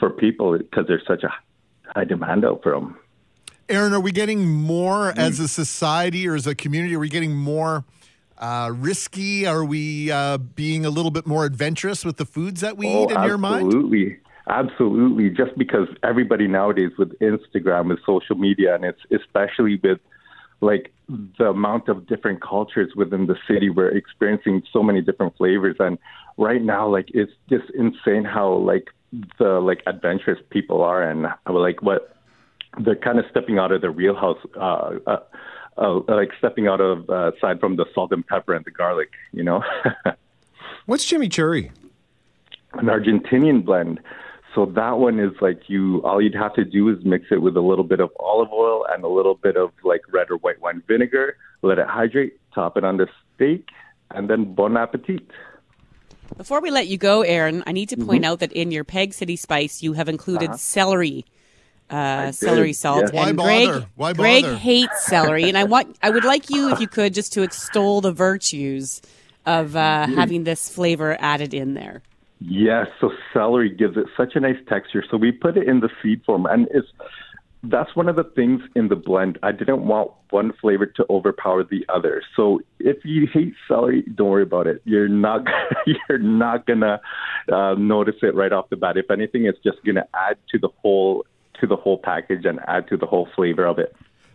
for 0.00 0.10
people 0.10 0.58
because 0.58 0.86
there's 0.88 1.06
such 1.06 1.22
a 1.22 1.32
high 1.94 2.04
demand 2.04 2.44
out 2.44 2.60
for 2.64 2.72
them. 2.72 2.96
Aaron, 3.68 3.92
are 3.92 4.00
we 4.00 4.10
getting 4.10 4.50
more 4.50 5.12
Mm. 5.12 5.18
as 5.18 5.38
a 5.38 5.46
society 5.46 6.26
or 6.26 6.34
as 6.34 6.48
a 6.48 6.56
community? 6.56 6.96
Are 6.96 6.98
we 6.98 7.08
getting 7.08 7.36
more 7.36 7.84
uh, 8.42 8.70
risky? 8.74 9.46
Are 9.46 9.64
we 9.64 10.10
uh, 10.10 10.36
being 10.36 10.84
a 10.84 10.90
little 10.90 11.12
bit 11.12 11.26
more 11.26 11.44
adventurous 11.46 12.04
with 12.04 12.16
the 12.16 12.26
foods 12.26 12.60
that 12.60 12.76
we 12.76 12.88
eat 12.88 13.10
in 13.10 13.22
your 13.22 13.38
mind? 13.38 13.66
Absolutely. 13.68 14.18
Absolutely. 14.48 15.30
Just 15.30 15.56
because 15.56 15.86
everybody 16.02 16.48
nowadays 16.48 16.90
with 16.98 17.16
Instagram, 17.20 17.88
with 17.88 18.00
social 18.04 18.36
media, 18.36 18.74
and 18.74 18.84
it's 18.84 19.00
especially 19.12 19.80
with 19.82 20.00
like 20.60 20.92
the 21.38 21.46
amount 21.46 21.88
of 21.88 22.06
different 22.08 22.42
cultures 22.42 22.92
within 22.96 23.26
the 23.26 23.36
city, 23.46 23.70
we're 23.70 23.96
experiencing 23.96 24.62
so 24.72 24.82
many 24.82 25.00
different 25.00 25.36
flavors. 25.36 25.76
And 25.78 25.96
right 26.36 26.62
now, 26.62 26.88
like 26.88 27.08
it's 27.14 27.32
just 27.48 27.64
insane 27.74 28.24
how 28.24 28.54
like 28.54 28.88
the 29.38 29.60
like 29.60 29.82
adventurous 29.86 30.40
people 30.50 30.82
are, 30.82 31.08
and 31.08 31.28
like 31.48 31.80
what 31.80 32.16
they're 32.84 32.96
kind 32.96 33.20
of 33.20 33.24
stepping 33.30 33.58
out 33.58 33.70
of 33.70 33.80
their 33.80 33.92
wheelhouse 33.92 34.38
uh, 34.56 34.90
uh, 35.06 35.18
uh, 35.78 36.00
like 36.08 36.30
stepping 36.38 36.66
out 36.68 36.80
of 36.80 37.08
uh, 37.10 37.32
aside 37.36 37.60
from 37.60 37.76
the 37.76 37.86
salt 37.94 38.12
and 38.12 38.26
pepper 38.26 38.54
and 38.54 38.64
the 38.64 38.70
garlic. 38.70 39.10
You 39.32 39.44
know, 39.44 39.62
What's 40.86 41.10
chimichurri? 41.10 41.70
an 42.74 42.86
Argentinian 42.86 43.64
blend. 43.64 44.00
So 44.54 44.66
that 44.66 44.98
one 44.98 45.18
is 45.18 45.32
like 45.40 45.62
you. 45.68 46.02
All 46.02 46.20
you'd 46.20 46.34
have 46.34 46.54
to 46.54 46.64
do 46.64 46.88
is 46.90 47.02
mix 47.04 47.26
it 47.30 47.40
with 47.40 47.56
a 47.56 47.60
little 47.60 47.84
bit 47.84 48.00
of 48.00 48.10
olive 48.20 48.52
oil 48.52 48.84
and 48.90 49.02
a 49.04 49.08
little 49.08 49.34
bit 49.34 49.56
of 49.56 49.70
like 49.84 50.02
red 50.12 50.30
or 50.30 50.36
white 50.38 50.60
wine 50.60 50.82
vinegar. 50.86 51.36
Let 51.62 51.78
it 51.78 51.86
hydrate. 51.86 52.38
Top 52.54 52.76
it 52.76 52.84
on 52.84 52.98
the 52.98 53.08
steak, 53.34 53.68
and 54.10 54.28
then 54.28 54.54
bon 54.54 54.76
appetit. 54.76 55.26
Before 56.36 56.60
we 56.60 56.70
let 56.70 56.86
you 56.88 56.96
go, 56.98 57.22
Aaron, 57.22 57.62
I 57.66 57.72
need 57.72 57.88
to 57.90 57.96
point 57.96 58.24
out 58.24 58.40
that 58.40 58.52
in 58.52 58.70
your 58.70 58.84
Peg 58.84 59.12
City 59.12 59.36
Spice, 59.36 59.82
you 59.82 59.92
have 59.94 60.08
included 60.08 60.48
Uh-huh. 60.50 60.56
celery. 60.58 61.24
Uh, 61.90 62.32
celery 62.32 62.72
salt. 62.72 63.02
yes. 63.02 63.12
Why 63.12 63.28
and 63.28 63.36
bother? 63.36 63.72
Greg, 63.72 63.86
Why 63.96 64.12
Greg 64.14 64.44
hates 64.44 65.04
celery, 65.04 65.44
and 65.44 65.58
I 65.58 65.64
want, 65.64 65.98
I 66.02 66.08
would 66.08 66.24
like 66.24 66.48
you, 66.48 66.72
if 66.72 66.80
you 66.80 66.88
could, 66.88 67.12
just 67.12 67.34
to 67.34 67.42
extol 67.42 68.00
the 68.00 68.12
virtues 68.12 69.02
of 69.44 69.76
uh, 69.76 70.06
having 70.06 70.44
this 70.44 70.68
flavor 70.68 71.16
added 71.20 71.52
in 71.52 71.74
there. 71.74 72.02
Yes, 72.40 72.88
so 73.00 73.10
celery 73.32 73.70
gives 73.70 73.96
it 73.96 74.06
such 74.16 74.34
a 74.34 74.40
nice 74.40 74.56
texture. 74.68 75.04
So 75.10 75.16
we 75.16 75.32
put 75.32 75.56
it 75.56 75.68
in 75.68 75.80
the 75.80 75.90
seed 76.02 76.22
form, 76.24 76.46
and 76.46 76.66
it's 76.72 76.88
that's 77.64 77.94
one 77.94 78.08
of 78.08 78.16
the 78.16 78.24
things 78.24 78.60
in 78.74 78.88
the 78.88 78.96
blend. 78.96 79.38
I 79.42 79.52
didn't 79.52 79.86
want 79.86 80.10
one 80.30 80.52
flavor 80.60 80.86
to 80.86 81.06
overpower 81.08 81.62
the 81.62 81.86
other. 81.88 82.22
So 82.34 82.60
if 82.80 83.04
you 83.04 83.28
hate 83.32 83.54
celery, 83.68 84.02
don't 84.14 84.30
worry 84.30 84.42
about 84.42 84.66
it. 84.66 84.82
You're 84.84 85.08
not 85.08 85.46
you're 85.86 86.18
not 86.18 86.66
gonna 86.66 87.00
uh, 87.52 87.74
notice 87.78 88.16
it 88.22 88.34
right 88.34 88.52
off 88.52 88.68
the 88.70 88.76
bat. 88.76 88.96
If 88.96 89.10
anything, 89.10 89.46
it's 89.46 89.60
just 89.62 89.78
gonna 89.84 90.06
add 90.14 90.38
to 90.50 90.58
the 90.58 90.70
whole 90.82 91.24
to 91.62 91.66
the 91.66 91.76
whole 91.76 91.96
package 91.96 92.44
and 92.44 92.60
add 92.66 92.88
to 92.88 92.96
the 92.98 93.06
whole 93.06 93.28
flavor 93.34 93.64
of 93.64 93.78
it. 93.78 93.94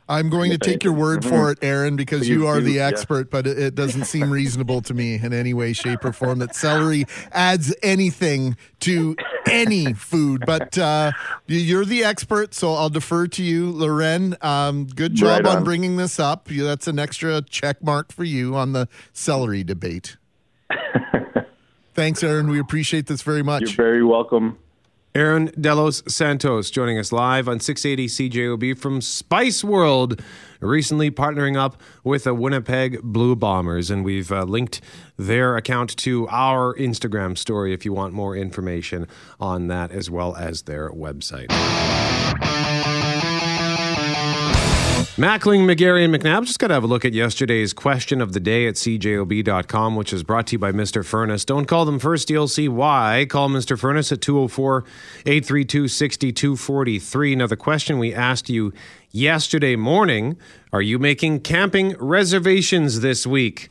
I'm 0.09 0.29
going 0.29 0.51
to 0.51 0.57
take 0.57 0.85
your 0.85 0.93
word 0.93 1.25
for 1.25 1.51
it, 1.51 1.57
Aaron, 1.61 1.97
because 1.97 2.29
you 2.29 2.47
are 2.47 2.61
the 2.61 2.79
expert, 2.79 3.29
but 3.29 3.45
it, 3.45 3.75
doesn't 3.75 4.05
seem 4.05 4.31
reasonable 4.31 4.81
to 4.83 4.93
me 4.93 5.15
in 5.15 5.33
any 5.33 5.53
way, 5.53 5.73
shape, 5.73 6.05
or 6.05 6.13
form 6.13 6.39
that 6.39 6.55
celery 6.55 7.03
adds 7.33 7.75
anything 7.83 8.55
to 8.79 9.17
any 9.45 9.91
food. 9.91 10.43
But 10.45 10.77
uh, 10.77 11.11
you- 11.45 11.59
you're 11.59 11.83
the 11.83 12.05
expert, 12.05 12.53
so 12.53 12.71
I'll 12.73 12.87
defer 12.89 13.27
to 13.27 13.43
you, 13.43 13.69
Lauren. 13.69 14.37
Um, 14.41 14.85
good 14.87 15.13
job 15.13 15.43
Right 15.43 15.45
on 15.45 15.57
on. 15.57 15.63
bringing 15.65 15.97
this 15.97 16.21
up. 16.21 16.47
That's 16.47 16.87
an 16.87 16.99
extra 16.99 17.41
check 17.41 17.83
mark 17.83 18.13
for 18.13 18.23
you 18.23 18.55
on 18.55 18.71
the 18.71 18.87
celery 19.11 19.65
debate. 19.65 20.15
Thanks, 21.95 22.23
Aaron. 22.23 22.47
We 22.49 22.59
appreciate 22.59 23.07
this 23.07 23.23
very 23.23 23.43
much. 23.43 23.63
You're 23.63 23.71
very 23.71 24.03
welcome. 24.05 24.57
Aaron 25.15 25.51
Delos 25.59 26.03
Santos 26.07 26.69
joining 26.69 26.99
us 26.99 27.11
live 27.11 27.47
on 27.47 27.59
680 27.59 28.29
CJOB 28.29 28.77
from 28.77 29.01
Spice 29.01 29.63
World, 29.63 30.21
recently 30.59 31.09
partnering 31.09 31.57
up 31.57 31.81
with 32.03 32.25
the 32.25 32.33
Winnipeg 32.33 33.01
Blue 33.01 33.35
Bombers. 33.35 33.89
And 33.89 34.05
we've 34.05 34.31
uh, 34.31 34.43
linked 34.43 34.81
their 35.17 35.57
account 35.57 35.97
to 35.97 36.27
our 36.29 36.75
Instagram 36.75 37.37
story 37.37 37.73
if 37.73 37.85
you 37.85 37.93
want 37.93 38.13
more 38.13 38.35
information 38.35 39.07
on 39.39 39.67
that, 39.67 39.91
as 39.91 40.09
well 40.09 40.35
as 40.35 40.63
their 40.63 40.91
website. 40.91 41.47
Mackling, 45.17 45.61
McGarry, 45.61 46.05
and 46.05 46.13
McNabb 46.13 46.45
just 46.45 46.59
got 46.59 46.67
to 46.67 46.75
have 46.75 46.83
a 46.83 46.87
look 46.87 47.03
at 47.03 47.11
yesterday's 47.11 47.73
question 47.73 48.21
of 48.21 48.33
the 48.33 48.39
day 48.39 48.67
at 48.67 48.75
cjob.com, 48.75 49.95
which 49.95 50.13
is 50.13 50.21
brought 50.21 50.45
to 50.45 50.51
you 50.51 50.59
by 50.59 50.71
Mr. 50.71 51.03
Furnace. 51.03 51.43
Don't 51.43 51.65
call 51.65 51.85
them 51.85 51.97
first, 51.97 52.27
see 52.49 52.67
why. 52.67 53.25
Call 53.27 53.49
Mr. 53.49 53.79
Furnace 53.79 54.11
at 54.11 54.21
204 54.21 54.83
832 55.25 55.87
6243. 55.87 57.35
Now, 57.35 57.47
the 57.47 57.57
question 57.57 57.97
we 57.97 58.13
asked 58.13 58.47
you 58.47 58.71
yesterday 59.09 59.75
morning 59.75 60.37
are 60.71 60.83
you 60.83 60.99
making 60.99 61.39
camping 61.39 61.95
reservations 61.97 62.99
this 62.99 63.25
week? 63.25 63.69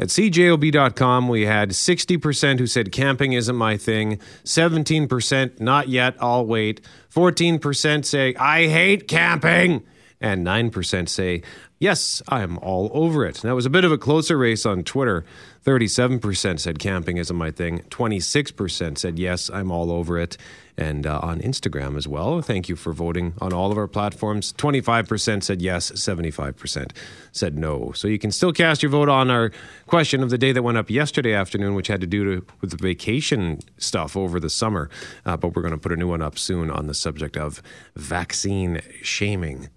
At 0.00 0.08
cjob.com, 0.08 1.28
we 1.28 1.46
had 1.46 1.70
60% 1.70 2.58
who 2.58 2.66
said 2.66 2.90
camping 2.90 3.34
isn't 3.34 3.54
my 3.54 3.76
thing, 3.76 4.18
17% 4.42 5.60
not 5.60 5.88
yet, 5.88 6.16
I'll 6.18 6.44
wait, 6.44 6.80
14% 7.14 8.04
say 8.04 8.34
I 8.34 8.66
hate 8.66 9.06
camping 9.06 9.84
and 10.20 10.46
9% 10.46 11.08
say, 11.08 11.42
Yes, 11.80 12.20
I'm 12.26 12.58
all 12.58 12.90
over 12.92 13.24
it. 13.24 13.36
That 13.36 13.54
was 13.54 13.64
a 13.64 13.70
bit 13.70 13.84
of 13.84 13.92
a 13.92 13.98
closer 13.98 14.36
race 14.36 14.66
on 14.66 14.82
Twitter. 14.82 15.24
37% 15.64 16.58
said 16.58 16.80
camping 16.80 17.18
isn't 17.18 17.36
my 17.36 17.52
thing. 17.52 17.80
26% 17.90 18.98
said, 18.98 19.16
Yes, 19.16 19.48
I'm 19.48 19.70
all 19.70 19.92
over 19.92 20.18
it. 20.18 20.36
And 20.76 21.06
uh, 21.06 21.20
on 21.22 21.40
Instagram 21.40 21.96
as 21.96 22.08
well. 22.08 22.40
Thank 22.40 22.68
you 22.68 22.74
for 22.74 22.92
voting 22.92 23.34
on 23.40 23.52
all 23.52 23.70
of 23.70 23.78
our 23.78 23.86
platforms. 23.86 24.52
25% 24.54 25.42
said 25.42 25.60
yes, 25.60 25.90
75% 25.90 26.92
said 27.32 27.58
no. 27.58 27.92
So 27.92 28.06
you 28.06 28.18
can 28.18 28.30
still 28.30 28.52
cast 28.52 28.82
your 28.82 28.90
vote 28.90 29.08
on 29.08 29.28
our 29.28 29.50
question 29.86 30.22
of 30.22 30.30
the 30.30 30.38
day 30.38 30.52
that 30.52 30.62
went 30.62 30.78
up 30.78 30.88
yesterday 30.88 31.32
afternoon, 31.32 31.74
which 31.74 31.88
had 31.88 32.00
to 32.00 32.06
do 32.06 32.24
to, 32.24 32.46
with 32.60 32.70
the 32.70 32.76
vacation 32.76 33.58
stuff 33.76 34.16
over 34.16 34.38
the 34.38 34.50
summer. 34.50 34.88
Uh, 35.26 35.36
but 35.36 35.54
we're 35.56 35.62
going 35.62 35.74
to 35.74 35.78
put 35.78 35.92
a 35.92 35.96
new 35.96 36.08
one 36.08 36.22
up 36.22 36.38
soon 36.38 36.70
on 36.70 36.86
the 36.86 36.94
subject 36.94 37.36
of 37.36 37.60
vaccine 37.96 38.80
shaming. 39.02 39.68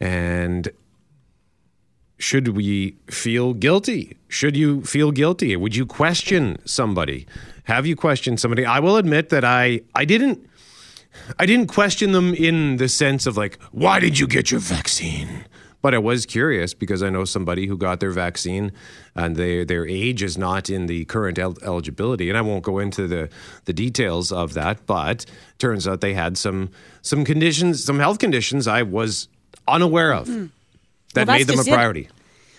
And 0.00 0.70
should 2.18 2.48
we 2.48 2.96
feel 3.08 3.54
guilty? 3.54 4.16
Should 4.28 4.56
you 4.56 4.82
feel 4.82 5.12
guilty? 5.12 5.56
Would 5.56 5.76
you 5.76 5.86
question 5.86 6.58
somebody? 6.64 7.26
Have 7.64 7.86
you 7.86 7.96
questioned 7.96 8.40
somebody? 8.40 8.64
I 8.64 8.78
will 8.78 8.96
admit 8.96 9.30
that 9.30 9.44
I 9.44 9.80
I 9.94 10.04
didn't 10.04 10.48
I 11.38 11.46
didn't 11.46 11.68
question 11.68 12.12
them 12.12 12.34
in 12.34 12.76
the 12.76 12.88
sense 12.88 13.26
of 13.26 13.36
like, 13.36 13.60
why 13.72 14.00
did 14.00 14.18
you 14.18 14.26
get 14.26 14.50
your 14.50 14.60
vaccine? 14.60 15.44
But 15.80 15.94
I 15.94 15.98
was 15.98 16.24
curious 16.24 16.72
because 16.72 17.02
I 17.02 17.10
know 17.10 17.26
somebody 17.26 17.66
who 17.66 17.76
got 17.76 18.00
their 18.00 18.10
vaccine 18.10 18.72
and 19.14 19.36
they, 19.36 19.64
their 19.64 19.86
age 19.86 20.22
is 20.22 20.38
not 20.38 20.70
in 20.70 20.86
the 20.86 21.04
current 21.04 21.38
el- 21.38 21.58
eligibility. 21.62 22.30
And 22.30 22.38
I 22.38 22.40
won't 22.40 22.64
go 22.64 22.78
into 22.78 23.06
the, 23.06 23.28
the 23.66 23.74
details 23.74 24.32
of 24.32 24.54
that, 24.54 24.86
but 24.86 25.26
turns 25.58 25.86
out 25.86 26.00
they 26.00 26.14
had 26.14 26.38
some 26.38 26.70
some 27.02 27.22
conditions, 27.22 27.84
some 27.84 27.98
health 27.98 28.18
conditions 28.18 28.66
I 28.66 28.82
was 28.82 29.28
unaware 29.68 30.12
of 30.12 30.26
that 30.26 30.32
Hmm. 30.32 30.46
Well, 31.14 31.26
made 31.26 31.46
them 31.46 31.54
a 31.54 31.56
just 31.58 31.68
it. 31.68 31.72
priority. 31.74 32.08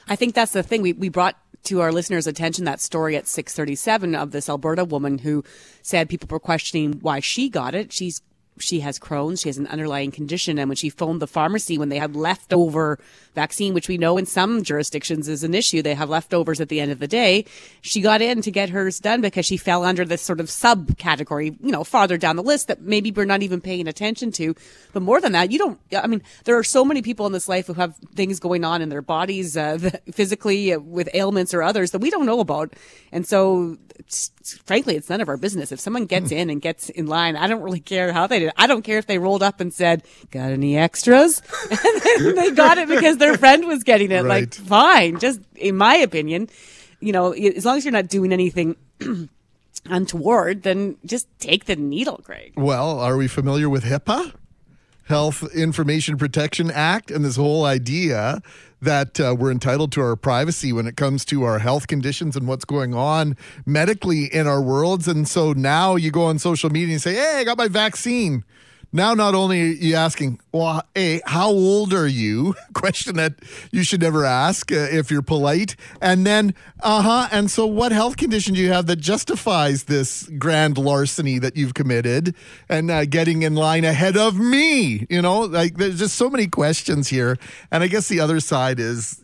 I 0.07 0.15
think 0.15 0.35
that's 0.35 0.51
the 0.51 0.63
thing. 0.63 0.81
We 0.81 0.93
we 0.93 1.09
brought 1.09 1.37
to 1.63 1.81
our 1.81 1.91
listeners' 1.91 2.27
attention 2.27 2.65
that 2.65 2.79
story 2.79 3.15
at 3.15 3.27
637 3.27 4.13
of 4.15 4.31
this 4.31 4.47
Alberta 4.49 4.85
woman 4.85 5.17
who 5.19 5.43
said 5.81 6.09
people 6.09 6.27
were 6.29 6.39
questioning 6.39 6.99
why 7.01 7.19
she 7.19 7.49
got 7.49 7.73
it. 7.73 7.91
She's 7.91 8.21
she 8.59 8.79
has 8.79 8.99
Crohn's. 8.99 9.41
She 9.41 9.49
has 9.49 9.57
an 9.57 9.67
underlying 9.67 10.11
condition. 10.11 10.57
And 10.57 10.69
when 10.69 10.75
she 10.75 10.89
phoned 10.89 11.21
the 11.21 11.27
pharmacy 11.27 11.77
when 11.77 11.89
they 11.89 11.97
had 11.99 12.15
leftover 12.15 12.99
vaccine, 13.33 13.73
which 13.73 13.89
we 13.89 13.97
know 13.97 14.17
in 14.17 14.25
some 14.25 14.63
jurisdictions 14.63 15.27
is 15.27 15.43
an 15.43 15.53
issue, 15.53 15.81
they 15.81 15.93
have 15.93 16.09
leftovers 16.09 16.61
at 16.61 16.69
the 16.69 16.79
end 16.79 16.91
of 16.91 16.99
the 16.99 17.07
day. 17.07 17.45
She 17.81 18.01
got 18.01 18.21
in 18.21 18.41
to 18.41 18.51
get 18.51 18.69
hers 18.69 18.99
done 18.99 19.21
because 19.21 19.45
she 19.45 19.57
fell 19.57 19.83
under 19.83 20.05
this 20.05 20.21
sort 20.21 20.39
of 20.39 20.47
subcategory, 20.47 21.57
you 21.61 21.71
know, 21.71 21.83
farther 21.83 22.17
down 22.17 22.37
the 22.37 22.43
list 22.43 22.67
that 22.67 22.81
maybe 22.81 23.11
we're 23.11 23.25
not 23.25 23.43
even 23.43 23.59
paying 23.59 23.87
attention 23.87 24.31
to. 24.33 24.55
But 24.93 25.01
more 25.01 25.19
than 25.19 25.33
that, 25.33 25.51
you 25.51 25.59
don't, 25.59 25.79
I 25.95 26.07
mean, 26.07 26.21
there 26.45 26.57
are 26.57 26.63
so 26.63 26.85
many 26.85 27.01
people 27.01 27.25
in 27.25 27.33
this 27.33 27.49
life 27.49 27.67
who 27.67 27.73
have 27.73 27.95
things 28.15 28.39
going 28.39 28.63
on 28.63 28.81
in 28.81 28.89
their 28.89 29.01
bodies, 29.01 29.57
uh, 29.57 29.77
physically 30.11 30.73
uh, 30.73 30.79
with 30.79 31.09
ailments 31.13 31.53
or 31.53 31.61
others 31.61 31.91
that 31.91 31.99
we 31.99 32.09
don't 32.09 32.25
know 32.25 32.39
about. 32.39 32.73
And 33.11 33.27
so, 33.27 33.77
frankly, 34.65 34.95
it's 34.95 35.09
none 35.09 35.21
of 35.21 35.29
our 35.29 35.37
business. 35.37 35.71
If 35.71 35.79
someone 35.79 36.05
gets 36.05 36.31
in 36.31 36.49
and 36.49 36.61
gets 36.61 36.89
in 36.89 37.07
line, 37.07 37.35
I 37.35 37.47
don't 37.47 37.61
really 37.61 37.79
care 37.79 38.13
how 38.13 38.27
they 38.27 38.39
did. 38.39 38.44
It. 38.45 38.53
I 38.57 38.67
don't 38.67 38.83
care 38.83 38.97
if 38.97 39.07
they 39.07 39.17
rolled 39.17 39.43
up 39.43 39.59
and 39.59 39.73
said, 39.73 40.03
"Got 40.31 40.51
any 40.51 40.77
extras?" 40.77 41.41
and 41.71 41.79
then 42.25 42.35
they 42.35 42.51
got 42.51 42.77
it 42.77 42.87
because 42.87 43.17
their 43.17 43.37
friend 43.37 43.65
was 43.65 43.83
getting 43.83 44.11
it. 44.11 44.23
Like, 44.23 44.53
fine. 44.53 45.19
Just 45.19 45.41
in 45.55 45.75
my 45.75 45.95
opinion, 45.95 46.49
you 46.99 47.11
know, 47.11 47.31
as 47.31 47.65
long 47.65 47.77
as 47.77 47.85
you're 47.85 47.91
not 47.91 48.07
doing 48.07 48.31
anything 48.31 48.75
untoward, 49.85 50.63
then 50.63 50.97
just 51.05 51.27
take 51.39 51.65
the 51.65 51.75
needle, 51.75 52.21
Greg. 52.23 52.53
Well, 52.55 52.99
are 52.99 53.17
we 53.17 53.27
familiar 53.27 53.69
with 53.69 53.83
HIPAA? 53.83 54.33
Health 55.07 55.43
Information 55.53 56.17
Protection 56.17 56.71
Act 56.71 57.11
and 57.11 57.23
this 57.23 57.35
whole 57.35 57.63
idea 57.63 58.41
that 58.85 59.19
uh, 59.19 59.35
we're 59.37 59.51
entitled 59.51 59.91
to 59.93 60.01
our 60.01 60.15
privacy 60.15 60.71
when 60.71 60.87
it 60.87 60.95
comes 60.95 61.25
to 61.25 61.43
our 61.43 61.59
health 61.59 61.87
conditions 61.87 62.35
and 62.35 62.47
what's 62.47 62.65
going 62.65 62.93
on 62.93 63.35
medically 63.65 64.25
in 64.25 64.47
our 64.47 64.61
worlds. 64.61 65.07
And 65.07 65.27
so 65.27 65.53
now 65.53 65.95
you 65.95 66.09
go 66.11 66.23
on 66.23 66.39
social 66.39 66.69
media 66.69 66.93
and 66.93 67.01
say, 67.01 67.15
Hey, 67.15 67.37
I 67.39 67.43
got 67.43 67.57
my 67.57 67.67
vaccine. 67.67 68.43
Now, 68.95 69.13
not 69.13 69.35
only 69.35 69.61
are 69.61 69.65
you 69.65 69.95
asking, 69.95 70.39
well, 70.53 70.81
hey, 70.95 71.19
how 71.25 71.49
old 71.49 71.93
are 71.93 72.07
you? 72.07 72.55
Question 72.73 73.17
that 73.17 73.33
you 73.69 73.83
should 73.83 73.99
never 73.99 74.23
ask 74.23 74.71
uh, 74.71 74.87
if 74.89 75.11
you're 75.11 75.21
polite. 75.21 75.75
And 75.99 76.25
then, 76.25 76.53
uh 76.79 77.01
huh. 77.01 77.27
And 77.29 77.51
so, 77.51 77.65
what 77.65 77.91
health 77.91 78.15
condition 78.15 78.53
do 78.53 78.61
you 78.61 78.71
have 78.71 78.85
that 78.85 79.01
justifies 79.01 79.83
this 79.83 80.29
grand 80.37 80.77
larceny 80.77 81.39
that 81.39 81.57
you've 81.57 81.73
committed 81.73 82.35
and 82.69 82.89
uh, 82.89 83.03
getting 83.03 83.41
in 83.41 83.55
line 83.55 83.83
ahead 83.83 84.15
of 84.15 84.39
me? 84.39 85.05
You 85.09 85.21
know, 85.21 85.41
like 85.41 85.75
there's 85.75 85.99
just 85.99 86.15
so 86.15 86.29
many 86.29 86.47
questions 86.47 87.09
here. 87.09 87.37
And 87.71 87.83
I 87.83 87.87
guess 87.87 88.07
the 88.07 88.21
other 88.21 88.39
side 88.39 88.79
is, 88.79 89.21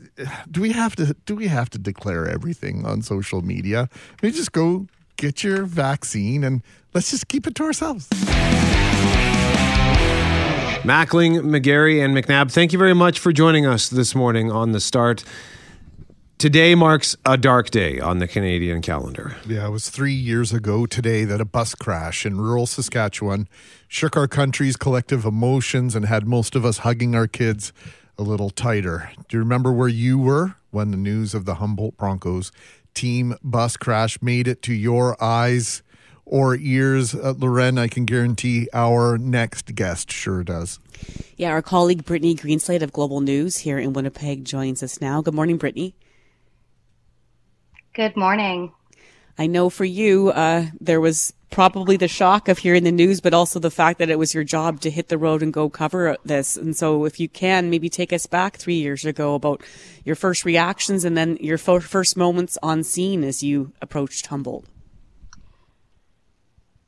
do 0.52 0.60
we 0.60 0.74
have 0.74 0.98
to 0.98 1.16
do 1.26 1.34
we 1.34 1.48
have 1.48 1.70
to 1.70 1.78
declare 1.78 2.28
everything 2.28 2.86
on 2.86 3.04
social 3.04 3.42
media? 3.42 3.88
Maybe 4.22 4.36
just 4.36 4.52
go 4.52 4.88
get 5.16 5.46
your 5.46 5.64
vaccine 5.64 6.44
and 6.44 6.62
let's 6.94 7.12
just 7.12 7.30
keep 7.30 7.48
it 7.48 7.56
to 7.56 7.64
ourselves. 7.64 8.10
Mackling, 10.84 11.42
McGarry, 11.42 12.04
and 12.04 12.16
McNabb, 12.16 12.52
thank 12.52 12.74
you 12.74 12.80
very 12.80 12.96
much 12.96 13.20
for 13.20 13.32
joining 13.32 13.68
us 13.68 13.88
this 13.88 14.16
morning 14.16 14.52
on 14.52 14.72
the 14.72 14.80
start. 14.80 15.24
Today 16.40 16.74
marks 16.74 17.16
a 17.24 17.38
dark 17.38 17.70
day 17.70 18.00
on 18.00 18.18
the 18.18 18.28
Canadian 18.28 18.82
calendar. 18.82 19.36
Yeah, 19.48 19.68
it 19.68 19.70
was 19.70 19.90
three 19.90 20.14
years 20.14 20.52
ago 20.52 20.88
today 20.88 21.24
that 21.24 21.40
a 21.40 21.46
bus 21.46 21.76
crash 21.76 22.26
in 22.26 22.42
rural 22.42 22.66
Saskatchewan 22.66 23.48
shook 23.88 24.18
our 24.18 24.28
country's 24.28 24.76
collective 24.76 25.24
emotions 25.24 25.96
and 25.96 26.08
had 26.08 26.28
most 26.28 26.56
of 26.56 26.66
us 26.66 26.80
hugging 26.80 27.14
our 27.14 27.28
kids 27.28 27.72
a 28.18 28.24
little 28.24 28.50
tighter. 28.50 29.12
Do 29.30 29.38
you 29.38 29.40
remember 29.40 29.72
where 29.72 29.88
you 29.88 30.18
were 30.18 30.56
when 30.72 30.90
the 30.90 30.98
news 30.98 31.36
of 31.36 31.46
the 31.46 31.56
Humboldt 31.56 31.96
Broncos 31.96 32.52
team 32.96 33.36
bus 33.44 33.78
crash 33.78 34.20
made 34.20 34.48
it 34.48 34.64
to 34.64 34.74
your 34.74 35.16
eyes 35.24 35.84
or 36.32 36.56
ears? 36.56 37.14
Uh, 37.14 37.36
Lauren, 37.38 37.78
I 37.78 37.88
can 37.88 38.06
guarantee 38.06 38.68
our 38.74 39.20
next 39.20 39.76
guest 39.76 40.12
sure 40.12 40.44
does. 40.44 40.80
Yeah, 41.38 41.50
our 41.52 41.62
colleague 41.62 42.06
Brittany 42.06 42.36
Greenslade 42.36 42.82
of 42.82 42.92
Global 42.92 43.22
News 43.22 43.58
here 43.58 43.78
in 43.78 43.94
Winnipeg 43.94 44.46
joins 44.46 44.82
us 44.82 45.00
now. 45.00 45.22
Good 45.22 45.36
morning, 45.36 45.58
Brittany. 45.58 45.94
Good 47.94 48.16
morning. 48.16 48.72
I 49.38 49.48
know 49.48 49.70
for 49.70 49.86
you, 49.86 50.30
uh, 50.30 50.68
there 50.80 51.02
was 51.02 51.34
probably 51.50 51.98
the 51.98 52.08
shock 52.08 52.48
of 52.48 52.60
hearing 52.60 52.84
the 52.84 52.92
news, 52.92 53.20
but 53.20 53.34
also 53.34 53.60
the 53.60 53.72
fact 53.72 54.00
that 54.00 54.10
it 54.10 54.18
was 54.18 54.34
your 54.34 54.44
job 54.44 54.80
to 54.82 54.90
hit 54.90 55.10
the 55.10 55.18
road 55.18 55.44
and 55.44 55.52
go 55.52 55.70
cover 55.70 56.16
this. 56.24 56.56
And 56.56 56.76
so, 56.76 57.06
if 57.06 57.20
you 57.20 57.28
can, 57.28 57.70
maybe 57.70 57.90
take 57.90 58.14
us 58.14 58.26
back 58.26 58.58
three 58.58 58.76
years 58.76 59.04
ago 59.04 59.36
about 59.36 59.62
your 60.06 60.16
first 60.16 60.46
reactions 60.46 61.04
and 61.04 61.18
then 61.18 61.38
your 61.42 61.58
first 61.58 62.16
moments 62.16 62.58
on 62.64 62.84
scene 62.84 63.24
as 63.24 63.44
you 63.44 63.74
approached 63.82 64.28
Humboldt. 64.28 64.66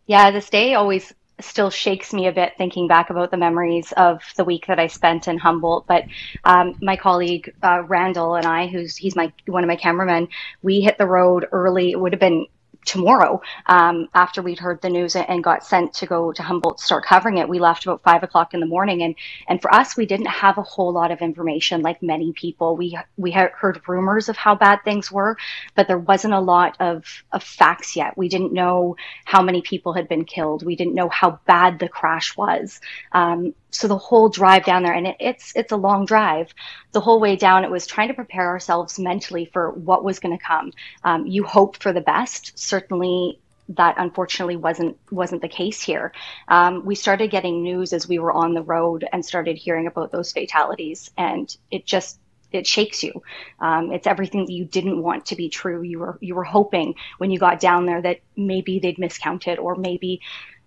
Yeah, 0.07 0.31
this 0.31 0.49
day 0.49 0.73
always 0.73 1.13
still 1.39 1.69
shakes 1.69 2.13
me 2.13 2.27
a 2.27 2.31
bit 2.31 2.53
thinking 2.57 2.87
back 2.87 3.09
about 3.09 3.31
the 3.31 3.37
memories 3.37 3.91
of 3.93 4.21
the 4.37 4.43
week 4.43 4.67
that 4.67 4.79
I 4.79 4.87
spent 4.87 5.27
in 5.27 5.37
Humboldt. 5.37 5.87
But 5.87 6.05
um, 6.43 6.77
my 6.81 6.95
colleague 6.95 7.53
uh, 7.63 7.83
Randall 7.83 8.35
and 8.35 8.45
I, 8.45 8.67
who's 8.67 8.95
he's 8.95 9.15
my 9.15 9.31
one 9.47 9.63
of 9.63 9.67
my 9.67 9.75
cameramen, 9.75 10.27
we 10.61 10.81
hit 10.81 10.97
the 10.97 11.07
road 11.07 11.47
early. 11.51 11.91
It 11.91 11.99
would 11.99 12.13
have 12.13 12.19
been 12.19 12.45
tomorrow 12.85 13.41
um, 13.67 14.07
after 14.13 14.41
we'd 14.41 14.59
heard 14.59 14.81
the 14.81 14.89
news 14.89 15.15
and 15.15 15.43
got 15.43 15.65
sent 15.65 15.93
to 15.95 16.05
go 16.05 16.31
to 16.31 16.43
Humboldt 16.43 16.79
start 16.79 17.05
covering 17.05 17.37
it. 17.37 17.49
We 17.49 17.59
left 17.59 17.85
about 17.85 18.03
five 18.03 18.23
o'clock 18.23 18.53
in 18.53 18.59
the 18.59 18.65
morning, 18.65 19.03
and 19.03 19.15
and 19.47 19.61
for 19.61 19.73
us, 19.73 19.95
we 19.97 20.05
didn't 20.05 20.27
have 20.27 20.57
a 20.57 20.63
whole 20.63 20.91
lot 20.91 21.11
of 21.11 21.21
information 21.21 21.81
like 21.81 22.01
many 22.01 22.33
people. 22.33 22.75
We 22.75 22.97
we 23.17 23.31
had 23.31 23.51
heard 23.51 23.81
rumors 23.87 24.29
of 24.29 24.37
how 24.37 24.55
bad 24.55 24.83
things 24.83 25.11
were, 25.11 25.37
but 25.75 25.87
there 25.87 25.97
wasn't 25.97 26.33
a 26.33 26.39
lot 26.39 26.75
of 26.79 27.05
of 27.31 27.43
facts 27.43 27.95
yet. 27.95 28.17
We 28.17 28.29
didn't 28.29 28.53
know 28.53 28.95
how 29.25 29.41
many 29.41 29.61
people 29.61 29.93
had 29.93 30.07
been 30.07 30.25
killed. 30.25 30.65
We 30.65 30.75
didn't 30.75 30.95
know 30.95 31.09
how 31.09 31.39
bad 31.45 31.79
the 31.79 31.89
crash 31.89 32.35
was. 32.37 32.79
Um, 33.11 33.53
so 33.73 33.87
the 33.87 33.97
whole 33.97 34.29
drive 34.29 34.65
down 34.65 34.83
there, 34.83 34.93
and 34.93 35.07
it, 35.07 35.17
it's 35.19 35.53
it's 35.55 35.71
a 35.71 35.77
long 35.77 36.05
drive. 36.05 36.53
The 36.91 37.01
whole 37.01 37.19
way 37.19 37.35
down, 37.35 37.63
it 37.63 37.71
was 37.71 37.85
trying 37.87 38.07
to 38.09 38.13
prepare 38.13 38.47
ourselves 38.47 38.99
mentally 38.99 39.45
for 39.45 39.71
what 39.71 40.03
was 40.03 40.19
going 40.19 40.37
to 40.37 40.43
come. 40.43 40.71
Um, 41.03 41.25
you 41.25 41.43
hope 41.43 41.77
for 41.77 41.91
the 41.91 42.01
best. 42.01 42.57
Certainly, 42.57 43.39
that 43.69 43.95
unfortunately 43.97 44.57
wasn't 44.57 44.97
wasn't 45.11 45.41
the 45.41 45.47
case 45.47 45.81
here. 45.81 46.13
Um, 46.47 46.85
we 46.85 46.95
started 46.95 47.31
getting 47.31 47.63
news 47.63 47.93
as 47.93 48.07
we 48.07 48.19
were 48.19 48.31
on 48.31 48.53
the 48.53 48.63
road 48.63 49.05
and 49.11 49.25
started 49.25 49.57
hearing 49.57 49.87
about 49.87 50.11
those 50.11 50.31
fatalities, 50.31 51.11
and 51.17 51.55
it 51.71 51.85
just 51.85 52.19
it 52.51 52.67
shakes 52.67 53.03
you. 53.03 53.21
Um, 53.59 53.91
it's 53.91 54.07
everything 54.07 54.45
that 54.45 54.53
you 54.53 54.65
didn't 54.65 55.01
want 55.01 55.25
to 55.27 55.35
be 55.35 55.49
true. 55.49 55.81
You 55.81 55.99
were 55.99 56.17
you 56.21 56.35
were 56.35 56.43
hoping 56.43 56.95
when 57.17 57.31
you 57.31 57.39
got 57.39 57.59
down 57.59 57.85
there 57.85 58.01
that 58.01 58.19
maybe 58.37 58.79
they'd 58.79 58.99
miscounted 58.99 59.59
or 59.59 59.75
maybe 59.75 60.21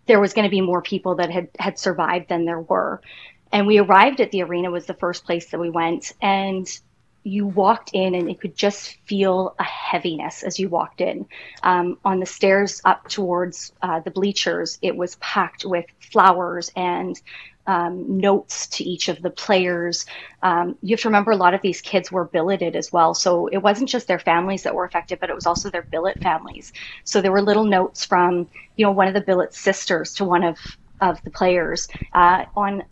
there 0.06 0.20
was 0.20 0.32
going 0.32 0.44
to 0.44 0.50
be 0.50 0.60
more 0.60 0.82
people 0.82 1.16
that 1.16 1.30
had 1.30 1.48
had 1.58 1.78
survived 1.78 2.28
than 2.28 2.44
there 2.44 2.60
were. 2.60 3.00
And 3.52 3.66
we 3.66 3.78
arrived 3.78 4.20
at 4.20 4.30
the 4.32 4.42
arena 4.42 4.70
was 4.70 4.86
the 4.86 4.94
first 4.94 5.24
place 5.24 5.50
that 5.50 5.60
we 5.60 5.70
went 5.70 6.12
and 6.20 6.68
you 7.22 7.44
walked 7.44 7.90
in 7.92 8.14
and 8.14 8.28
you 8.28 8.36
could 8.36 8.56
just 8.56 8.98
feel 9.06 9.56
a 9.58 9.64
heaviness 9.64 10.44
as 10.44 10.60
you 10.60 10.68
walked 10.68 11.00
in. 11.00 11.26
Um, 11.64 11.98
on 12.04 12.20
the 12.20 12.26
stairs 12.26 12.80
up 12.84 13.08
towards 13.08 13.72
uh, 13.82 13.98
the 14.00 14.12
bleachers, 14.12 14.78
it 14.80 14.96
was 14.96 15.16
packed 15.16 15.64
with 15.64 15.86
flowers 15.98 16.70
and 16.76 17.20
um, 17.66 18.18
notes 18.18 18.66
to 18.68 18.84
each 18.84 19.08
of 19.08 19.20
the 19.22 19.30
players. 19.30 20.06
Um, 20.42 20.76
you 20.82 20.94
have 20.94 21.00
to 21.02 21.08
remember 21.08 21.32
a 21.32 21.36
lot 21.36 21.54
of 21.54 21.62
these 21.62 21.80
kids 21.80 22.12
were 22.12 22.24
billeted 22.24 22.76
as 22.76 22.92
well. 22.92 23.14
So 23.14 23.48
it 23.48 23.58
wasn't 23.58 23.88
just 23.88 24.06
their 24.06 24.18
families 24.18 24.62
that 24.62 24.74
were 24.74 24.84
affected, 24.84 25.20
but 25.20 25.30
it 25.30 25.34
was 25.34 25.46
also 25.46 25.70
their 25.70 25.86
billet 25.90 26.20
families. 26.22 26.72
So 27.04 27.20
there 27.20 27.32
were 27.32 27.42
little 27.42 27.64
notes 27.64 28.04
from, 28.04 28.48
you 28.76 28.84
know, 28.86 28.92
one 28.92 29.08
of 29.08 29.14
the 29.14 29.20
billet 29.20 29.54
sisters 29.54 30.14
to 30.14 30.24
one 30.24 30.44
of, 30.44 30.58
of 31.00 31.22
the 31.24 31.30
players 31.30 31.88
uh, 32.12 32.44
on 32.54 32.84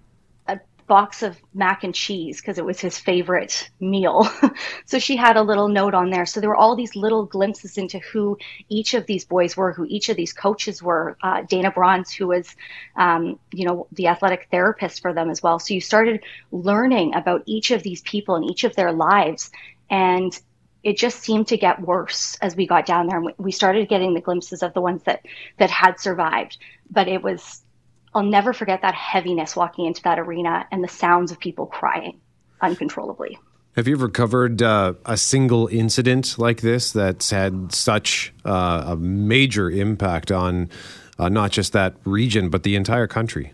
box 0.87 1.23
of 1.23 1.41
mac 1.55 1.85
and 1.85 1.95
cheese 1.95 2.41
because 2.41 2.59
it 2.59 2.65
was 2.65 2.81
his 2.81 2.99
favorite 2.99 3.71
meal. 3.81 4.29
so 4.87 4.99
she 4.99 5.17
had 5.17 5.37
a 5.37 5.43
little 5.43 5.69
note 5.69 5.95
on 5.95 6.11
there. 6.11 6.27
So 6.27 6.41
there 6.41 6.49
were 6.49 6.57
all 6.57 6.77
these 6.77 6.95
little 6.97 7.25
glimpses 7.25 7.79
into 7.79 7.99
who 7.99 8.37
each 8.69 8.95
of 8.95 9.07
these 9.07 9.25
boys 9.25 9.57
were, 9.57 9.73
who 9.73 9.87
each 9.87 10.09
of 10.09 10.17
these 10.17 10.33
coaches 10.33 10.83
were. 10.83 11.17
Uh, 11.23 11.43
Dayna 11.43 11.75
Brons, 11.75 12.13
who 12.13 12.29
was, 12.29 12.55
um, 12.97 13.39
you 13.53 13.67
know, 13.67 13.87
the 13.93 14.09
athletic 14.09 14.49
therapist 14.51 15.01
for 15.03 15.13
them 15.13 15.31
as 15.31 15.43
well. 15.43 15.59
So 15.59 15.75
you 15.75 15.81
started 15.81 16.25
learning 16.53 17.15
about 17.15 17.43
each 17.47 17.71
of 17.71 17.83
these 17.83 18.03
people 18.03 18.35
and 18.37 18.45
each 18.45 18.65
of 18.65 18.77
their 18.77 18.93
lives. 18.93 19.51
And 19.91 20.39
it 20.83 20.99
just 20.99 21.21
seemed 21.21 21.49
to 21.49 21.57
get 21.57 21.81
worse 21.81 22.37
as 22.43 22.55
we 22.55 22.67
got 22.67 22.85
down 22.85 23.07
there 23.07 23.19
and 23.19 23.33
we 23.39 23.53
started 23.53 23.89
getting 23.89 24.13
the 24.13 24.21
glimpses 24.21 24.63
of 24.63 24.75
the 24.75 24.83
ones 24.83 25.03
that 25.05 25.25
that 25.57 25.71
had 25.71 25.99
survived 25.99 26.59
but 26.91 27.09
it 27.09 27.23
was 27.23 27.64
I'll 28.15 28.23
never 28.23 28.53
forget 28.53 28.83
that 28.83 28.95
heaviness 28.95 29.57
walking 29.57 29.87
into 29.87 30.03
that 30.03 30.19
arena 30.19 30.67
and 30.71 30.85
the 30.85 30.89
sounds 30.89 31.33
of 31.33 31.39
people 31.39 31.67
crying 31.67 32.21
uncontrollably. 32.61 33.39
Have 33.77 33.89
you 33.89 33.97
ever 33.97 34.09
covered 34.09 34.63
uh, 34.63 34.95
a 35.05 35.17
single 35.17 35.67
incident 35.67 36.39
like 36.39 36.61
this 36.61 36.93
that's 36.93 37.31
had 37.31 37.73
such 37.73 38.33
uh, 38.45 38.85
a 38.87 38.97
major 38.97 39.69
impact 39.69 40.31
on 40.31 40.71
uh, 41.19 41.29
not 41.29 41.51
just 41.51 41.73
that 41.73 41.97
region, 42.05 42.51
but 42.51 42.63
the 42.63 42.77
entire 42.77 43.09
country? 43.09 43.53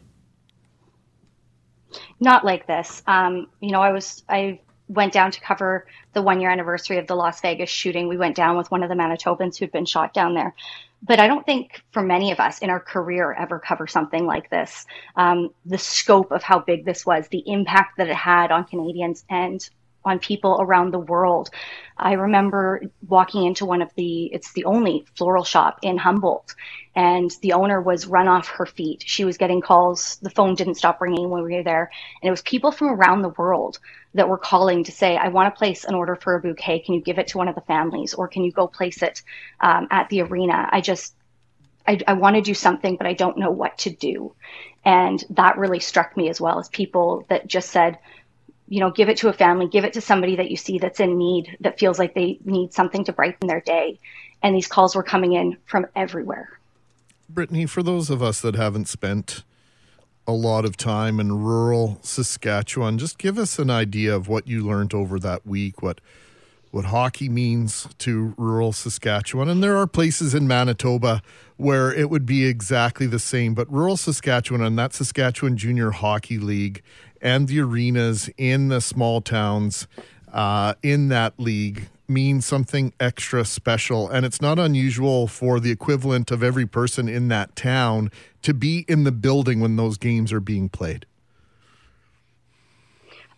Not 2.20 2.44
like 2.44 2.66
this. 2.66 3.02
Um, 3.06 3.46
you 3.60 3.70
know, 3.70 3.80
I 3.80 3.92
was 3.92 4.22
I 4.28 4.60
went 4.88 5.14
down 5.14 5.30
to 5.30 5.40
cover 5.40 5.86
the 6.12 6.20
one 6.20 6.40
year 6.42 6.50
anniversary 6.50 6.98
of 6.98 7.06
the 7.06 7.16
Las 7.16 7.40
Vegas 7.40 7.70
shooting. 7.70 8.06
We 8.06 8.18
went 8.18 8.36
down 8.36 8.58
with 8.58 8.70
one 8.70 8.82
of 8.82 8.90
the 8.90 8.94
Manitobans 8.96 9.56
who'd 9.56 9.72
been 9.72 9.86
shot 9.86 10.12
down 10.12 10.34
there 10.34 10.54
but 11.02 11.18
I 11.18 11.26
don't 11.26 11.46
think 11.46 11.82
for 11.92 12.02
many 12.02 12.30
of 12.30 12.40
us 12.40 12.58
in 12.58 12.70
our 12.70 12.80
career 12.80 13.32
ever 13.32 13.58
cover 13.58 13.86
something 13.86 14.26
like 14.26 14.50
this. 14.50 14.86
Um, 15.16 15.50
the 15.64 15.78
scope 15.78 16.30
of 16.30 16.42
how 16.42 16.58
big 16.58 16.84
this 16.84 17.06
was, 17.06 17.28
the 17.28 17.42
impact 17.46 17.96
that 17.98 18.08
it 18.08 18.16
had 18.16 18.50
on 18.52 18.64
Canadians 18.64 19.24
and 19.30 19.68
on 20.04 20.18
people 20.18 20.58
around 20.60 20.92
the 20.92 20.98
world. 20.98 21.50
I 21.96 22.14
remember 22.14 22.82
walking 23.06 23.44
into 23.44 23.66
one 23.66 23.82
of 23.82 23.90
the, 23.94 24.26
it's 24.26 24.52
the 24.52 24.64
only 24.64 25.04
floral 25.16 25.44
shop 25.44 25.80
in 25.82 25.98
Humboldt, 25.98 26.54
and 26.94 27.30
the 27.42 27.52
owner 27.52 27.80
was 27.80 28.06
run 28.06 28.26
off 28.26 28.48
her 28.48 28.66
feet. 28.66 29.04
She 29.06 29.24
was 29.24 29.36
getting 29.36 29.60
calls. 29.60 30.16
The 30.22 30.30
phone 30.30 30.54
didn't 30.54 30.76
stop 30.76 31.00
ringing 31.00 31.28
when 31.28 31.42
we 31.44 31.54
were 31.54 31.62
there. 31.62 31.90
And 32.22 32.28
it 32.28 32.30
was 32.30 32.42
people 32.42 32.72
from 32.72 32.88
around 32.88 33.22
the 33.22 33.34
world 33.36 33.78
that 34.14 34.28
were 34.28 34.38
calling 34.38 34.84
to 34.84 34.92
say, 34.92 35.16
I 35.16 35.28
want 35.28 35.54
to 35.54 35.58
place 35.58 35.84
an 35.84 35.94
order 35.94 36.16
for 36.16 36.34
a 36.34 36.40
bouquet. 36.40 36.80
Can 36.80 36.94
you 36.94 37.00
give 37.02 37.18
it 37.18 37.28
to 37.28 37.38
one 37.38 37.48
of 37.48 37.54
the 37.54 37.60
families 37.60 38.14
or 38.14 38.26
can 38.26 38.42
you 38.42 38.50
go 38.50 38.66
place 38.66 39.02
it 39.02 39.22
um, 39.60 39.86
at 39.90 40.08
the 40.08 40.22
arena? 40.22 40.68
I 40.72 40.80
just, 40.80 41.14
I, 41.86 42.00
I 42.08 42.14
want 42.14 42.36
to 42.36 42.42
do 42.42 42.54
something, 42.54 42.96
but 42.96 43.06
I 43.06 43.12
don't 43.12 43.38
know 43.38 43.50
what 43.50 43.78
to 43.78 43.90
do. 43.90 44.34
And 44.84 45.22
that 45.30 45.58
really 45.58 45.80
struck 45.80 46.16
me 46.16 46.28
as 46.28 46.40
well 46.40 46.58
as 46.58 46.68
people 46.68 47.24
that 47.28 47.46
just 47.46 47.70
said, 47.70 47.98
you 48.70 48.80
know, 48.80 48.90
give 48.90 49.10
it 49.10 49.18
to 49.18 49.28
a 49.28 49.32
family, 49.34 49.68
give 49.68 49.84
it 49.84 49.92
to 49.92 50.00
somebody 50.00 50.36
that 50.36 50.50
you 50.50 50.56
see 50.56 50.78
that's 50.78 51.00
in 51.00 51.18
need, 51.18 51.56
that 51.60 51.78
feels 51.78 51.98
like 51.98 52.14
they 52.14 52.38
need 52.44 52.72
something 52.72 53.04
to 53.04 53.12
brighten 53.12 53.46
their 53.46 53.60
day. 53.60 53.98
And 54.42 54.56
these 54.56 54.66
calls 54.66 54.96
were 54.96 55.02
coming 55.02 55.34
in 55.34 55.58
from 55.66 55.86
everywhere. 55.94 56.48
Brittany, 57.28 57.66
for 57.66 57.82
those 57.82 58.08
of 58.08 58.22
us 58.22 58.40
that 58.40 58.54
haven't 58.54 58.88
spent 58.88 59.42
a 60.26 60.32
lot 60.32 60.64
of 60.64 60.76
time 60.76 61.18
in 61.18 61.42
rural 61.42 61.98
Saskatchewan. 62.02 62.98
Just 62.98 63.18
give 63.18 63.36
us 63.36 63.58
an 63.58 63.68
idea 63.68 64.14
of 64.14 64.28
what 64.28 64.46
you 64.46 64.64
learned 64.64 64.94
over 64.94 65.18
that 65.18 65.46
week, 65.46 65.82
what 65.82 66.00
what 66.70 66.84
hockey 66.84 67.28
means 67.28 67.88
to 67.98 68.32
rural 68.38 68.72
Saskatchewan. 68.72 69.48
And 69.48 69.60
there 69.60 69.76
are 69.76 69.88
places 69.88 70.36
in 70.36 70.46
Manitoba 70.46 71.20
where 71.56 71.92
it 71.92 72.08
would 72.10 72.24
be 72.24 72.46
exactly 72.46 73.08
the 73.08 73.18
same, 73.18 73.54
but 73.54 73.68
rural 73.72 73.96
Saskatchewan 73.96 74.62
and 74.62 74.78
that 74.78 74.94
Saskatchewan 74.94 75.56
Junior 75.56 75.90
Hockey 75.90 76.38
League 76.38 76.80
and 77.20 77.48
the 77.48 77.60
arenas 77.60 78.30
in 78.36 78.68
the 78.68 78.80
small 78.80 79.20
towns 79.20 79.86
uh, 80.32 80.74
in 80.82 81.08
that 81.08 81.38
league 81.38 81.88
mean 82.08 82.40
something 82.40 82.92
extra 82.98 83.44
special. 83.44 84.08
And 84.08 84.26
it's 84.26 84.40
not 84.40 84.58
unusual 84.58 85.26
for 85.26 85.60
the 85.60 85.70
equivalent 85.70 86.30
of 86.30 86.42
every 86.42 86.66
person 86.66 87.08
in 87.08 87.28
that 87.28 87.54
town 87.54 88.10
to 88.42 88.52
be 88.52 88.84
in 88.88 89.04
the 89.04 89.12
building 89.12 89.60
when 89.60 89.76
those 89.76 89.96
games 89.96 90.32
are 90.32 90.40
being 90.40 90.68
played. 90.68 91.06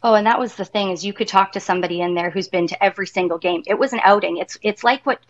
Oh, 0.02 0.14
and 0.14 0.26
that 0.26 0.40
was 0.40 0.56
the 0.56 0.64
thing 0.64 0.90
is 0.90 1.04
you 1.04 1.12
could 1.12 1.28
talk 1.28 1.52
to 1.52 1.60
somebody 1.60 2.00
in 2.00 2.14
there 2.14 2.30
who's 2.30 2.48
been 2.48 2.66
to 2.68 2.82
every 2.82 3.06
single 3.06 3.38
game. 3.38 3.62
It 3.66 3.78
was 3.78 3.92
an 3.92 4.00
outing. 4.02 4.38
It's 4.38 4.58
it's 4.62 4.82
like 4.82 5.06
what 5.06 5.20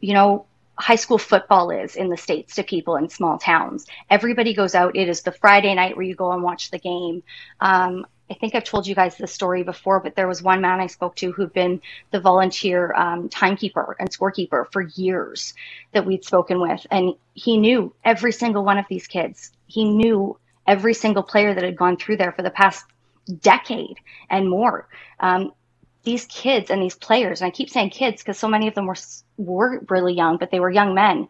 you 0.00 0.14
know 0.14 0.46
high 0.78 0.96
school 0.96 1.18
football 1.18 1.70
is 1.70 1.96
in 1.96 2.08
the 2.08 2.16
states 2.16 2.54
to 2.56 2.62
people 2.62 2.96
in 2.96 3.08
small 3.08 3.38
towns. 3.38 3.86
Everybody 4.10 4.54
goes 4.54 4.74
out. 4.74 4.96
It 4.96 5.08
is 5.08 5.22
the 5.22 5.32
Friday 5.32 5.74
night 5.74 5.96
where 5.96 6.04
you 6.04 6.14
go 6.14 6.32
and 6.32 6.42
watch 6.42 6.70
the 6.70 6.78
game. 6.78 7.22
Um, 7.60 8.06
I 8.30 8.34
think 8.34 8.54
I've 8.54 8.64
told 8.64 8.86
you 8.86 8.94
guys 8.94 9.16
this 9.16 9.32
story 9.32 9.62
before, 9.62 10.00
but 10.00 10.16
there 10.16 10.26
was 10.26 10.42
one 10.42 10.60
man 10.60 10.80
I 10.80 10.88
spoke 10.88 11.14
to 11.16 11.30
who'd 11.30 11.52
been 11.52 11.80
the 12.10 12.20
volunteer 12.20 12.92
um, 12.94 13.28
timekeeper 13.28 13.96
and 14.00 14.10
scorekeeper 14.10 14.70
for 14.72 14.82
years 14.82 15.54
that 15.92 16.04
we'd 16.04 16.24
spoken 16.24 16.60
with, 16.60 16.84
and 16.90 17.14
he 17.34 17.56
knew 17.56 17.94
every 18.04 18.32
single 18.32 18.64
one 18.64 18.78
of 18.78 18.86
these 18.88 19.06
kids. 19.06 19.52
He 19.66 19.84
knew 19.84 20.38
every 20.66 20.94
single 20.94 21.22
player 21.22 21.54
that 21.54 21.62
had 21.62 21.76
gone 21.76 21.96
through 21.96 22.16
there 22.16 22.32
for 22.32 22.42
the 22.42 22.50
past 22.50 22.84
decade 23.40 23.96
and 24.28 24.50
more. 24.50 24.88
Um, 25.20 25.52
these 26.06 26.24
kids 26.26 26.70
and 26.70 26.80
these 26.80 26.94
players, 26.94 27.42
and 27.42 27.48
I 27.48 27.50
keep 27.50 27.68
saying 27.68 27.90
kids 27.90 28.22
because 28.22 28.38
so 28.38 28.48
many 28.48 28.68
of 28.68 28.74
them 28.74 28.86
were 28.86 28.96
were 29.36 29.84
really 29.90 30.14
young, 30.14 30.38
but 30.38 30.50
they 30.50 30.60
were 30.60 30.70
young 30.70 30.94
men, 30.94 31.28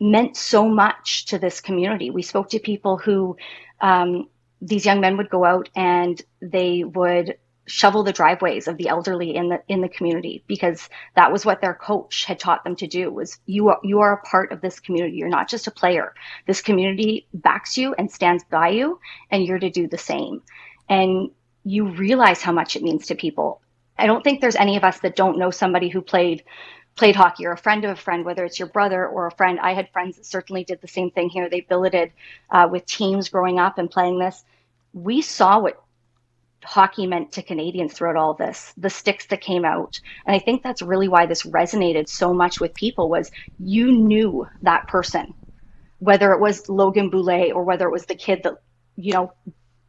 meant 0.00 0.36
so 0.36 0.68
much 0.68 1.26
to 1.26 1.38
this 1.38 1.60
community. 1.60 2.10
We 2.10 2.22
spoke 2.22 2.50
to 2.50 2.58
people 2.58 2.98
who 2.98 3.36
um, 3.80 4.28
these 4.60 4.84
young 4.84 5.00
men 5.00 5.16
would 5.16 5.30
go 5.30 5.44
out 5.44 5.70
and 5.76 6.20
they 6.42 6.82
would 6.84 7.36
shovel 7.66 8.02
the 8.02 8.12
driveways 8.12 8.66
of 8.66 8.76
the 8.78 8.88
elderly 8.88 9.36
in 9.36 9.48
the 9.48 9.62
in 9.68 9.80
the 9.80 9.88
community 9.88 10.42
because 10.48 10.88
that 11.14 11.30
was 11.30 11.46
what 11.46 11.60
their 11.60 11.74
coach 11.74 12.24
had 12.24 12.40
taught 12.40 12.64
them 12.64 12.74
to 12.74 12.88
do 12.88 13.12
was 13.12 13.38
you 13.46 13.68
are 13.68 13.78
you 13.84 14.00
are 14.00 14.14
a 14.14 14.26
part 14.26 14.50
of 14.50 14.60
this 14.60 14.80
community. 14.80 15.16
You're 15.16 15.28
not 15.28 15.48
just 15.48 15.68
a 15.68 15.70
player. 15.70 16.14
This 16.48 16.60
community 16.60 17.28
backs 17.32 17.78
you 17.78 17.94
and 17.94 18.10
stands 18.10 18.42
by 18.50 18.70
you 18.70 18.98
and 19.30 19.44
you're 19.44 19.60
to 19.60 19.70
do 19.70 19.86
the 19.86 19.98
same. 19.98 20.42
And 20.88 21.30
you 21.62 21.86
realize 21.86 22.42
how 22.42 22.50
much 22.50 22.74
it 22.74 22.82
means 22.82 23.06
to 23.06 23.14
people 23.14 23.60
I 24.00 24.06
don't 24.06 24.24
think 24.24 24.40
there's 24.40 24.56
any 24.56 24.76
of 24.76 24.84
us 24.84 25.00
that 25.00 25.16
don't 25.16 25.38
know 25.38 25.50
somebody 25.50 25.88
who 25.88 26.00
played 26.00 26.44
played 26.96 27.16
hockey 27.16 27.46
or 27.46 27.52
a 27.52 27.56
friend 27.56 27.84
of 27.84 27.90
a 27.90 27.96
friend, 27.96 28.24
whether 28.24 28.44
it's 28.44 28.58
your 28.58 28.68
brother 28.68 29.06
or 29.06 29.26
a 29.26 29.30
friend. 29.30 29.58
I 29.60 29.74
had 29.74 29.90
friends 29.90 30.16
that 30.16 30.26
certainly 30.26 30.64
did 30.64 30.80
the 30.80 30.88
same 30.88 31.10
thing 31.10 31.28
here. 31.30 31.48
They 31.48 31.60
billeted 31.60 32.12
uh, 32.50 32.68
with 32.70 32.84
teams 32.84 33.28
growing 33.28 33.58
up 33.58 33.78
and 33.78 33.90
playing 33.90 34.18
this. 34.18 34.44
We 34.92 35.22
saw 35.22 35.60
what 35.60 35.82
hockey 36.64 37.06
meant 37.06 37.32
to 37.32 37.42
Canadians 37.42 37.92
throughout 37.92 38.16
all 38.16 38.34
this, 38.34 38.74
the 38.76 38.90
sticks 38.90 39.26
that 39.26 39.40
came 39.40 39.64
out. 39.64 40.00
And 40.26 40.34
I 40.34 40.38
think 40.38 40.62
that's 40.62 40.82
really 40.82 41.08
why 41.08 41.26
this 41.26 41.44
resonated 41.44 42.08
so 42.08 42.34
much 42.34 42.60
with 42.60 42.74
people 42.74 43.08
was 43.08 43.30
you 43.58 43.92
knew 43.92 44.46
that 44.62 44.88
person, 44.88 45.32
whether 46.00 46.32
it 46.32 46.40
was 46.40 46.68
Logan 46.68 47.10
Boulet 47.10 47.52
or 47.54 47.64
whether 47.64 47.86
it 47.86 47.92
was 47.92 48.06
the 48.06 48.14
kid 48.14 48.42
that, 48.42 48.54
you 48.96 49.12
know, 49.14 49.32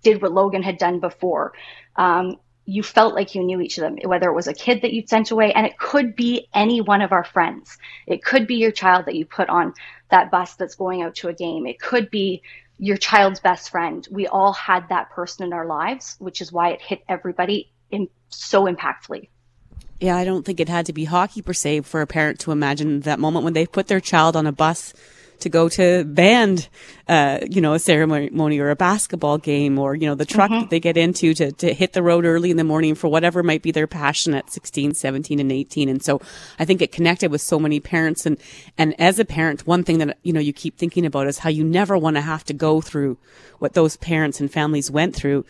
did 0.04 0.22
what 0.22 0.32
Logan 0.32 0.64
had 0.64 0.78
done 0.78 1.00
before. 1.00 1.54
Um, 1.96 2.38
you 2.66 2.84
felt 2.84 3.16
like 3.16 3.36
you 3.36 3.44
knew 3.44 3.60
each 3.60 3.78
of 3.78 3.82
them, 3.82 3.98
whether 4.06 4.30
it 4.30 4.36
was 4.36 4.48
a 4.48 4.54
kid 4.54 4.82
that 4.82 4.94
you'd 4.94 5.10
sent 5.10 5.32
away, 5.32 5.52
and 5.54 5.66
it 5.66 5.78
could 5.78 6.16
be 6.16 6.48
any 6.54 6.80
one 6.82 7.02
of 7.02 7.12
our 7.12 7.24
friends. 7.24 7.78
It 8.08 8.24
could 8.24 8.48
be 8.48 8.56
your 8.56 8.72
child 8.72 9.06
that 9.06 9.16
you 9.16 9.26
put 9.26 9.50
on 9.50 9.74
that 10.10 10.32
bus 10.32 10.56
that's 10.56 10.76
going 10.76 11.02
out 11.02 11.16
to 11.16 11.28
a 11.28 11.34
game. 11.34 11.66
It 11.66 11.80
could 11.80 12.12
be 12.12 12.44
your 12.78 12.98
child's 12.98 13.40
best 13.40 13.70
friend. 13.70 14.08
We 14.12 14.28
all 14.28 14.54
had 14.54 14.90
that 14.90 15.10
person 15.12 15.46
in 15.46 15.54
our 15.54 15.66
lives, 15.66 16.16
which 16.20 16.42
is 16.42 16.52
why 16.52 16.70
it 16.72 16.82
hit 16.82 17.04
everybody 17.08 17.72
in 17.90 18.08
so 18.30 18.66
impactfully. 18.66 19.30
Yeah, 20.00 20.18
I 20.18 20.24
don't 20.24 20.44
think 20.44 20.60
it 20.60 20.70
had 20.70 20.88
to 20.88 20.94
be 20.94 21.06
hockey 21.06 21.44
per 21.44 21.54
se 21.54 21.82
for 21.82 22.02
a 22.02 22.08
parent 22.08 22.40
to 22.40 22.52
imagine 22.52 23.02
that 23.02 23.20
moment 23.20 23.44
when 23.44 23.54
they 23.54 23.68
put 23.68 23.88
their 23.88 24.00
child 24.00 24.36
on 24.36 24.48
a 24.48 24.52
bus 24.52 24.94
to 25.42 25.50
go 25.50 25.70
to 25.70 26.04
band, 26.06 26.70
uh, 27.08 27.40
you 27.50 27.62
know, 27.62 27.74
a 27.74 27.80
ceremony 27.80 28.60
or 28.60 28.70
a 28.70 28.76
basketball 28.76 29.38
game 29.38 29.78
or, 29.78 29.96
you 29.96 30.08
know, 30.08 30.16
the 30.16 30.26
truck 30.26 30.50
mm-hmm. 30.50 30.62
that 30.62 30.70
they 30.70 30.80
get 30.80 30.98
into 30.98 31.34
to, 31.34 31.52
to 31.52 31.74
hit 31.74 31.94
the 31.94 32.04
road 32.04 32.26
early 32.26 32.52
in 32.52 32.58
the 32.58 32.64
morning 32.64 32.96
for 32.96 33.08
whatever 33.08 33.44
might 33.44 33.62
be 33.62 33.72
their 33.72 33.88
passion 33.88 34.34
at 34.34 34.50
16, 34.50 34.94
17 34.94 35.40
and 35.40 35.52
18. 35.52 35.90
And 35.90 36.04
so 36.04 36.22
I 36.60 36.66
think 36.66 36.82
it 36.82 36.92
connected 36.92 37.32
with 37.32 37.42
so 37.42 37.60
many 37.60 37.80
parents. 37.80 38.26
And, 38.26 38.38
and 38.78 39.00
as 39.00 39.20
a 39.20 39.26
parent, 39.26 39.68
one 39.68 39.84
thing 39.84 40.00
that, 40.00 40.18
you 40.24 40.34
know, 40.34 40.40
you 40.40 40.54
keep 40.54 40.78
thinking 40.78 41.06
about 41.06 41.28
is 41.28 41.40
how 41.40 41.50
you 41.50 41.64
never 41.64 41.98
want 41.98 42.16
to 42.16 42.22
have 42.22 42.44
to 42.46 42.54
go 42.54 42.82
through 42.82 43.18
what 43.60 43.74
those 43.74 43.98
parents 43.98 44.40
and 44.40 44.52
families 44.52 44.90
went 44.90 45.16
through. 45.16 45.46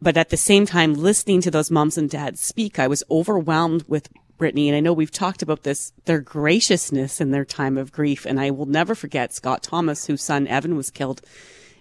But 0.00 0.16
at 0.16 0.28
the 0.28 0.36
same 0.36 0.66
time, 0.66 0.94
listening 0.94 1.40
to 1.42 1.50
those 1.50 1.70
moms 1.70 1.96
and 1.96 2.10
dads 2.10 2.40
speak, 2.40 2.78
I 2.78 2.86
was 2.86 3.02
overwhelmed 3.10 3.84
with 3.88 4.08
Brittany, 4.36 4.68
and 4.68 4.76
I 4.76 4.80
know 4.80 4.92
we've 4.92 5.10
talked 5.10 5.42
about 5.42 5.62
this, 5.62 5.92
their 6.04 6.20
graciousness 6.20 7.20
in 7.20 7.30
their 7.30 7.44
time 7.44 7.78
of 7.78 7.92
grief. 7.92 8.26
And 8.26 8.40
I 8.40 8.50
will 8.50 8.66
never 8.66 8.94
forget 8.94 9.32
Scott 9.32 9.62
Thomas, 9.62 10.06
whose 10.06 10.22
son 10.22 10.46
Evan 10.46 10.76
was 10.76 10.90
killed 10.90 11.22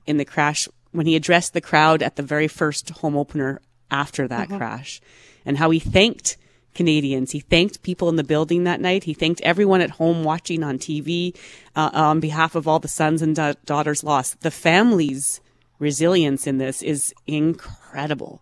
in 0.06 0.18
the 0.18 0.26
crash, 0.26 0.68
when 0.92 1.06
he 1.06 1.16
addressed 1.16 1.54
the 1.54 1.62
crowd 1.62 2.02
at 2.02 2.16
the 2.16 2.24
very 2.24 2.48
first 2.48 2.90
home 2.90 3.18
opener 3.18 3.62
after 3.92 4.28
that 4.28 4.48
mm-hmm. 4.48 4.58
crash, 4.58 5.02
and 5.46 5.58
how 5.58 5.70
he 5.70 5.80
thanked 5.80 6.38
Canadians. 6.74 7.32
He 7.32 7.40
thanked 7.40 7.82
people 7.82 8.10
in 8.10 8.18
the 8.18 8.24
building 8.24 8.66
that 8.66 8.82
night. 8.82 9.06
He 9.06 9.14
thanked 9.14 9.42
everyone 9.42 9.82
at 9.82 9.92
home 9.92 10.24
watching 10.24 10.64
on 10.64 10.78
TV 10.78 11.36
uh, 11.76 11.90
on 11.94 12.20
behalf 12.20 12.56
of 12.56 12.68
all 12.68 12.80
the 12.80 12.88
sons 12.88 13.22
and 13.22 13.36
da- 13.36 13.54
daughters 13.66 14.04
lost. 14.04 14.42
The 14.42 14.52
family's 14.52 15.42
resilience 15.80 16.46
in 16.46 16.58
this 16.58 16.82
is 16.82 17.14
incredible 17.26 18.42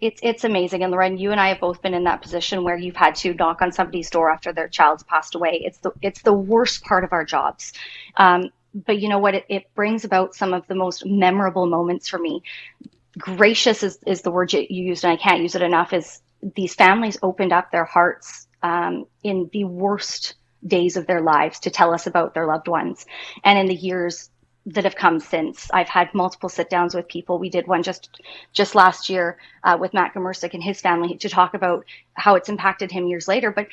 it's 0.00 0.20
it's 0.22 0.44
amazing. 0.44 0.82
And 0.82 0.92
Lauren, 0.92 1.18
you 1.18 1.32
and 1.32 1.40
I 1.40 1.48
have 1.48 1.60
both 1.60 1.82
been 1.82 1.94
in 1.94 2.04
that 2.04 2.22
position 2.22 2.62
where 2.64 2.76
you've 2.76 2.96
had 2.96 3.14
to 3.16 3.34
knock 3.34 3.62
on 3.62 3.72
somebody's 3.72 4.10
door 4.10 4.30
after 4.30 4.52
their 4.52 4.68
child's 4.68 5.02
passed 5.02 5.34
away. 5.34 5.62
It's 5.64 5.78
the 5.78 5.92
it's 6.02 6.22
the 6.22 6.32
worst 6.32 6.84
part 6.84 7.04
of 7.04 7.12
our 7.12 7.24
jobs. 7.24 7.72
Um, 8.16 8.50
but 8.74 9.00
you 9.00 9.08
know 9.08 9.18
what? 9.18 9.34
It, 9.34 9.46
it 9.48 9.74
brings 9.74 10.04
about 10.04 10.34
some 10.34 10.54
of 10.54 10.66
the 10.68 10.74
most 10.74 11.04
memorable 11.04 11.66
moments 11.66 12.08
for 12.08 12.18
me. 12.18 12.42
Gracious 13.18 13.82
is, 13.82 13.98
is 14.06 14.22
the 14.22 14.30
word 14.30 14.52
you 14.52 14.66
used, 14.68 15.04
and 15.04 15.12
I 15.12 15.16
can't 15.16 15.42
use 15.42 15.56
it 15.56 15.62
enough. 15.62 15.92
Is 15.92 16.20
these 16.54 16.74
families 16.74 17.18
opened 17.22 17.52
up 17.52 17.72
their 17.72 17.84
hearts 17.84 18.46
um, 18.62 19.06
in 19.24 19.50
the 19.52 19.64
worst 19.64 20.34
days 20.64 20.96
of 20.96 21.06
their 21.06 21.20
lives 21.22 21.60
to 21.60 21.70
tell 21.70 21.92
us 21.92 22.06
about 22.06 22.34
their 22.34 22.46
loved 22.46 22.68
ones, 22.68 23.04
and 23.42 23.58
in 23.58 23.66
the 23.66 23.74
years 23.74 24.30
that 24.68 24.84
have 24.84 24.96
come 24.96 25.18
since. 25.18 25.70
I've 25.72 25.88
had 25.88 26.12
multiple 26.12 26.48
sit 26.48 26.68
downs 26.68 26.94
with 26.94 27.08
people. 27.08 27.38
We 27.38 27.48
did 27.48 27.66
one 27.66 27.82
just 27.82 28.20
just 28.52 28.74
last 28.74 29.08
year 29.08 29.38
uh, 29.64 29.76
with 29.80 29.94
Matt 29.94 30.14
Gomercic 30.14 30.54
and 30.54 30.62
his 30.62 30.80
family 30.80 31.16
to 31.16 31.28
talk 31.28 31.54
about 31.54 31.86
how 32.14 32.34
it's 32.34 32.48
impacted 32.48 32.90
him 32.90 33.06
years 33.06 33.28
later, 33.28 33.50
but 33.50 33.68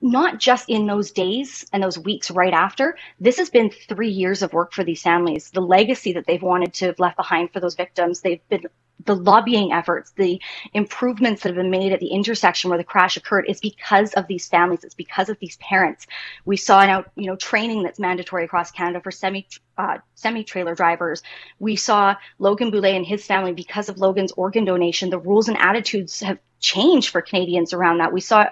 not 0.00 0.38
just 0.38 0.68
in 0.68 0.86
those 0.86 1.10
days 1.10 1.66
and 1.72 1.82
those 1.82 1.98
weeks 1.98 2.30
right 2.30 2.52
after. 2.52 2.96
This 3.18 3.38
has 3.38 3.50
been 3.50 3.70
three 3.70 4.10
years 4.10 4.42
of 4.42 4.52
work 4.52 4.72
for 4.72 4.84
these 4.84 5.02
families. 5.02 5.50
The 5.50 5.60
legacy 5.60 6.12
that 6.12 6.26
they've 6.26 6.42
wanted 6.42 6.74
to 6.74 6.86
have 6.86 6.98
left 6.98 7.16
behind 7.16 7.52
for 7.52 7.60
those 7.60 7.74
victims, 7.74 8.20
they've 8.20 8.46
been 8.48 8.66
the 9.04 9.14
lobbying 9.14 9.72
efforts, 9.72 10.10
the 10.16 10.40
improvements 10.74 11.42
that 11.42 11.50
have 11.50 11.56
been 11.56 11.70
made 11.70 11.92
at 11.92 12.00
the 12.00 12.08
intersection 12.08 12.68
where 12.68 12.78
the 12.78 12.84
crash 12.84 13.16
occurred 13.16 13.46
is 13.48 13.60
because 13.60 14.12
of 14.14 14.26
these 14.26 14.48
families. 14.48 14.82
It's 14.82 14.94
because 14.94 15.28
of 15.28 15.38
these 15.38 15.56
parents. 15.56 16.06
We 16.44 16.56
saw 16.56 16.84
now, 16.84 17.04
you 17.14 17.26
know, 17.26 17.36
training 17.36 17.84
that's 17.84 18.00
mandatory 18.00 18.44
across 18.44 18.70
Canada 18.70 19.00
for 19.00 19.10
semi 19.10 19.46
uh, 19.76 19.98
semi 20.14 20.42
trailer 20.44 20.74
drivers. 20.74 21.22
We 21.58 21.76
saw 21.76 22.16
Logan 22.38 22.70
Boulet 22.70 22.96
and 22.96 23.06
his 23.06 23.24
family 23.24 23.52
because 23.52 23.88
of 23.88 23.98
Logan's 23.98 24.32
organ 24.32 24.64
donation. 24.64 25.10
The 25.10 25.18
rules 25.18 25.48
and 25.48 25.56
attitudes 25.58 26.20
have 26.20 26.38
changed 26.60 27.10
for 27.10 27.22
Canadians 27.22 27.72
around 27.72 27.98
that. 27.98 28.12
We 28.12 28.20
saw 28.20 28.46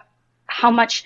how 0.47 0.71
much 0.71 1.05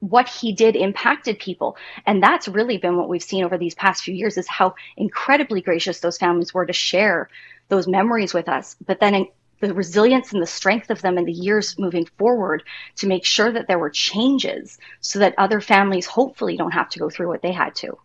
what 0.00 0.28
he 0.28 0.52
did 0.52 0.76
impacted 0.76 1.38
people. 1.38 1.76
And 2.06 2.22
that's 2.22 2.48
really 2.48 2.78
been 2.78 2.96
what 2.96 3.08
we've 3.08 3.22
seen 3.22 3.44
over 3.44 3.58
these 3.58 3.74
past 3.74 4.04
few 4.04 4.14
years 4.14 4.36
is 4.36 4.48
how 4.48 4.74
incredibly 4.96 5.60
gracious 5.60 6.00
those 6.00 6.18
families 6.18 6.54
were 6.54 6.66
to 6.66 6.72
share 6.72 7.28
those 7.68 7.86
memories 7.86 8.32
with 8.32 8.48
us, 8.48 8.76
but 8.86 9.00
then 9.00 9.26
the 9.60 9.74
resilience 9.74 10.32
and 10.32 10.40
the 10.40 10.46
strength 10.46 10.90
of 10.90 11.02
them 11.02 11.18
in 11.18 11.24
the 11.24 11.32
years 11.32 11.78
moving 11.78 12.06
forward 12.16 12.62
to 12.96 13.06
make 13.06 13.24
sure 13.24 13.50
that 13.50 13.66
there 13.66 13.78
were 13.78 13.90
changes 13.90 14.78
so 15.00 15.18
that 15.18 15.34
other 15.36 15.60
families 15.60 16.06
hopefully 16.06 16.56
don't 16.56 16.70
have 16.70 16.88
to 16.90 16.98
go 16.98 17.10
through 17.10 17.28
what 17.28 17.42
they 17.42 17.52
had 17.52 17.74
to. 17.74 17.98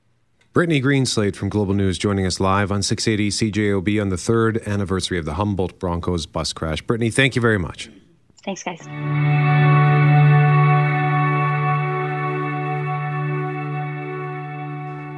Brittany 0.52 0.82
Greenslade 0.82 1.36
from 1.36 1.50
Global 1.50 1.74
News 1.74 1.98
joining 1.98 2.26
us 2.26 2.40
live 2.40 2.72
on 2.72 2.84
680 2.84 3.52
CJOB 3.52 4.02
on 4.02 4.10
the 4.10 4.18
third 4.18 4.62
anniversary 4.68 5.18
of 5.18 5.26
the 5.26 5.34
Humboldt 5.34 5.80
Broncos 5.80 6.26
bus 6.26 6.54
crash. 6.54 6.82
Brittany, 6.82 7.10
thank 7.10 7.36
you 7.36 7.42
very 7.42 7.58
much. 7.58 7.90
Thanks, 8.44 8.62
guys. 8.62 8.82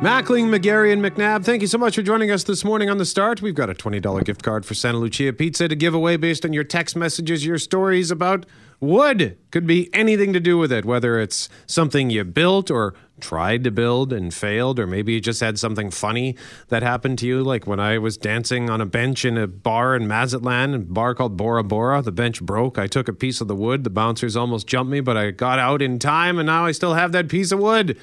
Mackling, 0.02 0.54
McGarry, 0.54 0.92
and 0.92 1.02
McNabb, 1.02 1.46
thank 1.46 1.62
you 1.62 1.68
so 1.68 1.78
much 1.78 1.96
for 1.96 2.02
joining 2.02 2.30
us 2.30 2.44
this 2.44 2.66
morning 2.66 2.90
on 2.90 2.98
The 2.98 3.06
Start. 3.06 3.42
We've 3.42 3.56
got 3.56 3.70
a 3.70 3.74
$20 3.74 4.26
gift 4.26 4.44
card 4.44 4.66
for 4.66 4.74
Santa 4.74 4.98
Lucia 4.98 5.32
Pizza 5.32 5.70
to 5.70 5.76
give 5.76 5.94
away 5.94 6.18
based 6.18 6.44
on 6.44 6.52
your 6.52 6.66
text 6.66 6.98
messages, 6.98 7.46
your 7.46 7.58
stories 7.58 8.12
about 8.12 8.46
wood. 8.82 9.38
Could 9.52 9.66
be 9.66 9.90
anything 9.94 10.34
to 10.34 10.42
do 10.42 10.58
with 10.58 10.72
it, 10.72 10.84
whether 10.84 11.18
it's 11.18 11.48
something 11.66 12.10
you 12.10 12.26
built 12.26 12.70
or 12.70 12.94
tried 13.20 13.64
to 13.64 13.72
build 13.72 14.12
and 14.12 14.34
failed, 14.34 14.80
or 14.80 14.88
maybe 14.88 15.14
you 15.14 15.22
just 15.22 15.40
had 15.40 15.58
something 15.58 15.90
funny 15.90 16.36
that 16.68 16.84
happened 16.84 17.20
to 17.20 17.28
you, 17.28 17.44
like 17.44 17.66
when 17.66 17.80
I 17.80 17.98
was 17.98 18.18
dancing 18.18 18.70
on 18.70 18.82
a 18.82 18.86
bench 18.86 19.26
in 19.26 19.38
a 19.38 19.48
bar 19.48 19.96
in 19.96 20.08
Mazatlan, 20.08 20.74
a 20.74 20.80
bar 20.80 21.16
called 21.16 21.38
Bora 21.38 21.64
Bora. 21.64 22.02
The 22.02 22.12
bench 22.12 22.42
broke. 22.42 22.78
I 22.78 22.88
took 22.88 23.08
a 23.08 23.14
piece 23.14 23.42
of 23.42 23.48
the 23.48 23.56
wood. 23.56 23.84
The 23.84 23.90
bouncers 23.90 24.36
almost 24.36 24.68
jumped 24.68 24.92
me, 24.92 25.00
but 25.00 25.18
I 25.18 25.32
got 25.32 25.60
out 25.60 25.82
in 25.82 26.00
time, 26.00 26.38
and 26.38 26.48
now 26.48 26.66
I 26.66 26.72
still 26.72 26.94
have 26.94 27.12
that 27.14 27.30
piece 27.30 27.52
of 27.52 27.60
wood. 27.60 27.98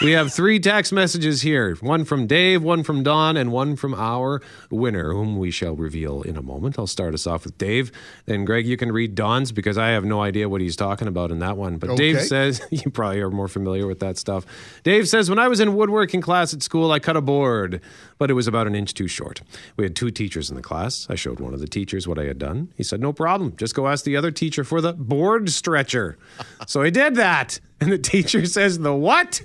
We 0.00 0.12
have 0.12 0.32
three 0.32 0.60
text 0.60 0.92
messages 0.92 1.42
here 1.42 1.74
one 1.80 2.04
from 2.04 2.26
Dave, 2.26 2.62
one 2.62 2.82
from 2.84 3.02
Don, 3.02 3.36
and 3.36 3.50
one 3.50 3.76
from 3.76 3.94
our 3.94 4.40
winner, 4.70 5.12
whom 5.12 5.36
we 5.36 5.50
shall 5.50 5.74
reveal 5.74 6.22
in 6.22 6.36
a 6.36 6.42
moment. 6.42 6.78
I'll 6.78 6.86
start 6.86 7.14
us 7.14 7.26
off 7.26 7.44
with 7.44 7.58
Dave. 7.58 7.90
Then, 8.26 8.44
Greg, 8.44 8.66
you 8.66 8.76
can 8.76 8.92
read 8.92 9.14
Don's 9.14 9.50
because 9.50 9.76
I 9.76 9.88
have 9.88 10.04
no 10.04 10.20
idea 10.22 10.48
what 10.48 10.60
he's 10.60 10.76
talking 10.76 11.08
about 11.08 11.30
in 11.30 11.40
that 11.40 11.56
one. 11.56 11.78
But 11.78 11.96
Dave 11.96 12.22
says, 12.22 12.60
you 12.70 12.90
probably 12.90 13.20
are 13.20 13.30
more 13.30 13.48
familiar 13.48 13.86
with 13.86 14.00
that 14.00 14.18
stuff. 14.18 14.37
Dave 14.82 15.08
says, 15.08 15.28
when 15.30 15.38
I 15.38 15.48
was 15.48 15.60
in 15.60 15.74
woodworking 15.74 16.20
class 16.20 16.52
at 16.54 16.62
school, 16.62 16.90
I 16.92 16.98
cut 16.98 17.16
a 17.16 17.20
board, 17.20 17.80
but 18.18 18.30
it 18.30 18.34
was 18.34 18.46
about 18.46 18.66
an 18.66 18.74
inch 18.74 18.94
too 18.94 19.08
short. 19.08 19.42
We 19.76 19.84
had 19.84 19.96
two 19.96 20.10
teachers 20.10 20.50
in 20.50 20.56
the 20.56 20.62
class. 20.62 21.06
I 21.10 21.14
showed 21.14 21.40
one 21.40 21.54
of 21.54 21.60
the 21.60 21.66
teachers 21.66 22.06
what 22.06 22.18
I 22.18 22.24
had 22.24 22.38
done. 22.38 22.72
He 22.76 22.82
said, 22.82 23.00
no 23.00 23.12
problem. 23.12 23.54
Just 23.56 23.74
go 23.74 23.88
ask 23.88 24.04
the 24.04 24.16
other 24.16 24.30
teacher 24.30 24.64
for 24.64 24.80
the 24.80 24.92
board 24.92 25.50
stretcher. 25.50 26.18
so 26.66 26.82
I 26.82 26.90
did 26.90 27.14
that. 27.16 27.60
And 27.80 27.92
the 27.92 27.98
teacher 27.98 28.44
says, 28.46 28.78
the 28.78 28.94
what? 28.94 29.42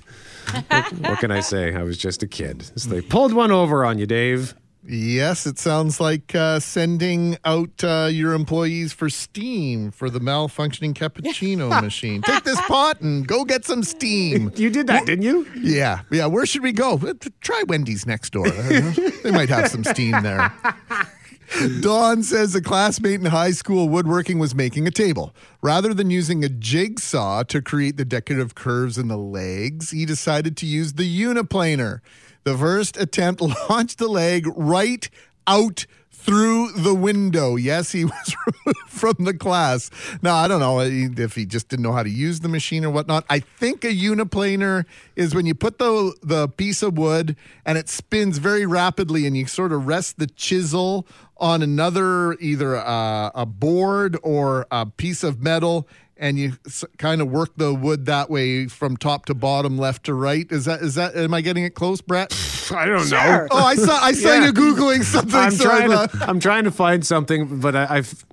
what, 0.68 0.92
what 0.92 1.18
can 1.20 1.30
I 1.30 1.40
say? 1.40 1.74
I 1.74 1.82
was 1.82 1.96
just 1.98 2.22
a 2.22 2.26
kid. 2.26 2.64
So 2.76 2.90
they 2.90 3.00
pulled 3.00 3.32
one 3.32 3.52
over 3.52 3.84
on 3.84 3.98
you, 3.98 4.06
Dave. 4.06 4.54
Yes, 4.86 5.46
it 5.46 5.58
sounds 5.58 5.98
like 5.98 6.34
uh, 6.34 6.60
sending 6.60 7.38
out 7.44 7.82
uh, 7.82 8.08
your 8.10 8.34
employees 8.34 8.92
for 8.92 9.08
steam 9.08 9.90
for 9.90 10.10
the 10.10 10.20
malfunctioning 10.20 10.92
cappuccino 10.92 11.80
machine. 11.82 12.20
Take 12.20 12.44
this 12.44 12.60
pot 12.62 13.00
and 13.00 13.26
go 13.26 13.44
get 13.44 13.64
some 13.64 13.82
steam. 13.82 14.52
You 14.64 14.70
did 14.70 14.86
that, 14.86 15.06
didn't 15.06 15.24
you? 15.24 15.46
Yeah, 15.56 16.00
yeah. 16.10 16.26
Where 16.26 16.46
should 16.46 16.62
we 16.62 16.72
go? 16.72 16.94
Uh, 16.94 17.14
Try 17.40 17.64
Wendy's 17.66 18.06
next 18.06 18.30
door. 18.32 18.48
They 18.48 19.30
might 19.30 19.48
have 19.48 19.68
some 19.68 19.84
steam 19.84 20.22
there. 20.22 20.52
Dawn 21.80 22.22
says 22.22 22.54
a 22.54 22.62
classmate 22.62 23.20
in 23.20 23.26
high 23.26 23.50
school 23.50 23.88
woodworking 23.88 24.38
was 24.38 24.54
making 24.54 24.86
a 24.86 24.90
table. 24.90 25.34
Rather 25.62 25.92
than 25.92 26.10
using 26.10 26.44
a 26.44 26.48
jigsaw 26.48 27.42
to 27.44 27.60
create 27.60 27.96
the 27.96 28.04
decorative 28.04 28.54
curves 28.54 28.96
in 28.98 29.08
the 29.08 29.18
legs, 29.18 29.90
he 29.90 30.04
decided 30.06 30.56
to 30.58 30.66
use 30.66 30.94
the 30.94 31.22
uniplaner. 31.22 32.00
The 32.44 32.56
first 32.56 32.96
attempt 32.96 33.40
launched 33.70 33.98
the 33.98 34.08
leg 34.08 34.46
right 34.54 35.08
out 35.46 35.86
through 36.24 36.72
the 36.72 36.94
window. 36.94 37.56
Yes, 37.56 37.92
he 37.92 38.04
was 38.06 38.36
removed 38.46 38.88
from 38.88 39.24
the 39.24 39.34
class. 39.34 39.90
Now, 40.22 40.36
I 40.36 40.48
don't 40.48 40.60
know 40.60 40.80
if 40.80 41.34
he 41.34 41.44
just 41.44 41.68
didn't 41.68 41.82
know 41.82 41.92
how 41.92 42.02
to 42.02 42.10
use 42.10 42.40
the 42.40 42.48
machine 42.48 42.84
or 42.84 42.90
whatnot. 42.90 43.24
I 43.28 43.40
think 43.40 43.84
a 43.84 43.88
uniplaner 43.88 44.86
is 45.16 45.34
when 45.34 45.44
you 45.44 45.54
put 45.54 45.78
the, 45.78 46.14
the 46.22 46.48
piece 46.48 46.82
of 46.82 46.96
wood 46.96 47.36
and 47.66 47.76
it 47.76 47.90
spins 47.90 48.38
very 48.38 48.64
rapidly 48.64 49.26
and 49.26 49.36
you 49.36 49.46
sort 49.46 49.72
of 49.72 49.86
rest 49.86 50.18
the 50.18 50.26
chisel 50.26 51.06
on 51.36 51.62
another, 51.62 52.34
either 52.34 52.74
a, 52.74 53.32
a 53.34 53.44
board 53.44 54.16
or 54.22 54.66
a 54.70 54.86
piece 54.86 55.24
of 55.24 55.42
metal. 55.42 55.86
And 56.16 56.38
you 56.38 56.52
s- 56.66 56.84
kind 56.98 57.20
of 57.20 57.28
work 57.30 57.50
the 57.56 57.74
wood 57.74 58.06
that 58.06 58.30
way 58.30 58.68
from 58.68 58.96
top 58.96 59.26
to 59.26 59.34
bottom, 59.34 59.76
left 59.76 60.04
to 60.04 60.14
right. 60.14 60.46
Is 60.50 60.64
that 60.66 60.80
is 60.80 60.94
that? 60.94 61.16
Am 61.16 61.34
I 61.34 61.40
getting 61.40 61.64
it 61.64 61.74
close, 61.74 62.00
Brett? 62.00 62.32
I 62.74 62.86
don't 62.86 63.06
Sure. 63.06 63.18
know. 63.18 63.48
Oh, 63.50 63.64
I 63.64 63.74
saw 63.74 63.98
I 64.00 64.12
saw 64.12 64.32
Yeah. 64.34 64.46
you 64.46 64.52
googling 64.52 65.02
something. 65.02 65.34
I'm 65.34 65.50
so 65.50 65.64
trying, 65.64 65.90
to, 65.90 66.08
I'm 66.28 66.38
trying 66.40 66.64
to 66.64 66.70
find 66.70 67.04
something, 67.04 67.58
but 67.60 67.74
I, 67.74 67.86
I've 67.96 68.24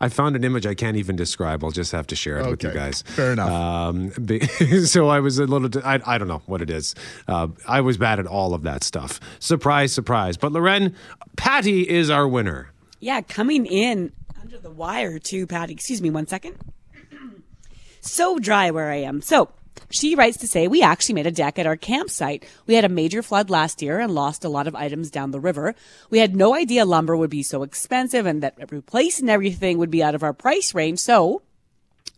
I 0.00 0.08
found 0.10 0.34
an 0.36 0.44
image 0.44 0.66
I 0.66 0.74
can't 0.74 0.96
even 0.96 1.14
describe. 1.16 1.62
I'll 1.64 1.70
just 1.70 1.92
have 1.92 2.06
to 2.08 2.16
share 2.16 2.38
it 2.38 2.50
with 2.50 2.62
you 2.62 2.70
guys. 2.70 3.02
Fair 3.02 3.32
enough. 3.32 3.50
Um, 3.50 4.08
be- 4.24 4.40
so 4.86 5.08
I 5.08 5.20
was 5.20 5.38
a 5.38 5.44
little. 5.46 5.70
I, 5.84 6.00
I 6.06 6.18
don't 6.18 6.28
know 6.28 6.42
what 6.46 6.62
it 6.62 6.70
is. 6.70 6.94
Uh, 7.28 7.48
I 7.68 7.80
was 7.82 7.96
bad 7.98 8.18
at 8.18 8.26
all 8.26 8.54
of 8.54 8.62
that 8.62 8.82
stuff. 8.82 9.20
Surprise, 9.40 9.92
surprise. 9.92 10.36
But 10.38 10.52
Lauren, 10.52 10.94
Patty 11.36 11.88
is 11.88 12.08
our 12.10 12.26
winner. 12.26 12.72
Yeah, 13.00 13.20
coming 13.20 13.66
in 13.66 14.12
under 14.40 14.58
the 14.58 14.70
wire 14.70 15.18
too, 15.18 15.46
Patty. 15.46 15.74
Excuse 15.74 16.00
me 16.02 16.08
one 16.10 16.26
second. 16.26 16.56
So 18.06 18.38
dry 18.38 18.70
where 18.70 18.90
I 18.90 18.96
am. 18.96 19.20
So 19.20 19.50
she 19.90 20.14
writes 20.14 20.38
to 20.38 20.48
say, 20.48 20.68
We 20.68 20.82
actually 20.82 21.14
made 21.14 21.26
a 21.26 21.32
deck 21.32 21.58
at 21.58 21.66
our 21.66 21.76
campsite. 21.76 22.46
We 22.66 22.74
had 22.74 22.84
a 22.84 22.88
major 22.88 23.22
flood 23.22 23.50
last 23.50 23.82
year 23.82 24.00
and 24.00 24.14
lost 24.14 24.44
a 24.44 24.48
lot 24.48 24.66
of 24.66 24.74
items 24.74 25.10
down 25.10 25.30
the 25.30 25.40
river. 25.40 25.74
We 26.10 26.18
had 26.18 26.34
no 26.34 26.54
idea 26.54 26.84
lumber 26.84 27.16
would 27.16 27.30
be 27.30 27.42
so 27.42 27.62
expensive 27.62 28.26
and 28.26 28.42
that 28.42 28.54
replacing 28.70 29.28
everything 29.28 29.78
would 29.78 29.90
be 29.90 30.02
out 30.02 30.14
of 30.14 30.22
our 30.22 30.32
price 30.32 30.74
range. 30.74 30.98
So 31.00 31.42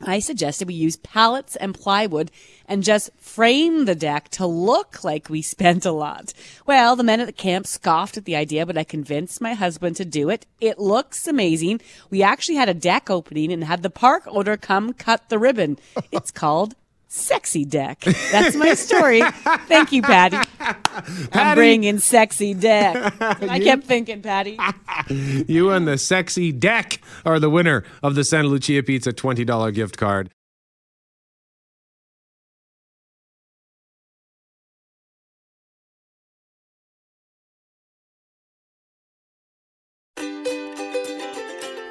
I 0.01 0.21
suggested 0.21 0.69
we 0.69 0.75
use 0.75 0.97
pallets 0.97 1.57
and 1.57 1.75
plywood 1.75 2.31
and 2.67 2.85
just 2.85 3.11
frame 3.19 3.85
the 3.85 3.95
deck 3.95 4.29
to 4.31 4.47
look 4.47 5.03
like 5.03 5.29
we 5.29 5.43
spent 5.43 5.85
a 5.85 5.93
lot. 5.93 6.33
Well, 6.67 6.95
the 6.95 7.03
men 7.03 7.21
at 7.21 7.27
the 7.27 7.33
camp 7.33 7.67
scoffed 7.67 8.17
at 8.17 8.25
the 8.25 8.37
idea, 8.37 8.65
but 8.65 8.79
I 8.79 8.85
convinced 8.85 9.41
my 9.41 9.55
husband 9.55 9.97
to 9.97 10.05
do 10.05 10.31
it. 10.31 10.47
It 10.61 10.79
looks 10.79 11.27
amazing. 11.27 11.81
We 12.11 12.23
actually 12.23 12.57
had 12.57 12.69
a 12.69 12.75
deck 12.75 13.11
opening 13.11 13.53
and 13.53 13.65
had 13.65 13.83
the 13.83 13.91
park 13.91 14.25
owner 14.27 14.57
come 14.57 14.93
cut 14.93 15.29
the 15.29 15.39
ribbon. 15.39 15.79
It's 16.13 16.31
called 16.31 16.75
Sexy 17.09 17.65
Deck. 17.65 18.01
That's 18.31 18.55
my 18.55 18.75
story. 18.75 19.23
Thank 19.67 19.93
you, 19.93 20.03
Patty. 20.03 20.37
I'm 21.33 21.57
bringing 21.57 21.99
Sexy 21.99 22.53
Deck. 22.55 23.15
I 23.21 23.59
kept 23.61 23.85
thinking, 23.85 24.23
Patty. 24.23 24.59
You 25.09 25.71
and 25.71 25.89
the 25.89 25.97
sexy 25.97 26.53
deck 26.53 27.01
are 27.25 27.41
the 27.41 27.49
winner 27.49 27.83
of 28.03 28.15
the 28.15 28.25
Santa 28.25 28.49
Lucia 28.49 28.83
Pizza 28.83 29.11
$20 29.11 29.73
gift 29.73 29.97
card. 29.97 30.29